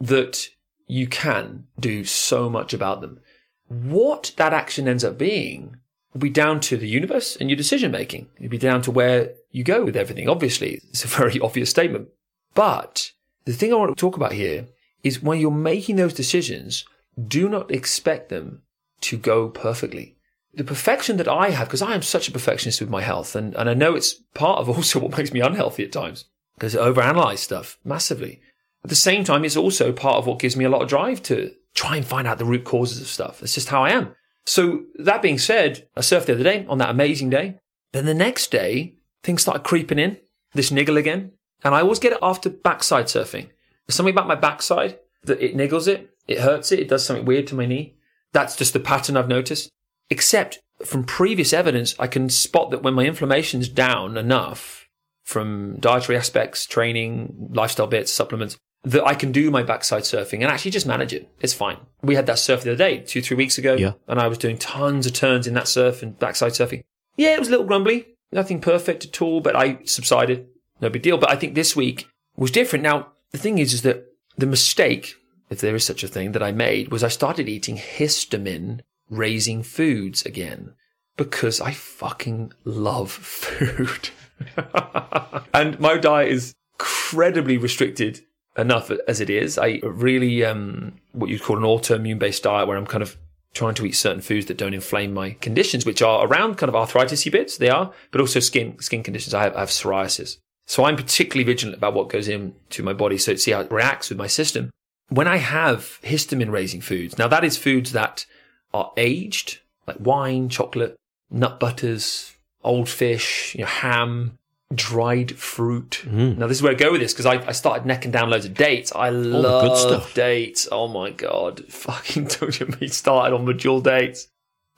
that 0.00 0.48
you 0.86 1.06
can 1.06 1.66
do 1.78 2.04
so 2.04 2.48
much 2.48 2.72
about 2.72 3.00
them. 3.00 3.20
What 3.68 4.32
that 4.36 4.52
action 4.52 4.88
ends 4.88 5.04
up 5.04 5.18
being 5.18 5.76
will 6.18 6.26
be 6.26 6.30
down 6.30 6.58
to 6.58 6.76
the 6.76 6.88
universe 6.88 7.36
and 7.36 7.48
your 7.48 7.56
decision 7.56 7.92
making. 7.92 8.28
It'll 8.38 8.50
be 8.50 8.58
down 8.58 8.82
to 8.82 8.90
where 8.90 9.34
you 9.52 9.62
go 9.62 9.84
with 9.84 9.96
everything. 9.96 10.28
Obviously, 10.28 10.80
it's 10.90 11.04
a 11.04 11.08
very 11.20 11.38
obvious 11.38 11.70
statement. 11.70 12.08
But 12.54 13.12
the 13.44 13.52
thing 13.52 13.72
I 13.72 13.76
want 13.76 13.96
to 13.96 14.00
talk 14.00 14.16
about 14.16 14.32
here 14.32 14.66
is 15.04 15.22
when 15.22 15.38
you're 15.38 15.52
making 15.52 15.94
those 15.96 16.12
decisions, 16.12 16.84
do 17.26 17.48
not 17.48 17.70
expect 17.70 18.30
them 18.30 18.62
to 19.02 19.16
go 19.16 19.48
perfectly. 19.48 20.16
The 20.54 20.64
perfection 20.64 21.18
that 21.18 21.28
I 21.28 21.50
have, 21.50 21.68
because 21.68 21.82
I 21.82 21.94
am 21.94 22.02
such 22.02 22.26
a 22.26 22.32
perfectionist 22.32 22.80
with 22.80 22.90
my 22.90 23.02
health, 23.02 23.36
and, 23.36 23.54
and 23.54 23.70
I 23.70 23.74
know 23.74 23.94
it's 23.94 24.14
part 24.34 24.58
of 24.58 24.68
also 24.76 24.98
what 24.98 25.16
makes 25.16 25.32
me 25.32 25.40
unhealthy 25.40 25.84
at 25.84 25.92
times, 25.92 26.24
because 26.56 26.74
I 26.74 26.90
overanalyze 26.90 27.38
stuff 27.38 27.78
massively. 27.84 28.40
At 28.82 28.90
the 28.90 28.96
same 28.96 29.22
time, 29.22 29.44
it's 29.44 29.56
also 29.56 29.92
part 29.92 30.16
of 30.16 30.26
what 30.26 30.40
gives 30.40 30.56
me 30.56 30.64
a 30.64 30.68
lot 30.68 30.82
of 30.82 30.88
drive 30.88 31.22
to 31.24 31.52
try 31.74 31.96
and 31.96 32.04
find 32.04 32.26
out 32.26 32.38
the 32.38 32.44
root 32.44 32.64
causes 32.64 33.00
of 33.00 33.06
stuff. 33.06 33.40
It's 33.40 33.54
just 33.54 33.68
how 33.68 33.84
I 33.84 33.90
am. 33.90 34.16
So 34.48 34.84
that 34.94 35.20
being 35.20 35.36
said, 35.36 35.86
I 35.94 36.00
surfed 36.00 36.24
the 36.24 36.32
other 36.32 36.42
day 36.42 36.64
on 36.70 36.78
that 36.78 36.88
amazing 36.88 37.28
day. 37.28 37.58
Then 37.92 38.06
the 38.06 38.14
next 38.14 38.50
day, 38.50 38.94
things 39.22 39.42
started 39.42 39.62
creeping 39.62 39.98
in, 39.98 40.16
this 40.54 40.70
niggle 40.70 40.96
again. 40.96 41.32
And 41.62 41.74
I 41.74 41.82
always 41.82 41.98
get 41.98 42.14
it 42.14 42.18
after 42.22 42.48
backside 42.48 43.06
surfing. 43.06 43.50
There's 43.86 43.94
something 43.94 44.14
about 44.14 44.26
my 44.26 44.36
backside 44.36 45.00
that 45.24 45.42
it 45.42 45.54
niggles 45.54 45.86
it, 45.86 46.16
it 46.26 46.38
hurts 46.38 46.72
it, 46.72 46.78
it 46.78 46.88
does 46.88 47.04
something 47.04 47.26
weird 47.26 47.46
to 47.48 47.54
my 47.54 47.66
knee. 47.66 47.96
That's 48.32 48.56
just 48.56 48.72
the 48.72 48.80
pattern 48.80 49.18
I've 49.18 49.28
noticed. 49.28 49.68
Except 50.08 50.60
from 50.82 51.04
previous 51.04 51.52
evidence, 51.52 51.94
I 51.98 52.06
can 52.06 52.30
spot 52.30 52.70
that 52.70 52.82
when 52.82 52.94
my 52.94 53.04
inflammation's 53.04 53.68
down 53.68 54.16
enough 54.16 54.88
from 55.24 55.76
dietary 55.78 56.16
aspects, 56.16 56.64
training, 56.64 57.50
lifestyle 57.52 57.86
bits, 57.86 58.10
supplements, 58.10 58.56
that 58.88 59.04
I 59.04 59.14
can 59.14 59.32
do 59.32 59.50
my 59.50 59.62
backside 59.62 60.04
surfing 60.04 60.34
and 60.40 60.44
actually 60.44 60.70
just 60.70 60.86
manage 60.86 61.12
it. 61.12 61.28
It's 61.40 61.52
fine. 61.52 61.76
We 62.02 62.14
had 62.14 62.26
that 62.26 62.38
surf 62.38 62.62
the 62.62 62.70
other 62.70 62.78
day, 62.78 62.98
two, 63.00 63.20
three 63.20 63.36
weeks 63.36 63.58
ago, 63.58 63.74
Yeah. 63.74 63.92
and 64.06 64.18
I 64.18 64.28
was 64.28 64.38
doing 64.38 64.56
tons 64.56 65.04
of 65.06 65.12
turns 65.12 65.46
in 65.46 65.54
that 65.54 65.68
surf 65.68 66.02
and 66.02 66.18
backside 66.18 66.52
surfing. 66.52 66.82
Yeah, 67.16 67.34
it 67.34 67.38
was 67.38 67.48
a 67.48 67.50
little 67.50 67.66
grumbly, 67.66 68.06
nothing 68.32 68.60
perfect 68.60 69.04
at 69.04 69.20
all, 69.20 69.40
but 69.40 69.54
I 69.54 69.78
subsided. 69.84 70.46
No 70.80 70.88
big 70.88 71.02
deal. 71.02 71.18
But 71.18 71.30
I 71.30 71.36
think 71.36 71.54
this 71.54 71.74
week 71.76 72.08
was 72.36 72.50
different. 72.50 72.82
Now, 72.82 73.08
the 73.32 73.38
thing 73.38 73.58
is, 73.58 73.72
is 73.74 73.82
that 73.82 74.06
the 74.38 74.46
mistake, 74.46 75.16
if 75.50 75.60
there 75.60 75.74
is 75.74 75.84
such 75.84 76.02
a 76.04 76.08
thing, 76.08 76.32
that 76.32 76.42
I 76.42 76.52
made 76.52 76.90
was 76.90 77.02
I 77.04 77.08
started 77.08 77.48
eating 77.48 77.76
histamine 77.76 78.80
raising 79.10 79.62
foods 79.62 80.24
again 80.24 80.74
because 81.16 81.60
I 81.60 81.72
fucking 81.72 82.52
love 82.64 83.10
food. 83.36 84.10
and 85.52 85.78
my 85.80 85.98
diet 85.98 86.30
is 86.32 86.54
incredibly 86.78 87.58
restricted 87.58 88.20
enough 88.58 88.90
as 89.06 89.20
it 89.20 89.30
is. 89.30 89.58
I 89.58 89.80
really, 89.82 90.44
um, 90.44 90.94
what 91.12 91.30
you'd 91.30 91.42
call 91.42 91.56
an 91.56 91.62
autoimmune 91.62 92.18
based 92.18 92.42
diet 92.42 92.68
where 92.68 92.76
I'm 92.76 92.86
kind 92.86 93.02
of 93.02 93.16
trying 93.54 93.74
to 93.74 93.86
eat 93.86 93.92
certain 93.92 94.20
foods 94.20 94.46
that 94.46 94.58
don't 94.58 94.74
inflame 94.74 95.14
my 95.14 95.30
conditions, 95.40 95.86
which 95.86 96.02
are 96.02 96.26
around 96.26 96.56
kind 96.56 96.68
of 96.68 96.76
arthritis 96.76 97.26
bits. 97.28 97.56
They 97.56 97.70
are, 97.70 97.92
but 98.10 98.20
also 98.20 98.40
skin, 98.40 98.78
skin 98.80 99.02
conditions. 99.02 99.34
I 99.34 99.44
have, 99.44 99.56
I 99.56 99.60
have 99.60 99.70
psoriasis. 99.70 100.36
So 100.66 100.84
I'm 100.84 100.96
particularly 100.96 101.44
vigilant 101.44 101.78
about 101.78 101.94
what 101.94 102.10
goes 102.10 102.28
into 102.28 102.82
my 102.82 102.92
body. 102.92 103.16
So 103.16 103.34
see 103.36 103.52
how 103.52 103.60
it 103.60 103.72
reacts 103.72 104.10
with 104.10 104.18
my 104.18 104.26
system. 104.26 104.70
When 105.08 105.26
I 105.26 105.38
have 105.38 105.98
histamine 106.02 106.50
raising 106.50 106.82
foods, 106.82 107.16
now 107.16 107.28
that 107.28 107.44
is 107.44 107.56
foods 107.56 107.92
that 107.92 108.26
are 108.74 108.92
aged 108.98 109.60
like 109.86 109.96
wine, 109.98 110.50
chocolate, 110.50 110.96
nut 111.30 111.58
butters, 111.58 112.36
old 112.62 112.88
fish, 112.88 113.54
you 113.54 113.62
know, 113.62 113.66
ham, 113.66 114.37
dried 114.74 115.36
fruit. 115.36 116.02
Mm. 116.04 116.38
Now 116.38 116.46
this 116.46 116.58
is 116.58 116.62
where 116.62 116.72
I 116.72 116.76
go 116.76 116.92
with 116.92 117.00
this 117.00 117.12
because 117.12 117.26
I, 117.26 117.46
I 117.46 117.52
started 117.52 117.86
necking 117.86 118.10
down 118.10 118.30
loads 118.30 118.44
of 118.44 118.54
dates. 118.54 118.92
I 118.94 119.10
good 119.10 119.24
love 119.24 119.78
stuff. 119.78 120.14
dates. 120.14 120.68
Oh 120.70 120.88
my 120.88 121.10
god, 121.10 121.64
fucking 121.68 122.24
don't 122.24 122.58
get 122.58 122.80
me 122.80 122.88
started 122.88 123.34
on 123.34 123.46
medjool 123.46 123.82
dates. 123.82 124.28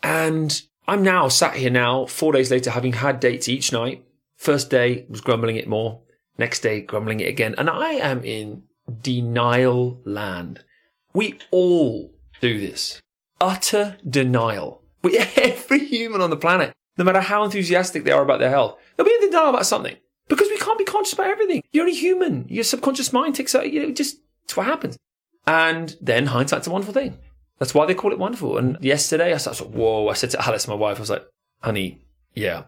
And 0.02 0.60
I'm 0.86 1.02
now 1.02 1.28
sat 1.28 1.56
here 1.56 1.70
now, 1.70 2.06
four 2.06 2.32
days 2.32 2.50
later, 2.50 2.70
having 2.70 2.94
had 2.94 3.20
dates 3.20 3.48
each 3.48 3.72
night. 3.72 4.04
First 4.36 4.70
day 4.70 5.06
was 5.08 5.20
grumbling 5.20 5.56
it 5.56 5.68
more. 5.68 6.00
Next 6.38 6.60
day, 6.60 6.80
grumbling 6.80 7.20
it 7.20 7.28
again. 7.28 7.54
And 7.58 7.68
I 7.68 7.92
am 7.92 8.24
in 8.24 8.62
denial 9.02 10.00
land. 10.04 10.64
We 11.12 11.38
all 11.50 12.14
do 12.40 12.58
this. 12.58 13.00
Utter 13.40 13.98
denial. 14.08 14.82
We, 15.02 15.18
every 15.36 15.84
human 15.84 16.20
on 16.20 16.30
the 16.30 16.36
planet, 16.36 16.72
no 17.00 17.04
matter 17.04 17.22
how 17.22 17.44
enthusiastic 17.44 18.04
they 18.04 18.10
are 18.10 18.22
about 18.22 18.40
their 18.40 18.50
health, 18.50 18.78
they'll 18.94 19.06
be 19.06 19.14
in 19.14 19.22
denial 19.22 19.48
about 19.48 19.64
something. 19.64 19.96
Because 20.28 20.48
we 20.48 20.58
can't 20.58 20.76
be 20.76 20.84
conscious 20.84 21.14
about 21.14 21.28
everything. 21.28 21.62
You're 21.72 21.84
only 21.84 21.96
human. 21.96 22.46
Your 22.46 22.62
subconscious 22.62 23.10
mind 23.10 23.34
takes 23.34 23.54
out, 23.54 23.72
you 23.72 23.82
know, 23.82 23.90
just, 23.90 24.18
it's 24.44 24.54
what 24.54 24.66
happens. 24.66 24.98
And 25.46 25.96
then 26.02 26.26
hindsight's 26.26 26.66
a 26.66 26.70
wonderful 26.70 26.92
thing. 26.92 27.18
That's 27.58 27.72
why 27.72 27.86
they 27.86 27.94
call 27.94 28.12
it 28.12 28.18
wonderful. 28.18 28.58
And 28.58 28.76
yesterday 28.82 29.32
I 29.32 29.38
started, 29.38 29.72
whoa, 29.72 30.08
I 30.08 30.12
said 30.12 30.28
to 30.30 30.46
Alice, 30.46 30.68
my 30.68 30.74
wife, 30.74 30.98
I 30.98 31.00
was 31.00 31.08
like, 31.08 31.26
honey, 31.62 32.04
yeah, 32.34 32.64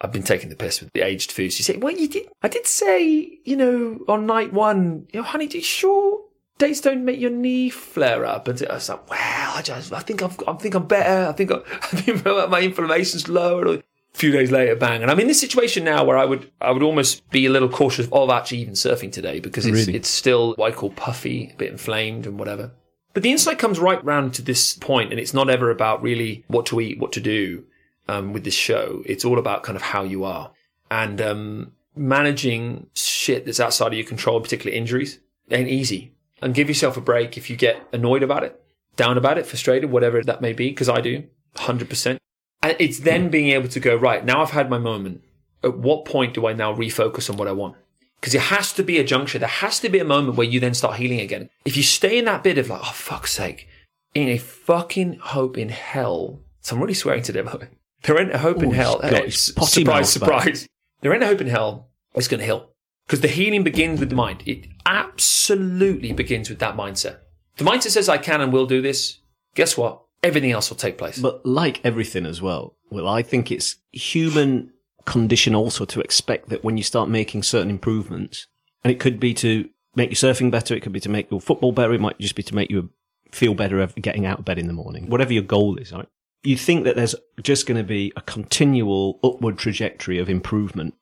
I've 0.00 0.12
been 0.12 0.22
taking 0.22 0.48
the 0.48 0.54
piss 0.54 0.80
with 0.80 0.92
the 0.92 1.02
aged 1.02 1.32
food. 1.32 1.52
She 1.52 1.64
said, 1.64 1.82
well, 1.82 1.92
you 1.92 2.06
did, 2.06 2.28
I 2.40 2.46
did 2.46 2.68
say, 2.68 3.40
you 3.44 3.56
know, 3.56 3.98
on 4.06 4.26
night 4.26 4.52
one, 4.52 5.08
you 5.12 5.20
know, 5.20 5.26
honey, 5.26 5.48
do 5.48 5.58
you 5.58 5.64
sure 5.64 6.22
dates 6.62 6.80
don't 6.80 7.04
make 7.04 7.20
your 7.20 7.30
knee 7.30 7.68
flare 7.70 8.24
up? 8.24 8.48
And 8.48 8.62
I 8.70 8.74
was 8.74 8.88
like, 8.88 9.10
well, 9.10 9.52
I 9.56 9.62
just, 9.62 9.92
I 9.92 10.00
think 10.00 10.22
I've, 10.22 10.38
I 10.46 10.52
think 10.54 10.74
I'm 10.74 10.86
better. 10.86 11.28
I 11.28 11.32
think, 11.32 11.50
I, 11.50 11.56
I 11.72 11.86
think 11.86 12.24
my 12.24 12.60
inflammation's 12.60 13.28
lower. 13.28 13.66
A 13.74 13.82
few 14.14 14.30
days 14.30 14.50
later, 14.50 14.76
bang. 14.76 15.02
And 15.02 15.10
I'm 15.10 15.18
in 15.20 15.26
this 15.26 15.40
situation 15.40 15.84
now 15.84 16.04
where 16.04 16.18
I 16.18 16.24
would, 16.24 16.50
I 16.60 16.70
would 16.70 16.82
almost 16.82 17.28
be 17.30 17.46
a 17.46 17.50
little 17.50 17.68
cautious 17.68 18.08
of 18.12 18.30
actually 18.30 18.58
even 18.58 18.74
surfing 18.74 19.10
today 19.10 19.40
because 19.40 19.66
it's, 19.66 19.86
Really? 19.86 19.96
it's 19.96 20.08
still 20.08 20.54
what 20.54 20.72
I 20.72 20.74
call 20.74 20.90
puffy, 20.90 21.50
a 21.52 21.56
bit 21.56 21.70
inflamed 21.72 22.26
and 22.26 22.38
whatever. 22.38 22.72
But 23.14 23.22
the 23.22 23.32
insight 23.32 23.58
comes 23.58 23.78
right 23.78 24.02
round 24.04 24.34
to 24.34 24.42
this 24.42 24.74
point, 24.74 25.10
and 25.10 25.20
it's 25.20 25.34
not 25.34 25.50
ever 25.50 25.70
about 25.70 26.02
really 26.02 26.44
what 26.46 26.66
to 26.66 26.80
eat, 26.80 26.98
what 26.98 27.12
to 27.12 27.20
do 27.20 27.64
um, 28.08 28.32
with 28.32 28.44
this 28.44 28.54
show. 28.54 29.02
It's 29.04 29.24
all 29.24 29.38
about 29.38 29.62
kind 29.62 29.76
of 29.76 29.82
how 29.82 30.02
you 30.02 30.24
are 30.24 30.50
and 30.90 31.20
um, 31.20 31.72
managing 31.96 32.86
shit 32.94 33.46
that's 33.46 33.60
outside 33.60 33.88
of 33.88 33.94
your 33.94 34.06
control, 34.06 34.40
particularly 34.40 34.76
injuries, 34.78 35.18
ain't 35.50 35.68
easy. 35.68 36.11
And 36.42 36.54
give 36.54 36.68
yourself 36.68 36.96
a 36.96 37.00
break 37.00 37.38
if 37.38 37.48
you 37.48 37.56
get 37.56 37.80
annoyed 37.92 38.22
about 38.22 38.42
it, 38.42 38.60
down 38.96 39.16
about 39.16 39.38
it, 39.38 39.46
frustrated, 39.46 39.90
whatever 39.90 40.22
that 40.24 40.40
may 40.42 40.52
be, 40.52 40.70
because 40.70 40.88
I 40.88 41.00
do, 41.00 41.24
hundred 41.56 41.88
percent. 41.88 42.18
And 42.62 42.76
it's 42.78 42.98
then 43.00 43.28
being 43.30 43.50
able 43.50 43.68
to 43.68 43.80
go 43.80 43.94
right 43.96 44.24
now. 44.24 44.42
I've 44.42 44.50
had 44.50 44.68
my 44.68 44.78
moment. 44.78 45.22
At 45.64 45.78
what 45.78 46.04
point 46.04 46.34
do 46.34 46.46
I 46.46 46.52
now 46.52 46.74
refocus 46.74 47.30
on 47.30 47.36
what 47.36 47.46
I 47.48 47.52
want? 47.52 47.76
Because 48.20 48.34
it 48.34 48.40
has 48.42 48.72
to 48.74 48.82
be 48.82 48.98
a 48.98 49.04
juncture. 49.04 49.38
There 49.38 49.48
has 49.48 49.78
to 49.80 49.88
be 49.88 49.98
a 50.00 50.04
moment 50.04 50.36
where 50.36 50.46
you 50.46 50.58
then 50.60 50.74
start 50.74 50.96
healing 50.96 51.20
again. 51.20 51.48
If 51.64 51.76
you 51.76 51.82
stay 51.84 52.18
in 52.18 52.24
that 52.26 52.42
bit 52.44 52.58
of 52.58 52.68
like, 52.68 52.80
oh 52.82 52.92
fuck's 52.92 53.32
sake, 53.32 53.68
in 54.14 54.28
a 54.28 54.38
fucking 54.38 55.18
hope 55.20 55.56
in 55.56 55.68
hell. 55.70 56.40
So 56.60 56.74
I'm 56.76 56.82
really 56.82 56.94
swearing 56.94 57.22
today. 57.22 57.42
by 57.42 57.52
the 57.52 57.58
way. 57.58 57.68
There 58.02 58.18
ain't 58.20 58.32
a 58.32 58.38
hope 58.38 58.62
in 58.62 58.70
Oh, 58.70 58.72
hell. 58.72 59.00
he's 59.00 59.10
got 59.10 59.24
his 59.24 59.34
s- 59.34 59.50
potty 59.52 59.80
surprise, 59.82 60.16
back. 60.18 60.28
surprise. 60.42 60.68
There 61.00 61.12
ain't 61.14 61.22
a 61.22 61.26
hope 61.26 61.40
in 61.40 61.46
hell. 61.48 61.88
It's 62.14 62.28
going 62.28 62.40
to 62.40 62.44
heal 62.46 62.68
because 63.06 63.20
the 63.20 63.28
healing 63.28 63.64
begins 63.64 64.00
with 64.00 64.10
the 64.10 64.16
mind. 64.16 64.42
It 64.46 64.66
absolutely 64.86 66.12
begins 66.12 66.48
with 66.48 66.58
that 66.60 66.76
mindset. 66.76 67.18
The 67.56 67.64
mindset 67.64 67.90
says, 67.90 68.08
"I 68.08 68.18
can 68.18 68.40
and 68.40 68.52
will 68.52 68.66
do 68.66 68.80
this." 68.80 69.18
Guess 69.54 69.76
what? 69.76 70.02
Everything 70.22 70.52
else 70.52 70.70
will 70.70 70.76
take 70.76 70.98
place. 70.98 71.18
But 71.18 71.44
like 71.44 71.80
everything 71.84 72.26
as 72.26 72.40
well, 72.40 72.76
well, 72.90 73.08
I 73.08 73.22
think 73.22 73.50
it's 73.50 73.76
human 73.90 74.72
condition 75.04 75.54
also 75.54 75.84
to 75.84 76.00
expect 76.00 76.48
that 76.48 76.62
when 76.64 76.76
you 76.76 76.82
start 76.82 77.08
making 77.08 77.42
certain 77.42 77.70
improvements, 77.70 78.46
and 78.84 78.92
it 78.92 79.00
could 79.00 79.18
be 79.18 79.34
to 79.34 79.68
make 79.94 80.10
your 80.10 80.32
surfing 80.32 80.50
better, 80.50 80.74
it 80.74 80.80
could 80.80 80.92
be 80.92 81.00
to 81.00 81.08
make 81.08 81.30
your 81.30 81.40
football 81.40 81.72
better, 81.72 81.92
it 81.92 82.00
might 82.00 82.18
just 82.18 82.36
be 82.36 82.42
to 82.44 82.54
make 82.54 82.70
you 82.70 82.90
feel 83.30 83.54
better 83.54 83.84
getting 84.00 84.26
out 84.26 84.38
of 84.38 84.44
bed 84.44 84.58
in 84.58 84.66
the 84.68 84.72
morning, 84.72 85.08
whatever 85.10 85.32
your 85.32 85.42
goal 85.42 85.76
is, 85.76 85.92
right? 85.92 86.08
You 86.44 86.56
think 86.56 86.84
that 86.84 86.96
there's 86.96 87.14
just 87.42 87.66
going 87.66 87.78
to 87.78 87.84
be 87.84 88.12
a 88.16 88.20
continual 88.20 89.18
upward 89.22 89.58
trajectory 89.58 90.18
of 90.18 90.28
improvement 90.28 90.94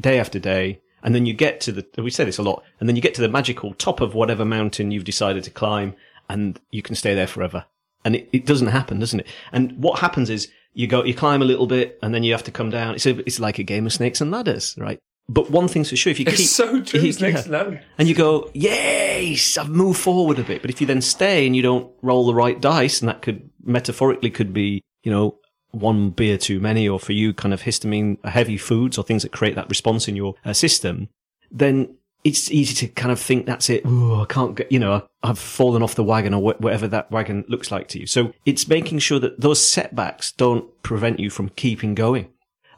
day 0.00 0.18
after 0.18 0.38
day. 0.38 0.80
And 1.02 1.14
then 1.14 1.26
you 1.26 1.32
get 1.32 1.60
to 1.62 1.72
the, 1.72 1.86
we 2.02 2.10
say 2.10 2.24
this 2.24 2.38
a 2.38 2.42
lot, 2.42 2.62
and 2.80 2.88
then 2.88 2.96
you 2.96 3.02
get 3.02 3.14
to 3.14 3.20
the 3.20 3.28
magical 3.28 3.74
top 3.74 4.00
of 4.00 4.14
whatever 4.14 4.44
mountain 4.44 4.90
you've 4.90 5.04
decided 5.04 5.44
to 5.44 5.50
climb 5.50 5.94
and 6.28 6.60
you 6.70 6.82
can 6.82 6.94
stay 6.94 7.14
there 7.14 7.26
forever. 7.26 7.64
And 8.04 8.16
it, 8.16 8.28
it 8.32 8.46
doesn't 8.46 8.68
happen, 8.68 8.98
doesn't 8.98 9.20
it? 9.20 9.26
And 9.52 9.72
what 9.78 10.00
happens 10.00 10.30
is 10.30 10.48
you 10.74 10.86
go, 10.86 11.04
you 11.04 11.14
climb 11.14 11.42
a 11.42 11.44
little 11.44 11.66
bit 11.66 11.98
and 12.02 12.14
then 12.14 12.22
you 12.22 12.32
have 12.32 12.44
to 12.44 12.50
come 12.50 12.70
down. 12.70 12.94
It's 12.94 13.06
a, 13.06 13.18
it's 13.20 13.40
like 13.40 13.58
a 13.58 13.62
game 13.62 13.86
of 13.86 13.92
snakes 13.92 14.20
and 14.20 14.30
ladders, 14.30 14.74
right? 14.78 14.98
But 15.28 15.50
one 15.50 15.68
thing's 15.68 15.90
for 15.90 15.96
sure, 15.96 16.10
if 16.10 16.18
you 16.18 16.26
it's 16.26 16.36
keep, 16.36 16.46
so 16.46 16.82
true. 16.82 17.00
you- 17.00 17.12
next 17.20 17.46
yeah. 17.46 17.52
level. 17.52 17.78
and 17.98 18.08
you 18.08 18.14
go, 18.14 18.50
yes, 18.54 19.58
I've 19.58 19.68
moved 19.68 20.00
forward 20.00 20.38
a 20.38 20.42
bit. 20.44 20.62
But 20.62 20.70
if 20.70 20.80
you 20.80 20.86
then 20.86 21.02
stay 21.02 21.46
and 21.46 21.54
you 21.54 21.62
don't 21.62 21.92
roll 22.02 22.26
the 22.26 22.34
right 22.34 22.58
dice, 22.60 23.00
and 23.00 23.08
that 23.08 23.20
could 23.22 23.50
metaphorically 23.62 24.30
could 24.30 24.54
be, 24.54 24.82
you 25.02 25.12
know, 25.12 25.38
one 25.70 26.10
beer 26.10 26.38
too 26.38 26.60
many, 26.60 26.88
or 26.88 26.98
for 26.98 27.12
you, 27.12 27.32
kind 27.32 27.52
of 27.52 27.62
histamine 27.62 28.24
heavy 28.24 28.56
foods 28.56 28.98
or 28.98 29.04
things 29.04 29.22
that 29.22 29.32
create 29.32 29.54
that 29.54 29.68
response 29.68 30.08
in 30.08 30.16
your 30.16 30.34
uh, 30.44 30.52
system, 30.52 31.08
then 31.50 31.94
it's 32.24 32.50
easy 32.50 32.74
to 32.74 32.92
kind 32.94 33.12
of 33.12 33.20
think 33.20 33.46
that's 33.46 33.70
it. 33.70 33.82
Oh, 33.84 34.22
I 34.22 34.24
can't 34.26 34.56
get, 34.56 34.72
you 34.72 34.78
know, 34.78 35.06
I've 35.22 35.38
fallen 35.38 35.82
off 35.82 35.94
the 35.94 36.04
wagon 36.04 36.34
or 36.34 36.52
wh- 36.52 36.60
whatever 36.60 36.88
that 36.88 37.10
wagon 37.10 37.44
looks 37.48 37.70
like 37.70 37.88
to 37.88 38.00
you. 38.00 38.06
So 38.06 38.32
it's 38.44 38.68
making 38.68 38.98
sure 38.98 39.20
that 39.20 39.40
those 39.40 39.64
setbacks 39.66 40.32
don't 40.32 40.66
prevent 40.82 41.20
you 41.20 41.30
from 41.30 41.50
keeping 41.50 41.94
going. 41.94 42.28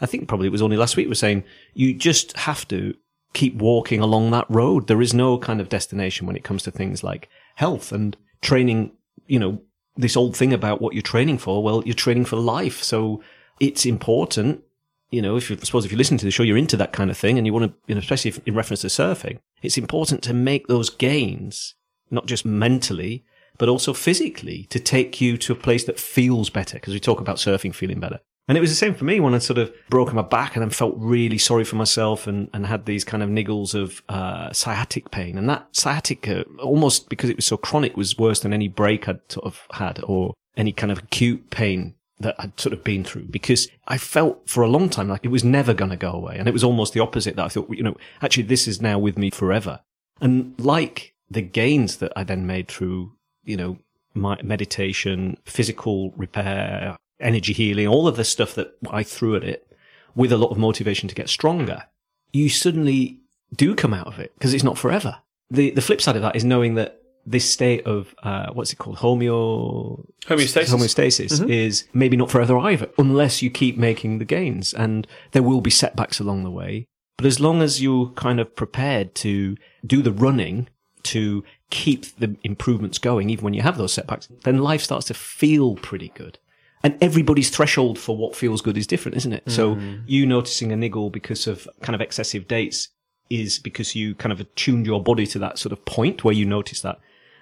I 0.01 0.07
think 0.07 0.29
probably 0.29 0.47
it 0.47 0.53
was 0.53 0.63
only 0.63 0.77
last 0.77 0.97
week 0.97 1.07
we 1.07 1.11
were 1.11 1.15
saying 1.15 1.45
you 1.75 1.95
just 1.95 2.37
have 2.37 2.67
to 2.69 2.95
keep 3.33 3.55
walking 3.57 4.01
along 4.01 4.31
that 4.31 4.47
road. 4.49 4.89
There 4.89 5.03
is 5.03 5.15
no 5.15 5.39
kind 5.39 5.61
of 5.61 5.69
destination 5.69 6.27
when 6.27 6.37
it 6.37 6.45
comes 6.45 6.63
to 6.65 6.71
things 6.71 7.03
like 7.03 7.29
health 7.57 7.93
and 7.93 8.17
training, 8.43 8.93
you 9.27 9.39
know, 9.39 9.63
this 10.01 10.17
old 10.17 10.37
thing 10.37 10.53
about 10.53 10.81
what 10.81 10.95
you're 10.95 11.03
training 11.03 11.39
for. 11.39 11.63
Well, 11.63 11.83
you're 11.85 11.95
training 11.95 12.25
for 12.25 12.37
life. 12.37 12.83
So 12.83 13.23
it's 13.61 13.87
important, 13.87 14.63
you 15.11 15.23
know, 15.23 15.37
if 15.37 15.51
you, 15.51 15.57
suppose 15.59 15.85
if 15.85 15.93
you 15.93 15.99
listen 15.99 16.19
to 16.19 16.25
the 16.25 16.31
show, 16.31 16.43
you're 16.43 16.57
into 16.57 16.77
that 16.79 16.93
kind 16.93 17.11
of 17.11 17.19
thing 17.19 17.39
and 17.39 17.47
you 17.47 17.53
want 17.53 17.71
to, 17.71 17.79
you 17.87 17.95
know, 17.95 18.01
especially 18.01 18.31
if, 18.31 18.41
in 18.47 18.55
reference 18.55 18.81
to 18.81 18.89
surfing, 18.89 19.39
it's 19.63 19.79
important 19.79 20.23
to 20.25 20.35
make 20.35 20.67
those 20.67 20.91
gains, 20.91 21.75
not 22.11 22.27
just 22.27 22.45
mentally, 22.45 23.25
but 23.59 23.69
also 23.69 23.93
physically 23.93 24.65
to 24.71 24.81
take 24.81 25.21
you 25.21 25.37
to 25.37 25.53
a 25.53 25.57
place 25.57 25.85
that 25.85 26.01
feels 26.01 26.49
better. 26.51 26.77
Because 26.77 26.95
we 26.95 27.01
talk 27.01 27.21
about 27.21 27.37
surfing 27.37 27.75
feeling 27.75 28.01
better. 28.01 28.21
And 28.49 28.59
it 28.59 28.61
was 28.61 28.71
the 28.71 28.77
same 28.77 28.95
for 28.95 29.05
me 29.05 29.21
when 29.21 29.35
I 29.35 29.39
sort 29.39 29.59
of 29.59 29.73
broken 29.91 30.17
my 30.17 30.23
back 30.23 30.57
and 30.57 30.63
then 30.63 30.71
felt 30.71 30.95
really 30.97 31.39
sorry 31.39 31.65
for 31.65 31.77
myself 31.77 32.27
and, 32.27 32.51
and 32.53 32.67
had 32.67 32.85
these 32.85 33.05
kind 33.05 33.23
of 33.23 33.29
niggles 33.29 33.75
of 33.75 34.03
uh, 34.09 34.53
sciatic 34.53 35.11
pain. 35.13 35.39
And 35.39 35.49
that 35.49 35.69
sciatica, 35.71 36.45
almost 36.59 37.09
because 37.09 37.31
it 37.31 37.37
was 37.37 37.47
so 37.47 37.57
chronic, 37.57 37.97
was 37.97 38.19
worse 38.19 38.41
than 38.41 38.53
any 38.53 38.67
break 38.67 39.09
I'd 39.09 39.21
sort 39.31 39.47
of 39.47 39.67
had 39.73 40.01
or 40.03 40.35
any 40.57 40.73
kind 40.73 40.91
of 40.91 40.99
acute 40.99 41.51
pain 41.51 41.95
that 42.19 42.35
I'd 42.39 42.59
sort 42.61 42.73
of 42.73 42.85
been 42.85 43.05
through 43.05 43.25
because 43.25 43.69
I 43.89 43.99
felt 43.99 44.49
for 44.49 44.63
a 44.63 44.69
long 44.69 44.89
time 44.89 45.09
like 45.09 45.25
it 45.25 45.29
was 45.29 45.45
never 45.45 45.73
going 45.73 45.91
to 45.91 45.97
go 45.97 46.13
away. 46.13 46.37
And 46.37 46.49
it 46.49 46.53
was 46.53 46.65
almost 46.65 46.93
the 46.93 47.01
opposite 47.01 47.37
that 47.37 47.45
I 47.45 47.49
thought, 47.49 47.71
you 47.71 47.83
know, 47.83 47.97
actually 48.21 48.43
this 48.45 48.69
is 48.69 48.83
now 48.83 48.99
with 48.99 49.17
me 49.17 49.31
forever. 49.31 49.81
And 50.21 50.55
like 50.59 51.15
the 51.31 51.41
gains 51.41 51.97
that 51.99 52.13
I 52.17 52.25
then 52.25 52.47
made 52.47 52.69
through, 52.69 53.13
you 53.45 53.57
know, 53.57 53.79
my 54.13 54.39
meditation, 54.43 55.39
physical 55.45 56.13
repair, 56.17 56.97
energy 57.21 57.53
healing, 57.53 57.87
all 57.87 58.09
of 58.09 58.17
the 58.17 58.25
stuff 58.25 58.55
that 58.55 58.77
I 58.91 59.03
threw 59.03 59.37
at 59.37 59.45
it 59.45 59.67
with 60.15 60.33
a 60.33 60.37
lot 60.37 60.51
of 60.51 60.59
motivation 60.59 61.09
to 61.09 61.15
get 61.15 61.29
stronger, 61.29 61.85
you 62.33 62.49
suddenly 62.49 63.21
do 63.55 63.75
come 63.75 63.95
out 63.95 64.07
of 64.07 64.19
it 64.19 64.33
because 64.35 64.55
it's 64.55 64.65
not 64.65 64.79
forever. 64.79 65.19
The, 65.51 65.71
the 65.71 65.83
flip 65.83 66.01
side 66.01 66.17
of 66.17 66.23
that 66.23 66.37
is 66.37 66.45
knowing 66.45 66.75
that 66.77 67.01
this 67.27 67.51
state 67.51 67.87
of, 67.87 68.15
uh, 68.23 68.51
what's 68.53 68.73
it 68.73 68.77
called? 68.77 68.99
Homeo, 68.99 70.07
Homeostasis. 70.25 70.75
homeostasis 70.75 71.49
is 71.49 71.87
maybe 71.93 72.17
not 72.17 72.31
forever 72.31 72.59
either, 72.59 72.89
unless 72.99 73.43
you 73.43 73.51
keep 73.51 73.77
making 73.77 74.19
the 74.19 74.25
gains. 74.25 74.73
And 74.73 75.07
there 75.33 75.43
will 75.43 75.61
be 75.61 75.71
setbacks 75.71 76.21
along 76.21 76.45
the 76.45 76.51
way. 76.51 76.87
But 77.17 77.27
as 77.27 77.39
long 77.39 77.61
as 77.61 77.83
you're 77.83 78.09
kind 78.11 78.41
of 78.41 78.57
prepared 78.57 79.15
to 79.17 79.57
do 79.85 80.01
the 80.03 80.13
running 80.13 80.69
to 81.03 81.45
keep 81.71 82.17
the 82.17 82.37
improvements 82.43 82.99
going, 82.99 83.29
even 83.31 83.45
when 83.45 83.55
you 83.55 83.63
have 83.63 83.77
those 83.77 83.93
setbacks, 83.93 84.29
then 84.45 84.59
life 84.59 84.83
starts 84.83 85.07
to 85.09 85.15
feel 85.15 85.77
pretty 85.77 86.13
good. 86.15 86.39
And 86.83 86.97
everybody's 87.03 87.51
threshold 87.51 87.99
for 87.99 88.17
what 88.17 88.35
feels 88.35 88.63
good 88.63 88.79
is 88.79 88.87
different, 88.87 89.19
isn't 89.19 89.35
it? 89.35 89.51
So 89.51 89.75
mm. 89.75 90.03
you 90.07 90.25
noticing 90.25 90.73
a 90.73 90.77
niggle 90.77 91.11
because 91.11 91.47
of 91.47 91.69
kind 91.83 91.95
of 91.95 92.01
excessive 92.01 92.49
dates 92.49 92.89
is 93.29 93.59
because 93.59 93.95
you 93.95 94.15
kind 94.15 94.33
of 94.33 94.41
attuned 94.41 94.87
your 94.87 95.03
body 95.03 95.27
to 95.27 95.39
that 95.41 95.59
sort 95.59 95.73
of 95.73 95.85
point 95.85 96.25
where 96.25 96.35
you 96.35 96.47
notice 96.47 96.81
that. 96.81 96.99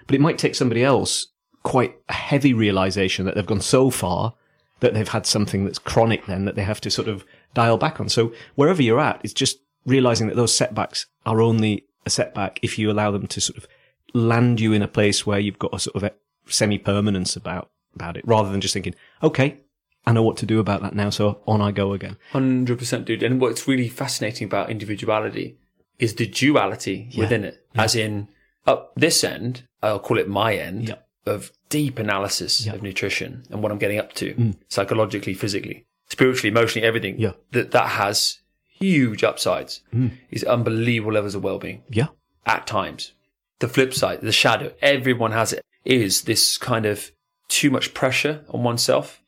But 0.07 0.15
it 0.15 0.21
might 0.21 0.37
take 0.37 0.55
somebody 0.55 0.83
else 0.83 1.27
quite 1.63 1.95
a 2.09 2.13
heavy 2.13 2.53
realization 2.53 3.25
that 3.25 3.35
they've 3.35 3.45
gone 3.45 3.61
so 3.61 3.89
far 3.89 4.33
that 4.79 4.93
they've 4.93 5.07
had 5.07 5.25
something 5.25 5.65
that's 5.65 5.79
chronic 5.79 6.25
then 6.25 6.45
that 6.45 6.55
they 6.55 6.63
have 6.63 6.81
to 6.81 6.91
sort 6.91 7.07
of 7.07 7.25
dial 7.53 7.77
back 7.77 7.99
on. 7.99 8.09
So 8.09 8.33
wherever 8.55 8.81
you're 8.81 8.99
at, 8.99 9.21
it's 9.23 9.33
just 9.33 9.59
realizing 9.85 10.27
that 10.27 10.35
those 10.35 10.55
setbacks 10.55 11.05
are 11.25 11.41
only 11.41 11.85
a 12.05 12.09
setback 12.09 12.59
if 12.61 12.77
you 12.77 12.91
allow 12.91 13.11
them 13.11 13.27
to 13.27 13.41
sort 13.41 13.57
of 13.57 13.67
land 14.13 14.59
you 14.59 14.73
in 14.73 14.81
a 14.81 14.87
place 14.87 15.25
where 15.25 15.39
you've 15.39 15.59
got 15.59 15.73
a 15.73 15.79
sort 15.79 16.01
of 16.01 16.11
semi 16.47 16.77
permanence 16.77 17.35
about, 17.35 17.69
about 17.95 18.17
it 18.17 18.27
rather 18.27 18.49
than 18.51 18.61
just 18.61 18.73
thinking, 18.73 18.95
okay, 19.23 19.57
I 20.05 20.11
know 20.13 20.23
what 20.23 20.37
to 20.37 20.45
do 20.45 20.59
about 20.59 20.81
that 20.81 20.95
now. 20.95 21.09
So 21.09 21.41
on 21.47 21.61
I 21.61 21.71
go 21.71 21.93
again. 21.93 22.17
Hundred 22.31 22.79
percent, 22.79 23.05
dude. 23.05 23.23
And 23.23 23.39
what's 23.41 23.67
really 23.67 23.89
fascinating 23.89 24.45
about 24.45 24.69
individuality 24.69 25.57
is 25.99 26.15
the 26.15 26.25
duality 26.27 27.09
within 27.17 27.43
it. 27.43 27.65
As 27.75 27.95
in, 27.95 28.29
up 28.65 28.93
this 28.95 29.23
end, 29.23 29.63
I'll 29.83 29.99
call 29.99 30.17
it 30.17 30.27
my 30.29 30.55
end 30.55 30.87
Yeah. 30.89 30.95
of 31.25 31.51
deep 31.69 31.99
analysis 31.99 32.65
of 32.67 32.81
nutrition 32.81 33.43
and 33.49 33.61
what 33.61 33.71
I'm 33.71 33.77
getting 33.77 33.99
up 33.99 34.13
to 34.13 34.33
Mm. 34.33 34.55
psychologically, 34.69 35.33
physically, 35.33 35.85
spiritually, 36.09 36.49
emotionally, 36.49 36.87
everything. 36.87 37.19
Yeah. 37.19 37.33
That 37.51 37.71
that 37.71 37.89
has 37.89 38.39
huge 38.79 39.23
upsides. 39.23 39.81
Mm. 39.93 40.11
Is 40.31 40.43
unbelievable 40.45 41.11
levels 41.13 41.35
of 41.35 41.43
well-being 41.43 41.83
Yeah. 41.89 42.07
at 42.45 42.65
times. 42.65 43.11
The 43.59 43.67
flip 43.67 43.93
side, 43.93 44.21
the 44.21 44.31
shadow, 44.31 44.71
everyone 44.81 45.33
has 45.33 45.51
it, 45.51 45.61
is 45.83 46.21
this 46.21 46.57
kind 46.57 46.85
of 46.85 47.11
too 47.49 47.69
much 47.69 47.93
pressure 47.93 48.45
on 48.49 48.63
oneself 48.63 49.21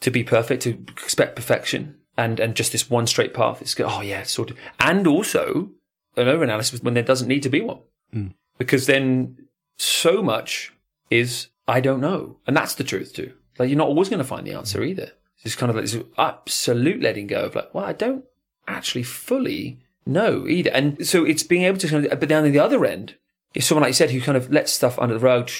to 0.00 0.10
be 0.10 0.22
perfect, 0.22 0.62
to 0.62 0.70
expect 0.90 1.36
perfection, 1.36 1.96
and, 2.16 2.38
and 2.38 2.54
just 2.54 2.72
this 2.72 2.90
one 2.90 3.06
straight 3.06 3.32
path. 3.32 3.62
It's 3.62 3.78
oh 3.80 4.02
yeah, 4.02 4.24
sort 4.24 4.50
of, 4.50 4.58
and 4.78 5.06
also 5.06 5.70
an 6.16 6.28
over 6.28 6.44
analysis 6.44 6.82
when 6.82 6.94
there 6.94 7.02
doesn't 7.02 7.28
need 7.28 7.42
to 7.44 7.48
be 7.48 7.60
one. 7.60 7.80
Hmm. 8.12 8.28
Because 8.58 8.86
then 8.86 9.48
so 9.78 10.22
much 10.22 10.72
is, 11.10 11.48
I 11.66 11.80
don't 11.80 12.00
know. 12.00 12.38
And 12.46 12.56
that's 12.56 12.74
the 12.74 12.84
truth 12.84 13.14
too. 13.14 13.32
Like 13.58 13.68
you're 13.68 13.78
not 13.78 13.88
always 13.88 14.08
going 14.08 14.18
to 14.18 14.24
find 14.24 14.46
the 14.46 14.52
answer 14.52 14.82
either. 14.82 15.12
It's 15.44 15.54
kind 15.54 15.70
of 15.70 15.76
like 15.76 15.84
this 15.86 16.02
absolute 16.16 17.00
letting 17.00 17.28
go 17.28 17.44
of 17.44 17.54
like, 17.54 17.72
well, 17.72 17.84
I 17.84 17.92
don't 17.92 18.24
actually 18.66 19.04
fully 19.04 19.78
know 20.04 20.48
either. 20.48 20.70
And 20.70 21.06
so 21.06 21.24
it's 21.24 21.44
being 21.44 21.62
able 21.62 21.78
to 21.78 21.88
kind 21.88 22.06
of, 22.06 22.20
but 22.20 22.28
down 22.28 22.44
on 22.44 22.52
the 22.52 22.58
other 22.58 22.84
end, 22.84 23.14
is 23.54 23.64
someone 23.64 23.82
like 23.82 23.90
you 23.90 23.94
said 23.94 24.10
who 24.10 24.20
kind 24.20 24.36
of 24.36 24.50
lets 24.50 24.72
stuff 24.72 24.98
under 24.98 25.14
the 25.14 25.24
rug, 25.24 25.50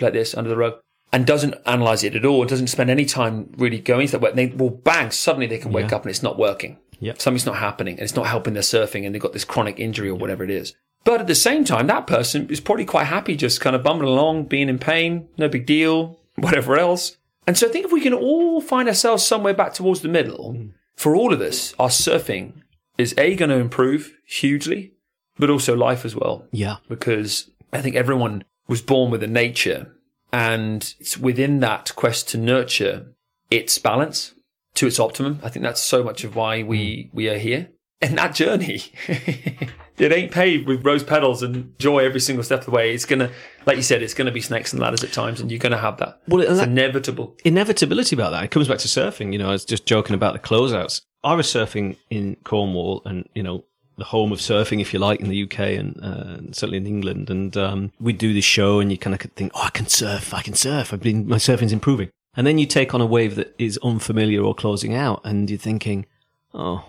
like 0.00 0.12
this, 0.12 0.34
under 0.34 0.50
the 0.50 0.56
rug, 0.56 0.74
and 1.12 1.26
doesn't 1.26 1.54
analyze 1.66 2.04
it 2.04 2.14
at 2.14 2.24
all, 2.24 2.44
doesn't 2.44 2.66
spend 2.68 2.90
any 2.90 3.04
time 3.04 3.52
really 3.56 3.78
going 3.78 4.02
into 4.02 4.12
that. 4.12 4.22
work. 4.22 4.30
And 4.36 4.38
they 4.38 4.54
will 4.56 4.70
bang, 4.70 5.10
suddenly 5.10 5.46
they 5.46 5.58
can 5.58 5.72
wake 5.72 5.90
Yeah. 5.90 5.96
up 5.96 6.02
and 6.02 6.10
it's 6.10 6.22
not 6.22 6.38
working. 6.38 6.78
Yeah. 7.00 7.14
Something's 7.18 7.46
not 7.46 7.56
happening 7.56 7.94
and 7.94 8.02
it's 8.02 8.16
not 8.16 8.26
helping 8.26 8.54
their 8.54 8.62
surfing 8.62 9.06
and 9.06 9.14
they've 9.14 9.22
got 9.22 9.32
this 9.32 9.44
chronic 9.44 9.78
injury 9.78 10.08
or 10.10 10.16
whatever 10.16 10.44
it 10.44 10.50
is. 10.50 10.74
But 11.04 11.20
at 11.20 11.26
the 11.26 11.34
same 11.34 11.64
time, 11.64 11.86
that 11.86 12.06
person 12.06 12.48
is 12.50 12.60
probably 12.60 12.84
quite 12.84 13.06
happy 13.06 13.36
just 13.36 13.60
kind 13.60 13.74
of 13.76 13.82
bumming 13.82 14.02
along, 14.06 14.44
being 14.46 14.68
in 14.68 14.78
pain, 14.78 15.28
no 15.38 15.48
big 15.48 15.64
deal, 15.64 16.18
whatever 16.36 16.76
else. 16.76 17.16
And 17.46 17.56
so 17.56 17.68
I 17.68 17.70
think 17.70 17.86
if 17.86 17.92
we 17.92 18.00
can 18.02 18.12
all 18.12 18.60
find 18.60 18.88
ourselves 18.88 19.24
somewhere 19.26 19.54
back 19.54 19.72
towards 19.72 20.00
the 20.02 20.08
middle, 20.08 20.52
hmm. 20.52 20.66
for 20.96 21.14
all 21.16 21.32
of 21.32 21.40
us, 21.40 21.72
our 21.78 21.88
surfing 21.88 22.52
is 22.98 23.14
A, 23.16 23.36
going 23.36 23.48
to 23.50 23.56
improve 23.56 24.12
hugely, 24.26 24.92
but 25.38 25.48
also 25.48 25.74
life 25.74 26.04
as 26.04 26.14
well 26.16 26.44
Yeah. 26.50 26.76
because 26.88 27.48
I 27.72 27.80
think 27.80 27.94
everyone 27.96 28.44
was 28.66 28.82
born 28.82 29.10
with 29.10 29.22
a 29.22 29.28
nature 29.28 29.94
and 30.32 30.94
it's 31.00 31.16
within 31.16 31.60
that 31.60 31.92
quest 31.96 32.28
to 32.30 32.38
nurture 32.38 33.14
its 33.50 33.78
balance 33.78 34.34
to 34.74 34.86
its 34.86 35.00
optimum. 35.00 35.40
I 35.42 35.48
think 35.48 35.64
that's 35.64 35.82
so 35.82 36.02
much 36.02 36.24
of 36.24 36.36
why 36.36 36.62
we, 36.62 37.08
hmm. 37.10 37.16
we 37.16 37.28
are 37.28 37.38
here. 37.38 37.70
And 38.00 38.16
that 38.16 38.32
journey, 38.32 38.80
it 39.08 40.12
ain't 40.12 40.30
paved 40.30 40.68
with 40.68 40.86
rose 40.86 41.02
petals 41.02 41.42
and 41.42 41.76
joy 41.80 42.04
every 42.04 42.20
single 42.20 42.44
step 42.44 42.60
of 42.60 42.66
the 42.66 42.70
way. 42.70 42.94
It's 42.94 43.04
going 43.04 43.18
to, 43.18 43.30
like 43.66 43.76
you 43.76 43.82
said, 43.82 44.02
it's 44.02 44.14
going 44.14 44.26
to 44.26 44.32
be 44.32 44.40
snakes 44.40 44.72
and 44.72 44.80
ladders 44.80 45.02
at 45.02 45.12
times 45.12 45.40
and 45.40 45.50
you're 45.50 45.58
going 45.58 45.72
to 45.72 45.78
have 45.78 45.96
that. 45.96 46.20
Well, 46.28 46.40
it's 46.40 46.58
that- 46.58 46.68
inevitable. 46.68 47.36
inevitability 47.44 48.14
about 48.14 48.30
that. 48.30 48.44
It 48.44 48.52
comes 48.52 48.68
back 48.68 48.78
to 48.78 48.86
surfing. 48.86 49.32
You 49.32 49.40
know, 49.40 49.48
I 49.48 49.50
was 49.50 49.64
just 49.64 49.84
joking 49.84 50.14
about 50.14 50.32
the 50.32 50.38
closeouts. 50.38 51.00
I 51.24 51.34
was 51.34 51.48
surfing 51.48 51.96
in 52.08 52.36
Cornwall 52.44 53.02
and, 53.04 53.28
you 53.34 53.42
know, 53.42 53.64
the 53.98 54.04
home 54.04 54.32
of 54.32 54.38
surfing, 54.38 54.80
if 54.80 54.92
you 54.92 54.98
like, 54.98 55.20
in 55.20 55.28
the 55.28 55.42
UK 55.42 55.58
and, 55.60 55.98
uh, 56.02 56.36
and 56.38 56.56
certainly 56.56 56.78
in 56.78 56.86
England. 56.86 57.28
And 57.28 57.56
um, 57.56 57.92
we'd 58.00 58.18
do 58.18 58.32
this 58.32 58.44
show 58.44 58.80
and 58.80 58.90
you 58.90 58.96
kind 58.96 59.14
of 59.14 59.20
think, 59.32 59.52
oh, 59.54 59.64
I 59.64 59.70
can 59.70 59.88
surf, 59.88 60.32
I 60.32 60.42
can 60.42 60.54
surf. 60.54 60.92
I've 60.92 61.02
been, 61.02 61.28
my 61.28 61.36
surfing's 61.36 61.72
improving. 61.72 62.10
And 62.36 62.46
then 62.46 62.58
you 62.58 62.66
take 62.66 62.94
on 62.94 63.00
a 63.00 63.06
wave 63.06 63.34
that 63.34 63.54
is 63.58 63.78
unfamiliar 63.82 64.42
or 64.42 64.54
closing 64.54 64.94
out 64.94 65.20
and 65.24 65.50
you're 65.50 65.58
thinking, 65.58 66.06
oh, 66.54 66.84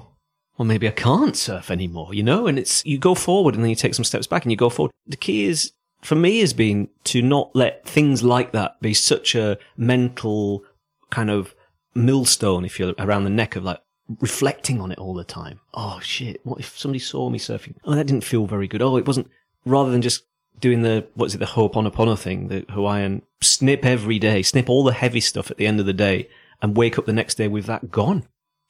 well, 0.58 0.66
maybe 0.66 0.88
I 0.88 0.92
can't 0.92 1.36
surf 1.36 1.72
anymore, 1.72 2.14
you 2.14 2.22
know? 2.22 2.46
And 2.46 2.60
it's, 2.60 2.86
you 2.86 2.98
go 2.98 3.16
forward 3.16 3.56
and 3.56 3.64
then 3.64 3.70
you 3.70 3.76
take 3.76 3.96
some 3.96 4.06
steps 4.06 4.28
back 4.28 4.44
and 4.44 4.52
you 4.52 4.58
go 4.58 4.70
forward. 4.70 4.92
The 5.08 5.18
key 5.18 5.46
is, 5.46 5.72
for 6.02 6.16
me, 6.16 6.40
has 6.42 6.54
been 6.54 6.90
to 7.06 7.22
not 7.22 7.50
let 7.56 7.86
things 7.86 8.24
like 8.24 8.52
that 8.52 8.80
be 8.82 8.94
such 8.94 9.34
a 9.36 9.58
mental 9.76 10.64
kind 11.10 11.32
of 11.32 11.56
millstone, 11.96 12.66
if 12.66 12.80
you're 12.80 12.94
around 13.00 13.24
the 13.24 13.30
neck 13.30 13.56
of 13.56 13.64
like 13.64 13.80
reflecting 14.20 14.82
on 14.82 14.92
it 14.92 14.98
all 14.98 15.14
the 15.14 15.24
time. 15.24 15.60
Oh 15.74 16.00
shit. 16.02 16.42
What 16.44 16.60
if 16.60 16.78
somebody 16.78 17.00
saw 17.00 17.30
me 17.30 17.40
surfing? 17.40 17.76
Oh, 17.84 17.96
that 17.96 18.08
didn't 18.08 18.24
feel 18.24 18.46
very 18.46 18.68
good. 18.68 18.82
Oh, 18.82 18.98
it 18.98 19.08
wasn't, 19.08 19.30
rather 19.66 19.92
than 19.92 20.02
just 20.02 20.24
doing 20.60 20.82
the, 20.82 21.08
what 21.14 21.28
is 21.28 21.36
it, 21.36 21.40
the 21.40 21.46
Ho'oponopono 21.46 22.18
thing, 22.18 22.48
the 22.48 22.66
Hawaiian 22.70 23.22
snip 23.42 23.86
every 23.86 24.20
day, 24.20 24.42
snip 24.42 24.70
all 24.70 24.84
the 24.84 24.94
heavy 24.94 25.22
stuff 25.22 25.52
at 25.52 25.58
the 25.58 25.68
end 25.68 25.80
of 25.80 25.86
the 25.86 25.94
day 25.94 26.30
and 26.62 26.76
wake 26.76 26.98
up 26.98 27.06
the 27.06 27.14
next 27.14 27.36
day 27.36 27.48
with 27.48 27.66
that 27.66 27.92
gone. 27.92 28.28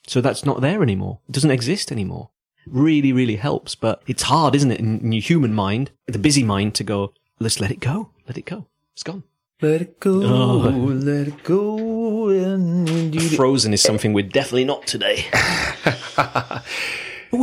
So 0.08 0.22
that's 0.22 0.46
not 0.46 0.62
there 0.62 0.84
anymore. 0.84 1.20
It 1.28 1.34
doesn't 1.34 1.52
exist 1.52 1.92
anymore. 1.92 2.30
Really, 2.68 3.14
really 3.14 3.38
helps. 3.38 3.76
But 3.76 4.02
it's 4.08 4.24
hard, 4.24 4.56
isn't 4.56 4.72
it, 4.72 4.80
in, 4.80 5.00
in 5.00 5.12
your 5.12 5.22
human 5.22 5.54
mind, 5.54 5.92
the 6.06 6.20
busy 6.20 6.44
mind 6.44 6.76
to 6.76 6.84
go, 6.84 7.14
let's 7.40 7.60
let 7.60 7.72
it 7.72 7.80
go. 7.80 8.10
Let 8.28 8.38
it 8.38 8.46
go. 8.46 8.68
It's 8.94 9.04
gone. 9.04 9.24
Oh. 9.62 9.68
Let 9.68 9.82
it 9.82 10.00
go, 10.00 10.24
Oh. 10.24 10.70
let 10.70 11.28
it 11.28 11.44
go. 11.44 12.30
And 12.30 13.14
you 13.14 13.30
Frozen 13.36 13.74
is 13.74 13.82
something 13.82 14.14
we're 14.14 14.26
definitely 14.26 14.64
not 14.64 14.88
today. 14.88 15.26
oh, 16.18 16.64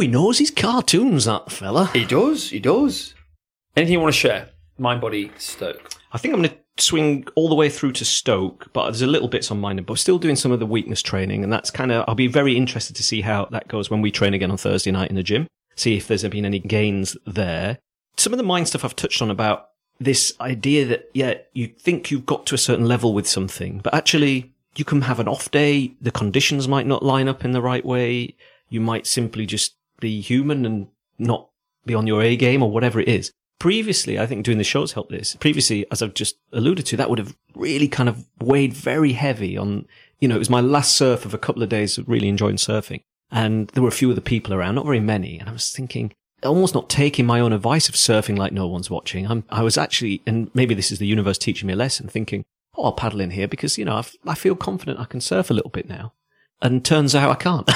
he 0.01 0.07
knows 0.09 0.39
his 0.39 0.51
cartoons, 0.51 1.27
that 1.27 1.53
fella. 1.53 1.87
He 1.93 2.07
does, 2.07 2.51
he 2.51 2.59
does. 2.59 3.15
Anything 3.77 3.95
you 3.95 4.01
want 4.01 4.15
to 4.15 4.19
share? 4.19 4.49
Mind, 4.79 5.01
body, 5.03 5.31
stoke. 5.37 5.93
I 6.13 6.19
think 6.19 6.33
I'm 6.33 6.41
going 6.41 6.51
to 6.51 6.83
swing 6.83 7.27
all 7.35 7.49
the 7.51 7.55
way 7.55 7.69
through 7.69 7.93
to 7.93 8.05
Stoke, 8.05 8.71
but 8.73 8.85
there's 8.85 9.03
a 9.03 9.07
little 9.07 9.29
bits 9.29 9.51
on 9.51 9.61
mine, 9.61 9.83
but 9.83 9.99
still 9.99 10.19
doing 10.19 10.37
some 10.37 10.53
of 10.53 10.61
the 10.61 10.67
weakness 10.67 11.03
training, 11.03 11.45
and 11.45 11.53
that's 11.53 11.71
kind 11.71 11.93
of, 11.93 12.05
I'll 12.09 12.15
be 12.15 12.27
very 12.29 12.57
interested 12.57 12.97
to 12.97 13.03
see 13.03 13.21
how 13.21 13.47
that 13.47 13.69
goes 13.69 13.91
when 13.91 14.01
we 14.01 14.11
train 14.11 14.33
again 14.33 14.51
on 14.51 14.57
Thursday 14.57 14.91
night 14.91 15.11
in 15.11 15.17
the 15.17 15.23
gym, 15.23 15.47
see 15.75 15.97
if 15.97 16.07
there's 16.09 16.25
been 16.25 16.47
any 16.47 16.59
gains 16.61 17.17
there. 17.27 17.79
Some 18.17 18.33
of 18.33 18.39
the 18.39 18.43
mind 18.45 18.69
stuff 18.69 18.85
I've 18.85 18.97
touched 18.97 19.21
on 19.21 19.31
about 19.31 19.69
this 19.99 20.35
idea 20.41 20.85
that, 20.87 21.11
yeah, 21.15 21.35
you 21.53 21.69
think 21.69 22.11
you've 22.11 22.27
got 22.27 22.47
to 22.47 22.55
a 22.55 22.59
certain 22.59 22.87
level 22.87 23.15
with 23.15 23.27
something, 23.27 23.79
but 23.79 23.95
actually 23.95 24.53
you 24.77 24.85
can 24.85 25.03
have 25.03 25.19
an 25.19 25.29
off 25.29 25.51
day, 25.51 25.95
the 26.01 26.11
conditions 26.11 26.69
might 26.69 26.87
not 26.87 27.03
line 27.03 27.29
up 27.29 27.45
in 27.45 27.53
the 27.53 27.63
right 27.63 27.85
way, 27.85 28.35
you 28.69 28.81
might 28.81 29.07
simply 29.07 29.47
just 29.47 29.75
be 30.01 30.21
human 30.21 30.67
and 30.67 30.89
not 31.19 31.49
be 31.87 31.95
on 31.95 32.07
your 32.07 32.23
A 32.23 32.37
game 32.37 32.63
or 32.63 32.71
whatever 32.71 33.01
it 33.01 33.09
is. 33.09 33.33
Previously, 33.59 34.19
I 34.19 34.27
think 34.27 34.45
doing 34.45 34.59
the 34.59 34.65
shows 34.65 34.93
helped 34.93 35.11
this. 35.11 35.35
Previously, 35.37 35.87
as 35.91 36.03
I've 36.03 36.13
just 36.13 36.37
alluded 36.53 36.85
to, 36.87 36.97
that 36.99 37.09
would 37.09 37.19
have 37.19 37.35
really 37.55 37.89
kind 37.89 38.09
of 38.09 38.27
weighed 38.39 38.75
very 38.75 39.13
heavy 39.13 39.57
on, 39.57 39.87
you 40.21 40.29
know, 40.29 40.37
it 40.37 40.41
was 40.41 40.51
my 40.51 40.61
last 40.61 40.95
surf 40.95 41.25
of 41.25 41.33
a 41.33 41.39
couple 41.39 41.63
of 41.63 41.71
days 41.71 41.97
of 41.97 42.07
really 42.07 42.29
enjoying 42.29 42.57
surfing. 42.57 43.03
And 43.31 43.69
there 43.69 43.83
were 43.83 43.89
a 43.89 43.93
few 43.93 44.11
other 44.11 44.21
people 44.21 44.53
around, 44.53 44.75
not 44.75 44.85
very 44.85 45.01
many. 45.01 45.39
And 45.39 45.49
I 45.49 45.53
was 45.53 45.71
thinking, 45.71 46.13
almost 46.43 46.75
not 46.75 46.89
taking 46.89 47.27
my 47.27 47.41
own 47.41 47.53
advice 47.53 47.89
of 47.89 47.95
surfing 47.95 48.37
like 48.37 48.53
no 48.53 48.67
one's 48.67 48.91
watching. 48.91 49.27
I'm, 49.27 49.45
I 49.51 49.63
was 49.63 49.79
actually, 49.79 50.23
and 50.27 50.51
maybe 50.55 50.75
this 50.75 50.93
is 50.93 50.99
the 50.99 51.07
universe 51.07 51.39
teaching 51.39 51.67
me 51.67 51.73
a 51.73 51.77
lesson, 51.77 52.09
thinking, 52.09 52.45
oh, 52.77 52.85
I'll 52.85 52.93
paddle 52.93 53.21
in 53.21 53.31
here 53.31 53.49
because, 53.49 53.79
you 53.79 53.85
know, 53.85 53.97
I've, 53.97 54.15
I 54.27 54.35
feel 54.35 54.55
confident 54.55 55.01
I 55.01 55.05
can 55.05 55.21
surf 55.21 55.51
a 55.51 55.55
little 55.55 55.71
bit 55.71 55.89
now. 55.89 56.13
And 56.63 56.85
turns 56.85 57.15
out 57.15 57.31
I 57.31 57.35
can't. 57.35 57.67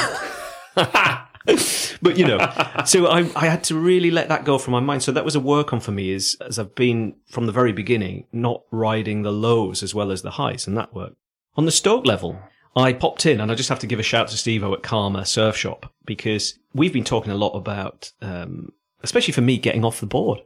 but 2.02 2.16
you 2.16 2.26
know, 2.26 2.38
so 2.84 3.06
I, 3.06 3.30
I 3.36 3.46
had 3.46 3.64
to 3.64 3.74
really 3.74 4.10
let 4.10 4.28
that 4.28 4.44
go 4.44 4.58
from 4.58 4.72
my 4.72 4.80
mind. 4.80 5.02
So 5.02 5.12
that 5.12 5.24
was 5.24 5.34
a 5.34 5.40
work 5.40 5.72
on 5.72 5.80
for 5.80 5.92
me 5.92 6.10
is 6.10 6.36
as 6.40 6.58
I've 6.58 6.74
been 6.74 7.14
from 7.28 7.46
the 7.46 7.52
very 7.52 7.72
beginning, 7.72 8.26
not 8.32 8.62
riding 8.70 9.22
the 9.22 9.32
lows 9.32 9.82
as 9.82 9.94
well 9.94 10.10
as 10.10 10.22
the 10.22 10.32
highs 10.32 10.66
and 10.66 10.76
that 10.76 10.94
worked. 10.94 11.16
On 11.56 11.66
the 11.66 11.72
Stoke 11.72 12.06
level, 12.06 12.40
I 12.76 12.92
popped 12.92 13.26
in 13.26 13.40
and 13.40 13.50
I 13.50 13.54
just 13.54 13.68
have 13.68 13.80
to 13.80 13.86
give 13.86 13.98
a 13.98 14.04
shout 14.04 14.28
to 14.28 14.36
Steve 14.36 14.62
at 14.62 14.82
Karma 14.82 15.26
Surf 15.26 15.56
Shop 15.56 15.92
because 16.04 16.58
we've 16.72 16.92
been 16.92 17.04
talking 17.04 17.32
a 17.32 17.36
lot 17.36 17.56
about, 17.56 18.12
um, 18.22 18.72
especially 19.02 19.32
for 19.32 19.40
me 19.40 19.58
getting 19.58 19.84
off 19.84 20.00
the 20.00 20.06
board. 20.06 20.40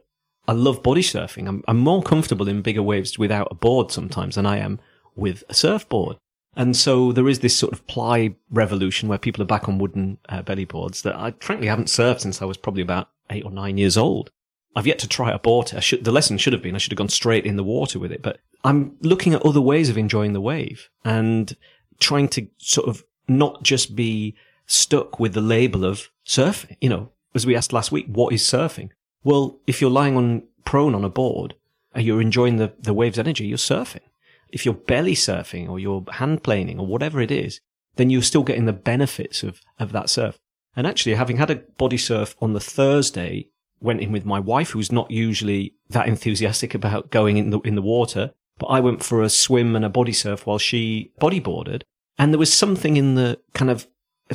I 0.47 0.53
love 0.53 0.83
body 0.83 1.01
surfing. 1.01 1.47
I'm, 1.47 1.63
I'm 1.67 1.77
more 1.77 2.03
comfortable 2.03 2.47
in 2.47 2.61
bigger 2.61 2.83
waves 2.83 3.17
without 3.17 3.47
a 3.51 3.55
board 3.55 3.91
sometimes 3.91 4.35
than 4.35 4.45
I 4.45 4.57
am 4.57 4.79
with 5.15 5.43
a 5.49 5.53
surfboard. 5.53 6.17
And 6.55 6.75
so 6.75 7.11
there 7.11 7.27
is 7.27 7.39
this 7.39 7.55
sort 7.55 7.73
of 7.73 7.85
ply 7.87 8.35
revolution 8.49 9.09
where 9.09 9.17
people 9.17 9.41
are 9.41 9.47
back 9.47 9.67
on 9.67 9.77
wooden 9.77 10.17
uh, 10.29 10.41
belly 10.41 10.65
boards 10.65 11.01
that 11.01 11.15
I 11.15 11.33
frankly 11.39 11.67
haven't 11.67 11.87
surfed 11.87 12.21
since 12.21 12.41
I 12.41 12.45
was 12.45 12.57
probably 12.57 12.81
about 12.81 13.09
eight 13.29 13.43
or 13.43 13.51
nine 13.51 13.77
years 13.77 13.97
old. 13.97 14.31
I've 14.75 14.87
yet 14.87 14.99
to 14.99 15.07
try 15.07 15.31
a 15.31 15.39
board. 15.39 15.73
I 15.75 15.79
should, 15.79 16.03
the 16.03 16.11
lesson 16.11 16.37
should 16.37 16.53
have 16.53 16.61
been 16.61 16.75
I 16.75 16.77
should 16.77 16.91
have 16.91 16.97
gone 16.97 17.09
straight 17.09 17.45
in 17.45 17.55
the 17.55 17.63
water 17.63 17.97
with 17.99 18.11
it, 18.11 18.21
but 18.21 18.39
I'm 18.63 18.97
looking 19.01 19.33
at 19.33 19.45
other 19.45 19.61
ways 19.61 19.89
of 19.89 19.97
enjoying 19.97 20.33
the 20.33 20.41
wave 20.41 20.89
and 21.03 21.55
trying 21.99 22.27
to 22.29 22.47
sort 22.57 22.87
of 22.87 23.03
not 23.27 23.63
just 23.63 23.95
be 23.95 24.35
stuck 24.67 25.19
with 25.19 25.33
the 25.33 25.41
label 25.41 25.85
of 25.85 26.09
surfing. 26.25 26.77
You 26.81 26.89
know, 26.89 27.11
as 27.33 27.45
we 27.45 27.55
asked 27.55 27.73
last 27.73 27.91
week, 27.91 28.07
what 28.07 28.33
is 28.33 28.41
surfing? 28.41 28.89
Well, 29.23 29.59
if 29.67 29.81
you're 29.81 29.89
lying 29.91 30.17
on 30.17 30.43
prone 30.63 30.95
on 30.95 31.03
a 31.03 31.09
board 31.09 31.55
and 31.93 32.05
you're 32.05 32.21
enjoying 32.21 32.57
the, 32.57 32.73
the 32.79 32.93
wave's 32.93 33.19
energy, 33.19 33.47
you're 33.47 33.57
surfing. 33.57 34.01
If 34.49 34.65
you're 34.65 34.73
belly 34.73 35.15
surfing 35.15 35.69
or 35.69 35.79
you're 35.79 36.05
hand 36.13 36.43
planing 36.43 36.79
or 36.79 36.85
whatever 36.85 37.19
it 37.21 37.31
is, 37.31 37.59
then 37.95 38.09
you're 38.09 38.21
still 38.21 38.43
getting 38.43 38.65
the 38.65 38.73
benefits 38.73 39.43
of, 39.43 39.61
of 39.79 39.91
that 39.91 40.09
surf. 40.09 40.39
And 40.75 40.85
actually, 40.85 41.15
having 41.15 41.37
had 41.37 41.49
a 41.49 41.55
body 41.55 41.97
surf 41.97 42.35
on 42.41 42.53
the 42.53 42.59
Thursday, 42.59 43.47
went 43.79 44.01
in 44.01 44.11
with 44.11 44.25
my 44.25 44.39
wife, 44.39 44.71
who's 44.71 44.91
not 44.91 45.09
usually 45.11 45.75
that 45.89 46.07
enthusiastic 46.07 46.73
about 46.73 47.11
going 47.11 47.37
in 47.37 47.49
the, 47.49 47.59
in 47.61 47.75
the 47.75 47.81
water, 47.81 48.33
but 48.57 48.67
I 48.67 48.79
went 48.79 49.03
for 49.03 49.21
a 49.21 49.29
swim 49.29 49.75
and 49.75 49.85
a 49.85 49.89
body 49.89 50.13
surf 50.13 50.45
while 50.45 50.57
she 50.57 51.11
bodyboarded. 51.19 51.83
And 52.17 52.31
there 52.31 52.39
was 52.39 52.53
something 52.53 52.97
in 52.97 53.15
the 53.15 53.39
kind 53.53 53.69
of 53.69 53.87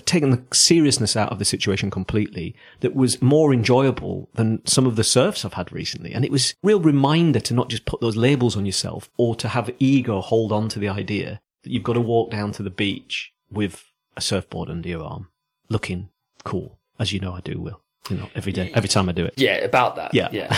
taking 0.04 0.30
the 0.30 0.42
seriousness 0.52 1.16
out 1.16 1.32
of 1.32 1.38
the 1.38 1.44
situation 1.44 1.90
completely 1.90 2.54
that 2.80 2.94
was 2.94 3.20
more 3.20 3.52
enjoyable 3.52 4.28
than 4.34 4.64
some 4.64 4.86
of 4.86 4.96
the 4.96 5.02
surfs 5.02 5.44
I've 5.44 5.54
had 5.54 5.72
recently. 5.72 6.12
And 6.12 6.24
it 6.24 6.30
was 6.30 6.52
a 6.52 6.54
real 6.66 6.80
reminder 6.80 7.40
to 7.40 7.54
not 7.54 7.68
just 7.70 7.86
put 7.86 8.00
those 8.00 8.16
labels 8.16 8.56
on 8.56 8.66
yourself 8.66 9.10
or 9.16 9.34
to 9.36 9.48
have 9.48 9.70
ego 9.78 10.20
hold 10.20 10.52
on 10.52 10.68
to 10.68 10.78
the 10.78 10.88
idea 10.88 11.40
that 11.62 11.70
you've 11.70 11.82
got 11.82 11.94
to 11.94 12.00
walk 12.00 12.30
down 12.30 12.52
to 12.52 12.62
the 12.62 12.70
beach 12.70 13.32
with 13.50 13.84
a 14.16 14.20
surfboard 14.20 14.70
under 14.70 14.88
your 14.88 15.02
arm, 15.02 15.28
looking 15.68 16.10
cool, 16.44 16.78
as 16.98 17.12
you 17.12 17.20
know 17.20 17.32
I 17.34 17.40
do, 17.40 17.60
Will. 17.60 17.80
You 18.08 18.16
know, 18.16 18.28
every 18.34 18.52
day, 18.52 18.70
every 18.74 18.88
time 18.88 19.08
I 19.08 19.12
do 19.12 19.24
it. 19.24 19.34
Yeah, 19.36 19.56
about 19.56 19.96
that. 19.96 20.14
Yeah. 20.14 20.28
Yeah. 20.32 20.48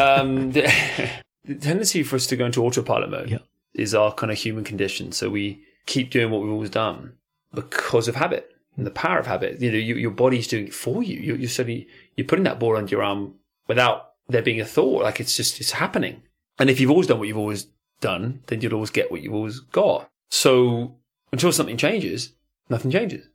um, 0.00 0.52
the, 1.46 1.54
tendency 1.54 2.02
for 2.02 2.16
us 2.16 2.26
to 2.28 2.36
go 2.36 2.46
into 2.46 2.64
autopilot 2.64 3.10
mode 3.10 3.30
Yeah. 3.30 3.38
is 3.74 3.94
our 3.94 4.12
kind 4.12 4.30
of 4.32 4.38
human 4.38 4.64
condition. 4.64 5.12
So 5.12 5.28
we 5.30 5.62
keep 5.86 6.10
doing 6.10 6.30
what 6.30 6.42
we've 6.42 6.50
always 6.52 6.70
done 6.70 7.14
because 7.54 8.08
of 8.08 8.16
habit 8.16 8.52
and 8.76 8.86
the 8.86 8.90
power 8.90 9.18
of 9.18 9.26
habit. 9.26 9.60
You 9.60 9.70
know, 9.72 9.78
you, 9.78 9.94
your 9.96 10.10
body's 10.10 10.48
doing 10.48 10.66
it 10.66 10.74
for 10.74 11.02
you. 11.02 11.18
you 11.20 11.34
you're 11.36 11.48
suddenly, 11.48 11.86
you're 12.16 12.26
putting 12.26 12.44
that 12.44 12.58
ball 12.58 12.76
under 12.76 12.90
your 12.90 13.02
arm 13.02 13.34
without 13.68 14.12
there 14.28 14.42
being 14.42 14.60
a 14.60 14.64
thought. 14.64 15.02
Like 15.02 15.20
it's 15.20 15.36
just, 15.36 15.60
it's 15.60 15.72
happening. 15.72 16.22
And 16.58 16.68
if 16.70 16.80
you've 16.80 16.90
always 16.90 17.06
done 17.06 17.18
what 17.18 17.28
you've 17.28 17.36
always 17.38 17.68
done, 18.00 18.42
then 18.48 18.60
you'll 18.60 18.74
always 18.74 18.90
get 18.90 19.10
what 19.10 19.22
you've 19.22 19.34
always 19.34 19.60
got. 19.60 20.08
So 20.30 20.96
until 21.32 21.52
something 21.52 21.76
changes, 21.76 22.32
nothing 22.68 22.90
changes. 22.90 23.28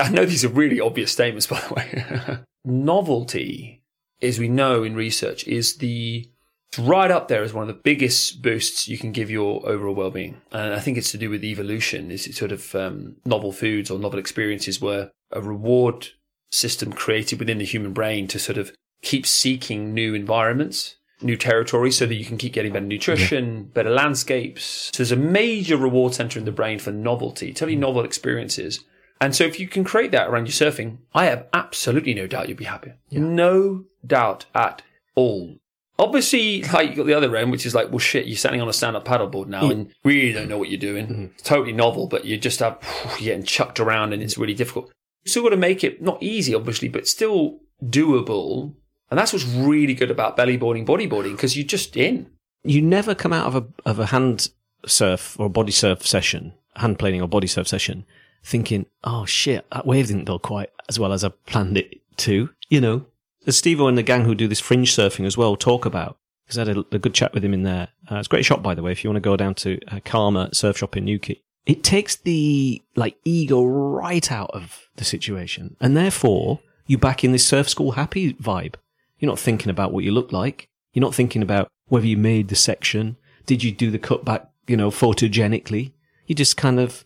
I 0.00 0.10
know 0.10 0.24
these 0.24 0.44
are 0.44 0.48
really 0.48 0.80
obvious 0.80 1.12
statements, 1.12 1.46
by 1.52 1.60
the 1.60 1.74
way. 1.74 2.38
Novelty, 2.64 3.82
as 4.22 4.38
we 4.38 4.48
know 4.48 4.82
in 4.82 4.94
research, 4.94 5.46
is 5.46 5.76
the 5.76 6.28
it's 6.70 6.78
right 6.78 7.10
up 7.10 7.28
there 7.28 7.42
as 7.42 7.54
one 7.54 7.62
of 7.62 7.68
the 7.68 7.82
biggest 7.82 8.42
boosts 8.42 8.88
you 8.88 8.98
can 8.98 9.12
give 9.12 9.30
your 9.30 9.66
overall 9.66 9.94
well-being. 9.94 10.40
And 10.52 10.74
I 10.74 10.80
think 10.80 10.98
it's 10.98 11.12
to 11.12 11.18
do 11.18 11.30
with 11.30 11.44
evolution. 11.44 12.10
Is 12.10 12.26
it 12.26 12.34
sort 12.34 12.52
of 12.52 12.74
um, 12.74 13.16
novel 13.24 13.52
foods 13.52 13.90
or 13.90 13.98
novel 13.98 14.18
experiences 14.18 14.80
were 14.80 15.10
a 15.32 15.40
reward 15.40 16.08
system 16.50 16.92
created 16.92 17.38
within 17.38 17.58
the 17.58 17.64
human 17.64 17.92
brain 17.92 18.26
to 18.28 18.38
sort 18.38 18.58
of 18.58 18.72
keep 19.02 19.26
seeking 19.26 19.94
new 19.94 20.14
environments, 20.14 20.96
new 21.20 21.36
territories, 21.36 21.96
so 21.96 22.06
that 22.06 22.14
you 22.14 22.24
can 22.24 22.38
keep 22.38 22.52
getting 22.52 22.72
better 22.72 22.84
nutrition, 22.84 23.64
better 23.64 23.90
landscapes. 23.90 24.90
So 24.92 25.02
there's 25.02 25.12
a 25.12 25.16
major 25.16 25.76
reward 25.76 26.14
center 26.14 26.38
in 26.38 26.44
the 26.44 26.52
brain 26.52 26.78
for 26.78 26.90
novelty, 26.90 27.52
totally 27.52 27.76
novel 27.76 28.04
experiences. 28.04 28.84
And 29.20 29.34
so 29.34 29.44
if 29.44 29.58
you 29.58 29.68
can 29.68 29.84
create 29.84 30.12
that 30.12 30.28
around 30.28 30.46
your 30.46 30.52
surfing, 30.52 30.98
I 31.12 31.24
have 31.24 31.46
absolutely 31.52 32.14
no 32.14 32.26
doubt 32.26 32.48
you'll 32.48 32.56
be 32.56 32.64
happy. 32.64 32.92
No 33.10 33.84
doubt 34.06 34.46
at 34.54 34.82
all. 35.14 35.56
Obviously, 35.98 36.62
like 36.62 36.90
you 36.90 36.96
got 36.96 37.06
the 37.06 37.14
other 37.14 37.34
end, 37.36 37.50
which 37.50 37.66
is 37.66 37.74
like, 37.74 37.90
well, 37.90 37.98
shit, 37.98 38.26
you're 38.26 38.36
standing 38.36 38.60
on 38.60 38.68
a 38.68 38.72
stand-up 38.72 39.04
paddleboard 39.04 39.46
now, 39.46 39.64
hmm. 39.64 39.70
and 39.70 39.94
really 40.04 40.32
don't 40.32 40.48
know 40.48 40.58
what 40.58 40.68
you're 40.68 40.78
doing. 40.78 41.06
Hmm. 41.06 41.24
It's 41.34 41.42
totally 41.42 41.72
novel, 41.72 42.06
but 42.06 42.24
you 42.24 42.36
just 42.36 42.60
have 42.60 42.78
you're 43.18 43.32
getting 43.32 43.44
chucked 43.44 43.80
around, 43.80 44.12
and 44.12 44.22
it's 44.22 44.38
really 44.38 44.54
difficult. 44.54 44.92
You 45.24 45.30
still 45.30 45.42
got 45.42 45.50
to 45.50 45.56
make 45.56 45.82
it 45.82 46.00
not 46.00 46.22
easy, 46.22 46.54
obviously, 46.54 46.88
but 46.88 47.08
still 47.08 47.60
doable. 47.84 48.74
And 49.10 49.18
that's 49.18 49.32
what's 49.32 49.46
really 49.46 49.94
good 49.94 50.10
about 50.10 50.36
bellyboarding, 50.36 50.86
bodyboarding, 50.86 51.32
because 51.32 51.56
you're 51.56 51.66
just 51.66 51.96
in. 51.96 52.30
You 52.62 52.82
never 52.82 53.14
come 53.14 53.32
out 53.32 53.46
of 53.46 53.56
a 53.56 53.66
of 53.88 53.98
a 53.98 54.06
hand 54.06 54.50
surf 54.86 55.38
or 55.38 55.46
a 55.46 55.50
body 55.50 55.72
surf 55.72 56.06
session, 56.06 56.54
hand 56.76 56.98
planing 56.98 57.22
or 57.22 57.28
body 57.28 57.46
surf 57.46 57.66
session, 57.66 58.04
thinking, 58.44 58.86
"Oh 59.04 59.24
shit, 59.24 59.66
that 59.72 59.86
wave 59.86 60.08
didn't 60.08 60.24
go 60.24 60.38
quite 60.38 60.70
as 60.88 60.98
well 60.98 61.12
as 61.12 61.24
I 61.24 61.30
planned 61.46 61.78
it 61.78 62.00
to." 62.18 62.50
You 62.68 62.80
know, 62.80 63.06
as 63.46 63.56
Steve 63.56 63.80
and 63.80 63.98
the 63.98 64.02
gang 64.02 64.24
who 64.24 64.34
do 64.34 64.48
this 64.48 64.60
fringe 64.60 64.94
surfing 64.94 65.26
as 65.26 65.36
well 65.36 65.56
talk 65.56 65.84
about. 65.84 66.18
Because 66.44 66.58
I 66.58 66.64
had 66.66 66.76
a, 66.76 66.84
a 66.92 66.98
good 66.98 67.14
chat 67.14 67.34
with 67.34 67.44
him 67.44 67.52
in 67.52 67.62
there. 67.62 67.88
Uh, 68.10 68.16
it's 68.16 68.26
a 68.26 68.30
great 68.30 68.44
shop, 68.44 68.62
by 68.62 68.74
the 68.74 68.82
way. 68.82 68.92
If 68.92 69.04
you 69.04 69.10
want 69.10 69.16
to 69.16 69.28
go 69.28 69.36
down 69.36 69.54
to 69.56 69.78
uh, 69.88 70.00
Karma 70.04 70.54
Surf 70.54 70.78
Shop 70.78 70.96
in 70.96 71.04
Newquay, 71.04 71.42
it 71.66 71.84
takes 71.84 72.16
the 72.16 72.82
like 72.96 73.16
ego 73.24 73.62
right 73.62 74.32
out 74.32 74.50
of 74.54 74.88
the 74.96 75.04
situation, 75.04 75.76
and 75.80 75.94
therefore 75.94 76.60
you 76.86 76.96
back 76.96 77.22
in 77.22 77.32
this 77.32 77.46
surf 77.46 77.68
school 77.68 77.92
happy 77.92 78.32
vibe. 78.34 78.76
You're 79.18 79.30
not 79.30 79.38
thinking 79.38 79.68
about 79.68 79.92
what 79.92 80.04
you 80.04 80.10
look 80.10 80.32
like. 80.32 80.68
You're 80.94 81.02
not 81.02 81.14
thinking 81.14 81.42
about 81.42 81.68
whether 81.88 82.06
you 82.06 82.16
made 82.16 82.48
the 82.48 82.56
section. 82.56 83.16
Did 83.44 83.62
you 83.62 83.70
do 83.70 83.90
the 83.90 83.98
cutback, 83.98 84.46
you 84.66 84.76
know, 84.76 84.90
photogenically? 84.90 85.92
You're 86.26 86.36
just 86.36 86.56
kind 86.56 86.80
of 86.80 87.04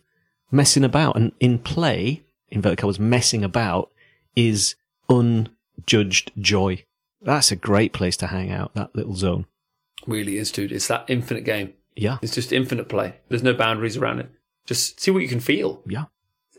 messing 0.51 0.85
about. 0.85 1.17
And 1.17 1.33
in 1.39 1.59
play, 1.59 2.23
inverted 2.49 2.77
commas, 2.77 2.99
messing 2.99 3.43
about 3.43 3.91
is 4.35 4.75
unjudged 5.77 6.31
joy. 6.39 6.83
That's 7.21 7.51
a 7.51 7.55
great 7.55 7.93
place 7.93 8.17
to 8.17 8.27
hang 8.27 8.51
out, 8.51 8.73
that 8.75 8.95
little 8.95 9.15
zone. 9.15 9.45
Really 10.05 10.37
is, 10.37 10.51
dude. 10.51 10.71
It's 10.71 10.87
that 10.87 11.05
infinite 11.07 11.45
game. 11.45 11.73
Yeah. 11.95 12.17
It's 12.21 12.35
just 12.35 12.51
infinite 12.51 12.89
play. 12.89 13.15
There's 13.29 13.43
no 13.43 13.53
boundaries 13.53 13.97
around 13.97 14.19
it. 14.19 14.29
Just 14.65 14.99
see 14.99 15.11
what 15.11 15.21
you 15.21 15.29
can 15.29 15.39
feel. 15.39 15.81
Yeah. 15.87 16.05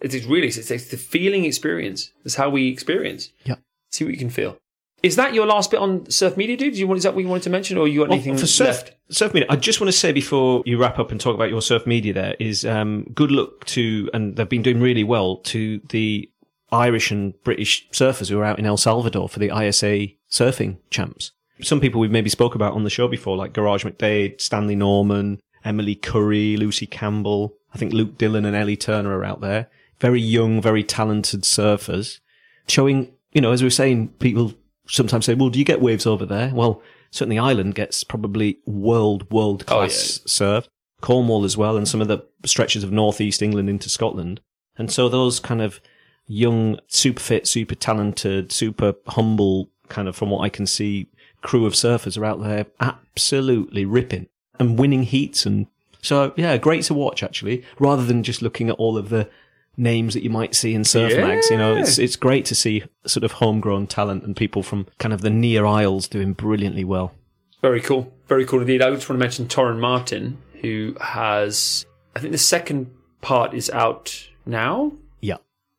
It 0.00 0.14
is 0.14 0.26
really, 0.26 0.46
it's, 0.48 0.70
it's 0.70 0.88
the 0.88 0.96
feeling 0.96 1.44
experience. 1.44 2.12
It's 2.24 2.34
how 2.36 2.50
we 2.50 2.68
experience. 2.68 3.30
Yeah. 3.44 3.56
See 3.90 4.04
what 4.04 4.12
you 4.12 4.18
can 4.18 4.30
feel. 4.30 4.58
Is 5.02 5.16
that 5.16 5.34
your 5.34 5.44
last 5.44 5.70
bit 5.70 5.80
on 5.80 6.08
surf 6.10 6.38
media, 6.38 6.56
dude? 6.56 6.72
Do 6.72 6.80
you 6.80 6.86
want, 6.86 6.96
is 6.96 7.04
that 7.04 7.14
what 7.14 7.22
you 7.22 7.28
wanted 7.28 7.42
to 7.42 7.50
mention, 7.50 7.76
or 7.76 7.86
you 7.86 8.00
got 8.00 8.12
anything 8.12 8.38
for 8.38 8.46
surf, 8.46 8.68
left? 8.68 8.94
surf 9.10 9.34
media, 9.34 9.46
I 9.50 9.56
just 9.56 9.78
want 9.78 9.88
to 9.88 9.98
say 9.98 10.12
before 10.12 10.62
you 10.64 10.78
wrap 10.78 10.98
up 10.98 11.10
and 11.10 11.20
talk 11.20 11.34
about 11.34 11.50
your 11.50 11.60
surf 11.60 11.86
media, 11.86 12.14
there 12.14 12.36
is 12.40 12.64
um, 12.64 13.04
good 13.14 13.30
luck 13.30 13.66
to, 13.66 14.08
and 14.14 14.34
they've 14.34 14.48
been 14.48 14.62
doing 14.62 14.80
really 14.80 15.04
well 15.04 15.36
to 15.38 15.78
the 15.90 16.30
Irish 16.74 17.10
and 17.10 17.40
British 17.44 17.88
surfers 17.90 18.28
who 18.28 18.38
are 18.38 18.44
out 18.44 18.58
in 18.58 18.66
El 18.66 18.76
Salvador 18.76 19.28
for 19.28 19.38
the 19.38 19.56
ISA 19.56 20.08
surfing 20.30 20.78
champs. 20.90 21.32
Some 21.62 21.80
people 21.80 22.00
we've 22.00 22.10
maybe 22.10 22.30
spoke 22.30 22.54
about 22.54 22.74
on 22.74 22.84
the 22.84 22.90
show 22.90 23.06
before, 23.06 23.36
like 23.36 23.52
Gearoid 23.52 23.90
McDaid, 23.90 24.40
Stanley 24.40 24.74
Norman, 24.74 25.40
Emily 25.64 25.94
Curry, 25.94 26.56
Lucy 26.56 26.86
Campbell. 26.86 27.54
I 27.72 27.78
think 27.78 27.92
Luke 27.92 28.18
Dillon 28.18 28.44
and 28.44 28.56
Ellie 28.56 28.76
Turner 28.76 29.16
are 29.16 29.24
out 29.24 29.40
there. 29.40 29.68
Very 30.00 30.20
young, 30.20 30.60
very 30.60 30.82
talented 30.82 31.42
surfers 31.42 32.18
showing, 32.66 33.12
you 33.32 33.40
know, 33.40 33.52
as 33.52 33.62
we 33.62 33.66
were 33.66 33.70
saying, 33.70 34.08
people 34.18 34.52
sometimes 34.86 35.26
say, 35.26 35.34
well, 35.34 35.50
do 35.50 35.58
you 35.58 35.64
get 35.64 35.80
waves 35.80 36.06
over 36.06 36.26
there? 36.26 36.52
Well, 36.52 36.82
certainly 37.10 37.38
Ireland 37.38 37.74
gets 37.74 38.04
probably 38.04 38.58
world, 38.66 39.30
world 39.30 39.64
oh, 39.68 39.72
class 39.72 40.20
surf. 40.26 40.68
Cornwall 41.00 41.44
as 41.44 41.56
well, 41.56 41.76
and 41.76 41.86
some 41.86 42.00
of 42.00 42.08
the 42.08 42.26
stretches 42.46 42.82
of 42.82 42.90
northeast 42.90 43.42
England 43.42 43.68
into 43.68 43.90
Scotland. 43.90 44.40
And 44.76 44.90
so 44.90 45.08
those 45.08 45.38
kind 45.38 45.60
of 45.60 45.80
young, 46.26 46.78
super 46.88 47.20
fit, 47.20 47.46
super 47.46 47.74
talented, 47.74 48.50
super 48.52 48.94
humble, 49.08 49.68
kind 49.88 50.08
of 50.08 50.16
from 50.16 50.30
what 50.30 50.40
I 50.40 50.48
can 50.48 50.66
see, 50.66 51.08
crew 51.42 51.66
of 51.66 51.74
surfers 51.74 52.16
are 52.18 52.24
out 52.24 52.42
there 52.42 52.66
absolutely 52.80 53.84
ripping 53.84 54.28
and 54.58 54.78
winning 54.78 55.02
heats. 55.02 55.44
And 55.46 55.66
so, 56.00 56.32
yeah, 56.36 56.56
great 56.56 56.84
to 56.84 56.94
watch 56.94 57.22
actually, 57.22 57.64
rather 57.78 58.04
than 58.04 58.22
just 58.22 58.42
looking 58.42 58.68
at 58.70 58.76
all 58.76 58.96
of 58.96 59.08
the 59.10 59.28
names 59.76 60.14
that 60.14 60.22
you 60.22 60.30
might 60.30 60.54
see 60.54 60.72
in 60.74 60.84
surf 60.84 61.12
Yeah. 61.12 61.26
mags. 61.26 61.50
You 61.50 61.58
know, 61.58 61.76
it's, 61.76 61.98
it's 61.98 62.16
great 62.16 62.44
to 62.46 62.54
see 62.54 62.84
sort 63.06 63.24
of 63.24 63.32
homegrown 63.32 63.88
talent 63.88 64.22
and 64.24 64.36
people 64.36 64.62
from 64.62 64.86
kind 64.98 65.12
of 65.12 65.20
the 65.20 65.30
near 65.30 65.66
isles 65.66 66.06
doing 66.08 66.32
brilliantly 66.32 66.84
well. 66.84 67.12
Very 67.60 67.80
cool. 67.80 68.12
Very 68.28 68.46
cool 68.46 68.60
indeed. 68.60 68.82
I 68.82 68.90
just 68.94 69.08
want 69.08 69.18
to 69.18 69.24
mention 69.24 69.46
Torren 69.46 69.80
Martyn, 69.80 70.38
who 70.60 70.94
has, 71.00 71.84
I 72.14 72.20
think 72.20 72.32
the 72.32 72.38
second 72.38 72.90
part 73.20 73.52
is 73.52 73.68
out 73.70 74.28
now. 74.46 74.92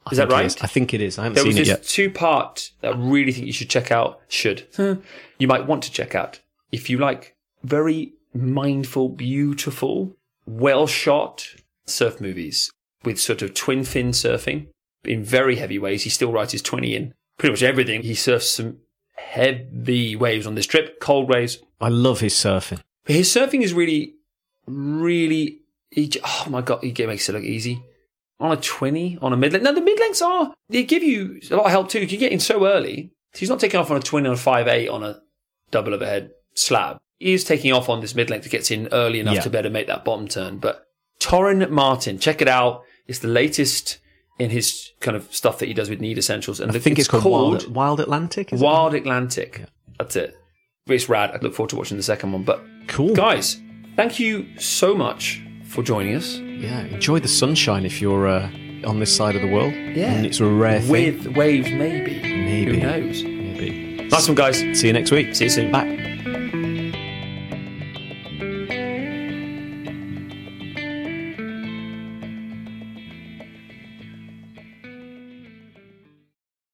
I 0.05 0.11
Is 0.11 0.17
that 0.17 0.31
right? 0.31 0.63
I 0.63 0.67
think 0.67 0.93
it 0.93 1.01
is. 1.01 1.17
I 1.17 1.23
haven't 1.23 1.35
There 1.35 1.45
was 1.45 1.55
seen 1.55 1.63
it 1.63 1.67
yet. 1.67 1.83
two 1.83 2.09
part 2.11 2.71
that 2.81 2.93
I 2.93 2.97
really 2.97 3.31
think 3.31 3.47
you 3.47 3.53
should 3.53 3.69
check 3.69 3.91
out. 3.91 4.21
Should. 4.27 4.67
Hmm. 4.75 4.93
you 5.39 5.47
might 5.47 5.65
want 5.65 5.83
to 5.83 5.91
check 5.91 6.13
out. 6.13 6.39
If 6.71 6.89
you 6.89 6.97
like 6.97 7.35
very 7.63 8.13
mindful, 8.33 9.09
beautiful, 9.09 10.15
well 10.45 10.85
shot 10.87 11.47
surf 11.85 12.21
movies 12.21 12.71
with 13.03 13.19
sort 13.19 13.41
of 13.41 13.53
twin 13.53 13.83
fin 13.83 14.11
surfing 14.11 14.67
in 15.03 15.23
very 15.23 15.55
heavy 15.55 15.79
waves. 15.79 16.03
He 16.03 16.09
still 16.09 16.31
rides 16.31 16.51
his 16.51 16.61
20 16.61 16.95
in 16.95 17.13
pretty 17.37 17.53
much 17.53 17.63
everything. 17.63 18.01
He 18.03 18.15
surfs 18.15 18.49
some 18.49 18.77
heavy 19.15 20.15
waves 20.15 20.45
on 20.45 20.55
this 20.55 20.65
trip, 20.65 20.99
cold 20.99 21.29
waves. 21.29 21.59
I 21.81 21.89
love 21.89 22.19
his 22.19 22.33
surfing. 22.33 22.81
His 23.05 23.29
surfing 23.29 23.61
is 23.61 23.73
really, 23.73 24.15
really. 24.67 25.61
He, 25.91 26.11
oh 26.23 26.47
my 26.49 26.61
god, 26.61 26.83
he 26.83 26.91
makes 27.05 27.29
it 27.29 27.33
look 27.33 27.43
easy. 27.43 27.83
On 28.39 28.51
a 28.51 28.57
twenty, 28.57 29.17
on 29.21 29.31
a 29.31 29.37
mid 29.37 29.53
length. 29.53 29.63
Now 29.63 29.71
the 29.71 29.81
mid 29.81 29.99
lengths 29.99 30.21
are 30.21 30.53
they 30.69 30.83
give 30.83 31.03
you 31.03 31.39
a 31.51 31.55
lot 31.55 31.65
of 31.65 31.71
help 31.71 31.89
too. 31.89 31.99
You 32.01 32.07
can 32.07 32.19
get 32.19 32.31
in 32.33 32.39
so 32.39 32.65
early. 32.67 33.11
He's 33.33 33.49
not 33.49 33.59
taking 33.61 33.79
off 33.79 33.89
on 33.91 33.97
a 33.97 34.01
twenty 34.01 34.27
on 34.27 34.33
a 34.33 34.37
five 34.37 34.67
eight 34.67 34.89
on 34.89 35.03
a 35.03 35.19
double 35.71 35.93
overhead 35.93 36.31
slab. 36.53 36.97
He 37.17 37.33
is 37.33 37.45
taking 37.45 37.71
off 37.71 37.87
on 37.87 38.01
this 38.01 38.13
mid 38.13 38.29
length 38.29 38.43
that 38.43 38.49
gets 38.49 38.71
in 38.71 38.89
early 38.91 39.19
enough 39.21 39.35
Yeah. 39.35 39.41
to 39.41 39.49
better 39.49 39.69
make 39.69 39.87
that 39.87 40.03
bottom 40.03 40.27
turn. 40.27 40.57
But 40.57 40.83
Torren 41.21 41.69
Martyn, 41.69 42.19
check 42.19 42.41
it 42.41 42.47
out. 42.49 42.83
It's 43.07 43.19
the 43.19 43.29
latest 43.29 43.99
in 44.37 44.49
his 44.49 44.91
kind 44.99 45.15
of 45.15 45.33
stuff 45.33 45.59
that 45.59 45.67
he 45.67 45.73
does 45.73 45.89
with 45.89 46.01
Need 46.01 46.17
Essentials, 46.17 46.59
and 46.59 46.69
I 46.73 46.79
think 46.79 46.99
it's, 46.99 47.07
called, 47.07 47.23
Wild, 47.23 47.73
Wild 47.73 47.99
Atlantic. 48.01 48.51
Is 48.51 48.61
it? 48.61 48.65
Wild 48.65 48.93
Atlantic. 48.93 49.63
That's 49.97 50.17
it. 50.17 50.35
It's 50.87 51.07
rad. 51.07 51.31
I 51.31 51.37
look 51.37 51.53
forward 51.55 51.69
to 51.69 51.77
watching 51.77 51.95
the 51.95 52.03
second 52.03 52.33
one. 52.33 52.43
But 52.43 52.61
Cool. 52.87 53.15
guys, 53.15 53.61
thank 53.95 54.19
you 54.19 54.45
so 54.59 54.93
much 54.93 55.41
for 55.63 55.81
joining 55.83 56.15
us. 56.15 56.37
Yeah, 56.65 56.81
enjoy 56.85 57.19
the 57.19 57.27
sunshine 57.27 57.85
if 57.85 58.01
you're 58.01 58.27
uh, 58.27 58.49
on 58.85 58.99
this 58.99 59.15
side 59.15 59.35
of 59.35 59.41
the 59.41 59.51
world. 59.51 59.73
Yeah. 59.73 60.11
and 60.13 60.25
it's 60.25 60.39
a 60.39 60.45
rare 60.45 60.81
thing. 60.81 60.91
With 60.91 61.37
waves, 61.37 61.69
maybe. 61.69 62.21
Maybe. 62.21 62.79
Who 62.79 62.87
knows? 62.87 63.23
Maybe. 63.23 64.07
Nice 64.11 64.27
one, 64.27 64.35
guys. 64.35 64.57
See 64.79 64.87
you 64.87 64.93
next 64.93 65.11
week. 65.11 65.35
See 65.35 65.45
you 65.45 65.49
soon. 65.49 65.71
Bye. 65.71 66.13